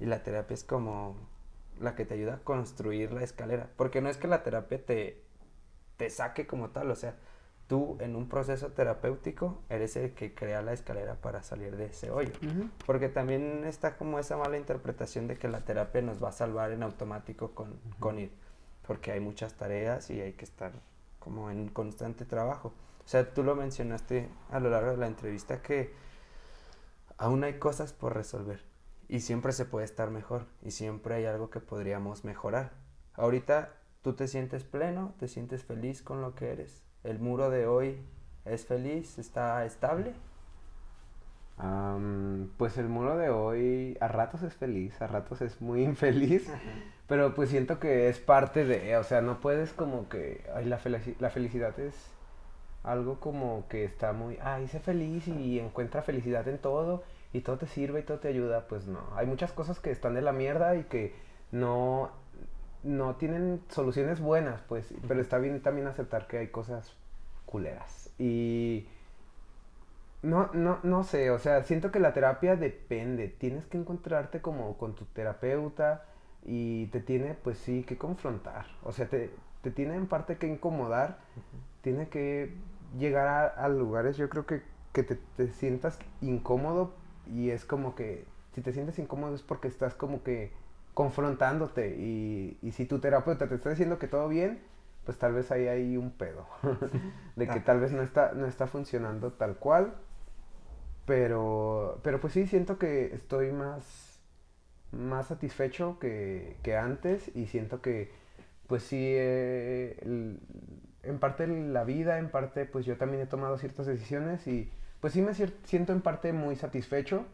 y 0.00 0.06
la 0.06 0.22
terapia 0.22 0.54
es 0.54 0.64
como 0.64 1.16
la 1.80 1.94
que 1.94 2.06
te 2.06 2.14
ayuda 2.14 2.34
a 2.34 2.38
construir 2.38 3.12
la 3.12 3.22
escalera. 3.22 3.68
Porque 3.76 4.00
no 4.00 4.08
es 4.08 4.16
que 4.16 4.28
la 4.28 4.42
terapia 4.42 4.82
te, 4.84 5.22
te 5.96 6.08
saque 6.10 6.46
como 6.46 6.70
tal, 6.70 6.90
o 6.90 6.96
sea, 6.96 7.14
tú 7.66 7.96
en 8.00 8.16
un 8.16 8.28
proceso 8.28 8.68
terapéutico 8.72 9.58
eres 9.68 9.96
el 9.96 10.12
que 10.12 10.34
crea 10.34 10.62
la 10.62 10.72
escalera 10.72 11.14
para 11.14 11.42
salir 11.42 11.76
de 11.76 11.86
ese 11.86 12.10
hoyo. 12.10 12.32
Porque 12.86 13.08
también 13.08 13.64
está 13.64 13.96
como 13.96 14.18
esa 14.18 14.36
mala 14.36 14.58
interpretación 14.58 15.26
de 15.26 15.36
que 15.36 15.48
la 15.48 15.60
terapia 15.60 16.02
nos 16.02 16.22
va 16.22 16.28
a 16.28 16.32
salvar 16.32 16.72
en 16.72 16.82
automático 16.82 17.52
con, 17.52 17.80
con 17.98 18.18
ir. 18.18 18.32
Porque 18.86 19.12
hay 19.12 19.20
muchas 19.20 19.54
tareas 19.54 20.10
y 20.10 20.20
hay 20.20 20.34
que 20.34 20.44
estar 20.44 20.72
como 21.18 21.50
en 21.50 21.68
constante 21.68 22.24
trabajo. 22.24 22.72
O 23.04 23.08
sea, 23.08 23.32
tú 23.32 23.42
lo 23.42 23.54
mencionaste 23.54 24.28
a 24.50 24.60
lo 24.60 24.70
largo 24.70 24.90
de 24.92 24.96
la 24.98 25.06
entrevista 25.06 25.62
que 25.62 25.92
aún 27.16 27.44
hay 27.44 27.58
cosas 27.58 27.92
por 27.92 28.14
resolver 28.14 28.62
y 29.08 29.20
siempre 29.20 29.52
se 29.52 29.64
puede 29.64 29.84
estar 29.84 30.10
mejor 30.10 30.46
y 30.62 30.70
siempre 30.70 31.14
hay 31.14 31.24
algo 31.24 31.50
que 31.50 31.60
podríamos 31.60 32.24
mejorar. 32.24 32.72
Ahorita 33.14 33.72
tú 34.02 34.14
te 34.14 34.28
sientes 34.28 34.64
pleno, 34.64 35.14
te 35.18 35.28
sientes 35.28 35.64
feliz 35.64 36.02
con 36.02 36.20
lo 36.20 36.34
que 36.34 36.50
eres 36.50 36.83
el 37.04 37.18
muro 37.18 37.50
de 37.50 37.66
hoy 37.66 37.98
es 38.44 38.66
feliz, 38.66 39.18
está 39.18 39.64
estable? 39.64 40.14
pues 42.56 42.78
el 42.78 42.88
muro 42.88 43.16
de 43.16 43.30
hoy 43.30 43.96
a 44.00 44.08
ratos 44.08 44.42
es 44.42 44.54
feliz, 44.54 45.00
a 45.00 45.06
ratos 45.06 45.40
es 45.40 45.60
muy 45.60 45.84
infeliz, 45.84 46.50
pero 47.06 47.34
pues 47.34 47.50
siento 47.50 47.78
que 47.78 48.08
es 48.08 48.18
parte 48.18 48.64
de, 48.64 48.96
o 48.96 49.04
sea, 49.04 49.20
no 49.20 49.40
puedes 49.40 49.72
como 49.72 50.08
que, 50.08 50.44
ay, 50.54 50.64
la, 50.64 50.80
la 51.20 51.30
felicidad 51.30 51.78
es 51.78 51.94
algo 52.82 53.20
como 53.20 53.66
que 53.68 53.84
está 53.84 54.12
muy, 54.12 54.38
ay, 54.42 54.66
sé 54.68 54.80
feliz 54.80 55.28
y 55.28 55.58
encuentra 55.60 56.02
felicidad 56.02 56.46
en 56.48 56.58
todo 56.58 57.04
y 57.32 57.40
todo 57.40 57.56
te 57.56 57.66
sirve 57.66 58.00
y 58.00 58.02
todo 58.02 58.18
te 58.18 58.28
ayuda, 58.28 58.66
pues 58.68 58.86
no, 58.86 59.00
hay 59.14 59.26
muchas 59.26 59.52
cosas 59.52 59.78
que 59.78 59.90
están 59.90 60.14
de 60.14 60.22
la 60.22 60.32
mierda 60.32 60.76
y 60.76 60.84
que 60.84 61.14
no 61.52 62.10
no 62.84 63.16
tienen 63.16 63.62
soluciones 63.70 64.20
buenas, 64.20 64.60
pues, 64.68 64.94
pero 65.08 65.20
está 65.20 65.38
bien 65.38 65.60
también 65.62 65.86
aceptar 65.86 66.26
que 66.26 66.38
hay 66.38 66.48
cosas 66.48 66.94
culeras. 67.46 68.10
Y 68.18 68.86
no, 70.22 70.50
no, 70.52 70.78
no 70.82 71.02
sé, 71.02 71.30
o 71.30 71.38
sea, 71.38 71.62
siento 71.64 71.90
que 71.90 71.98
la 71.98 72.12
terapia 72.12 72.56
depende, 72.56 73.28
tienes 73.28 73.66
que 73.66 73.78
encontrarte 73.78 74.40
como 74.40 74.76
con 74.76 74.94
tu 74.94 75.06
terapeuta 75.06 76.04
y 76.44 76.86
te 76.88 77.00
tiene, 77.00 77.34
pues 77.34 77.58
sí, 77.58 77.84
que 77.84 77.96
confrontar, 77.96 78.66
o 78.82 78.92
sea, 78.92 79.08
te, 79.08 79.30
te 79.62 79.70
tiene 79.70 79.96
en 79.96 80.06
parte 80.06 80.36
que 80.36 80.46
incomodar, 80.46 81.18
tiene 81.82 82.08
que 82.08 82.54
llegar 82.98 83.54
a, 83.56 83.68
lugares, 83.68 84.16
yo 84.16 84.28
creo 84.28 84.46
que, 84.46 84.62
que 84.92 85.02
te, 85.02 85.16
te 85.36 85.48
sientas 85.48 85.98
incómodo 86.20 86.92
y 87.26 87.50
es 87.50 87.64
como 87.64 87.94
que 87.94 88.26
si 88.54 88.60
te 88.60 88.72
sientes 88.72 88.98
incómodo 88.98 89.34
es 89.34 89.42
porque 89.42 89.68
estás 89.68 89.94
como 89.94 90.22
que 90.22 90.52
confrontándote 90.94 91.96
y, 91.98 92.58
y, 92.62 92.72
si 92.72 92.86
tu 92.86 93.00
terapeuta 93.00 93.48
te 93.48 93.56
está 93.56 93.70
diciendo 93.70 93.98
que 93.98 94.08
todo 94.08 94.28
bien, 94.28 94.60
pues 95.04 95.18
tal 95.18 95.34
vez 95.34 95.50
ahí 95.50 95.66
hay 95.66 95.96
un 95.96 96.12
pedo, 96.12 96.46
de 97.36 97.48
que 97.48 97.60
tal 97.60 97.80
vez 97.80 97.92
no 97.92 98.02
está, 98.02 98.32
no 98.32 98.46
está 98.46 98.66
funcionando 98.66 99.32
tal 99.32 99.56
cual, 99.56 99.94
pero, 101.04 102.00
pero 102.02 102.20
pues 102.20 102.32
sí, 102.32 102.46
siento 102.46 102.78
que 102.78 103.14
estoy 103.14 103.52
más, 103.52 104.20
más 104.92 105.26
satisfecho 105.26 105.98
que, 105.98 106.56
que 106.62 106.76
antes 106.76 107.30
y 107.34 107.46
siento 107.46 107.82
que 107.82 108.10
pues 108.66 108.82
sí, 108.84 108.98
eh, 109.00 109.98
en 111.02 111.18
parte 111.18 111.46
la 111.46 111.84
vida, 111.84 112.18
en 112.18 112.30
parte 112.30 112.64
pues 112.64 112.86
yo 112.86 112.96
también 112.96 113.22
he 113.22 113.26
tomado 113.26 113.58
ciertas 113.58 113.86
decisiones 113.86 114.46
y 114.46 114.70
pues 115.00 115.12
sí 115.12 115.20
me 115.20 115.34
siento 115.34 115.92
en 115.92 116.00
parte 116.00 116.32
muy 116.32 116.56
satisfecho 116.56 117.26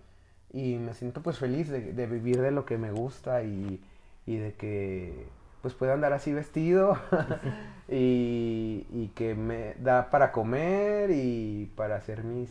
y 0.53 0.77
me 0.77 0.95
siento 0.95 1.23
pues 1.23 1.39
feliz 1.39 1.69
de, 1.69 1.93
de 1.93 2.07
vivir 2.07 2.41
de 2.41 2.51
lo 2.51 2.65
que 2.65 2.79
me 2.79 2.91
gusta 2.91 3.43
y, 3.43 3.81
y 4.27 4.37
de 4.37 4.55
que 4.55 5.29
pues 5.63 5.75
pueda 5.75 5.95
andar 5.95 6.13
así 6.13 6.33
vestido 6.33 6.97
y, 7.89 8.87
y, 8.91 9.13
que 9.15 9.35
me 9.35 9.75
da 9.75 10.11
para 10.11 10.33
comer 10.33 11.11
y 11.11 11.71
para 11.77 11.97
hacer 11.97 12.25
mis, 12.25 12.51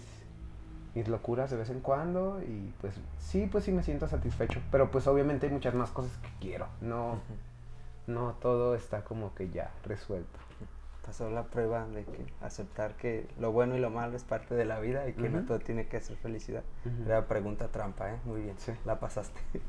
mis 0.94 1.08
locuras 1.08 1.50
de 1.50 1.58
vez 1.58 1.70
en 1.70 1.80
cuando 1.80 2.42
y 2.42 2.72
pues 2.82 2.94
sí, 3.18 3.48
pues 3.52 3.64
sí 3.64 3.72
me 3.72 3.84
siento 3.84 4.08
satisfecho, 4.08 4.62
pero 4.72 4.92
pues 4.92 5.08
obviamente 5.08 5.48
hay 5.48 5.52
muchas 5.54 5.74
más 5.74 5.90
cosas 5.90 6.16
que 6.18 6.30
quiero, 6.40 6.68
no, 6.82 7.20
no 8.06 8.34
todo 8.42 8.76
está 8.76 9.04
como 9.04 9.34
que 9.34 9.50
ya 9.50 9.72
resuelto. 9.86 10.40
Pasó 11.10 11.32
la 11.32 11.46
prueba 11.46 11.88
de 11.88 12.06
que 12.06 12.24
aceptar 12.40 12.94
que 12.94 13.28
lo 13.40 13.52
bueno 13.52 13.76
y 13.76 13.80
lo 13.80 13.90
malo 13.90 14.16
es 14.16 14.24
parte 14.24 14.54
de 14.54 14.64
la 14.64 14.80
vida 14.80 15.10
y 15.10 15.14
que 15.14 15.28
no 15.28 15.44
todo 15.44 15.58
tiene 15.58 15.88
que 15.88 16.00
ser 16.02 16.18
felicidad. 16.18 16.62
Era 17.04 17.28
pregunta 17.28 17.68
trampa, 17.70 18.12
¿eh? 18.12 18.20
Muy 18.26 18.42
bien, 18.42 18.56
sí. 18.60 18.74
la 18.86 19.00
pasaste. 19.00 19.42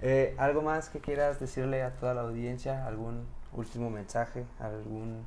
Eh, 0.00 0.34
¿Algo 0.38 0.62
más 0.62 0.88
que 0.88 1.00
quieras 1.00 1.40
decirle 1.40 1.82
a 1.82 1.92
toda 1.96 2.14
la 2.14 2.22
audiencia? 2.22 2.86
¿Algún 2.86 3.26
último 3.52 3.90
mensaje? 3.90 4.46
¿Algún, 4.60 5.26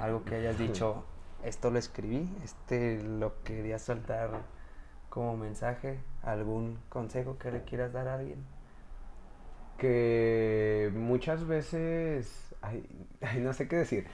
algo 0.00 0.24
que 0.24 0.34
hayas 0.34 0.58
dicho? 0.58 1.04
Esto 1.44 1.70
lo 1.70 1.78
escribí, 1.78 2.28
este 2.42 3.00
lo 3.02 3.40
quería 3.44 3.78
soltar 3.78 4.30
como 5.08 5.36
mensaje. 5.36 6.00
¿Algún 6.22 6.78
consejo 6.88 7.38
que 7.38 7.52
le 7.52 7.62
quieras 7.62 7.92
dar 7.92 8.08
a 8.08 8.14
alguien? 8.14 8.44
Que 9.78 10.90
muchas 10.94 11.46
veces, 11.46 12.45
ay, 12.66 13.40
no 13.40 13.52
sé 13.52 13.68
qué 13.68 13.76
decir, 13.76 14.06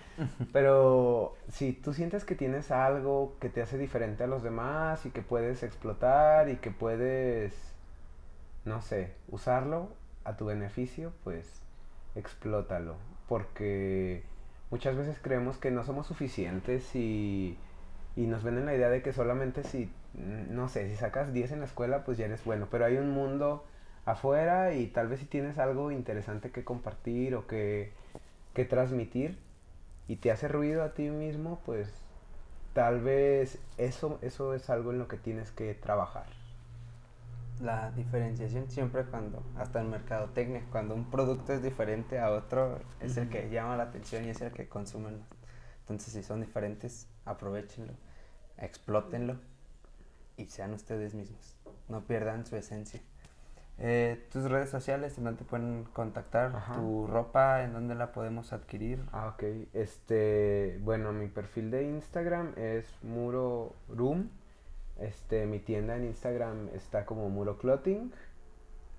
pero 0.53 1.36
si 1.48 1.72
tú 1.72 1.92
sientes 1.92 2.24
que 2.24 2.34
tienes 2.34 2.70
algo 2.70 3.36
que 3.40 3.48
te 3.48 3.62
hace 3.62 3.78
diferente 3.78 4.24
a 4.24 4.26
los 4.26 4.42
demás 4.42 5.07
y 5.07 5.11
que 5.11 5.22
puedes 5.22 5.62
explotar 5.62 6.48
y 6.48 6.57
que 6.57 6.70
puedes 6.70 7.72
no 8.64 8.80
sé, 8.80 9.12
usarlo 9.28 9.88
a 10.24 10.36
tu 10.36 10.46
beneficio, 10.46 11.12
pues 11.24 11.62
explótalo. 12.14 12.96
Porque 13.28 14.22
muchas 14.70 14.96
veces 14.96 15.18
creemos 15.20 15.59
que 15.59 15.70
no 15.70 15.84
somos 15.84 16.07
suficientes 16.07 16.94
y, 16.94 17.59
y 18.16 18.26
nos 18.26 18.42
venden 18.44 18.66
la 18.66 18.74
idea 18.74 18.90
de 18.90 19.03
que 19.03 19.12
solamente 19.12 19.64
si, 19.64 19.90
no 20.14 20.68
sé, 20.68 20.88
si 20.88 20.96
sacas 20.96 21.32
10 21.32 21.53
en 21.53 21.61
la 21.61 21.66
escuela, 21.66 22.05
pues 22.05 22.18
ya 22.18 22.26
eres 22.26 22.44
bueno. 22.44 22.68
Pero 22.70 22.84
hay 22.84 22.96
un 22.96 23.11
mundo 23.11 23.64
afuera 24.05 24.74
y 24.74 24.88
tal 24.88 25.09
vez 25.09 25.20
si 25.20 25.26
tienes 25.26 25.59
algo 25.59 25.90
interesante 25.90 26.50
que 26.50 26.64
compartir 26.64 27.34
o 27.34 27.46
que, 27.46 27.92
que 28.55 28.64
transmitir 28.64 29.38
y 30.09 30.16
te 30.16 30.30
hace 30.30 30.48
ruido 30.48 30.82
a 30.82 30.94
ti 30.94 31.11
mismo, 31.11 31.61
pues 31.64 31.88
tal 32.74 33.00
vez 33.00 33.59
eso, 33.78 34.18
eso 34.22 34.55
es 34.55 34.70
algo 34.70 34.92
en 34.92 34.98
lo 34.98 35.09
que 35.09 35.16
tienes 35.16 35.50
que 35.50 35.74
trabajar 35.74 36.26
la 37.62 37.92
diferenciación 37.92 38.68
siempre 38.70 39.05
cuando, 39.05 39.42
hasta 39.57 39.80
en 39.80 39.90
mercadotecnia, 39.90 40.64
cuando 40.70 40.94
un 40.94 41.11
producto 41.11 41.53
es 41.53 41.62
diferente 41.62 42.18
a 42.18 42.30
otro, 42.30 42.80
es 43.00 43.16
el 43.16 43.28
que 43.28 43.48
llama 43.50 43.76
la 43.76 43.84
atención 43.84 44.24
y 44.24 44.30
es 44.30 44.40
el 44.40 44.53
que 44.53 44.68
consumen. 44.68 45.22
Entonces, 45.80 46.12
si 46.12 46.22
son 46.22 46.40
diferentes, 46.40 47.09
aprovechenlo, 47.24 47.92
explótenlo 48.59 49.36
y 50.36 50.46
sean 50.46 50.74
ustedes 50.74 51.14
mismos. 51.14 51.57
No 51.88 52.03
pierdan 52.03 52.46
su 52.46 52.57
esencia. 52.57 53.00
Eh, 53.85 54.28
tus 54.30 54.45
redes 54.45 54.70
sociales, 54.70 55.18
¿en 55.18 55.24
dónde 55.24 55.41
te 55.41 55.45
pueden 55.45 55.85
contactar? 55.93 56.53
¿Tu 56.74 57.07
ropa, 57.09 57.64
en 57.64 57.72
dónde 57.72 57.97
la 57.97 58.12
podemos 58.12 58.53
adquirir? 58.53 59.05
Ah, 59.11 59.35
ok. 59.35 59.43
Este, 59.74 60.78
bueno, 60.83 61.12
mi 61.12 61.26
perfil 61.26 61.70
de 61.70 61.83
Instagram 61.83 62.53
es 62.57 62.87
Muro 63.03 63.74
Room 63.89 64.30
este, 65.03 65.47
mi 65.47 65.59
tienda 65.59 65.97
en 65.97 66.05
Instagram 66.05 66.68
está 66.74 67.05
como 67.07 67.28
Muro 67.28 67.59
Clothing. 67.59 68.12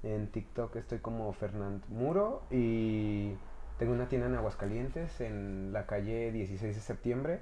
En 0.04 0.28
TikTok 0.28 0.76
estoy 0.76 1.00
como 1.00 1.32
Fernand 1.34 1.84
Muro. 1.90 2.44
Y 2.52 3.36
tengo 3.78 3.94
una 3.94 4.10
tienda 4.10 4.28
en 4.28 4.36
Aguascalientes, 4.36 5.22
en 5.22 5.72
la 5.72 5.86
calle 5.86 6.32
16 6.32 6.76
de 6.76 6.82
septiembre, 6.82 7.40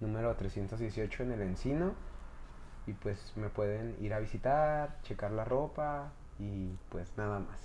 número 0.00 0.34
318 0.34 1.22
en 1.22 1.32
el 1.32 1.42
Encino. 1.42 1.94
Y 2.86 2.92
pues 2.92 3.32
me 3.36 3.48
pueden 3.50 3.96
ir 4.00 4.14
a 4.14 4.20
visitar, 4.20 5.00
checar 5.02 5.32
la 5.32 5.44
ropa 5.44 6.12
y 6.38 6.76
pues 6.90 7.16
nada 7.16 7.40
más. 7.40 7.58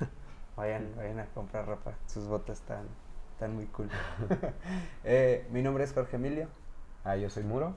vayan, 0.56 0.94
vayan 0.96 1.20
a 1.20 1.26
comprar 1.26 1.66
ropa. 1.66 1.94
Sus 2.06 2.26
botas 2.26 2.60
están, 2.60 2.86
están 3.32 3.54
muy 3.54 3.66
cool. 3.66 3.90
Eh, 5.04 5.46
mi 5.50 5.62
nombre 5.62 5.84
es 5.84 5.92
Jorge 5.92 6.16
Emilio. 6.16 6.48
Ah, 7.04 7.16
yo 7.16 7.28
soy 7.30 7.44
Muro. 7.44 7.74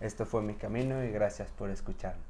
Esto 0.00 0.26
fue 0.26 0.42
mi 0.42 0.54
camino 0.54 1.02
y 1.04 1.10
gracias 1.10 1.50
por 1.50 1.70
escucharnos. 1.70 2.27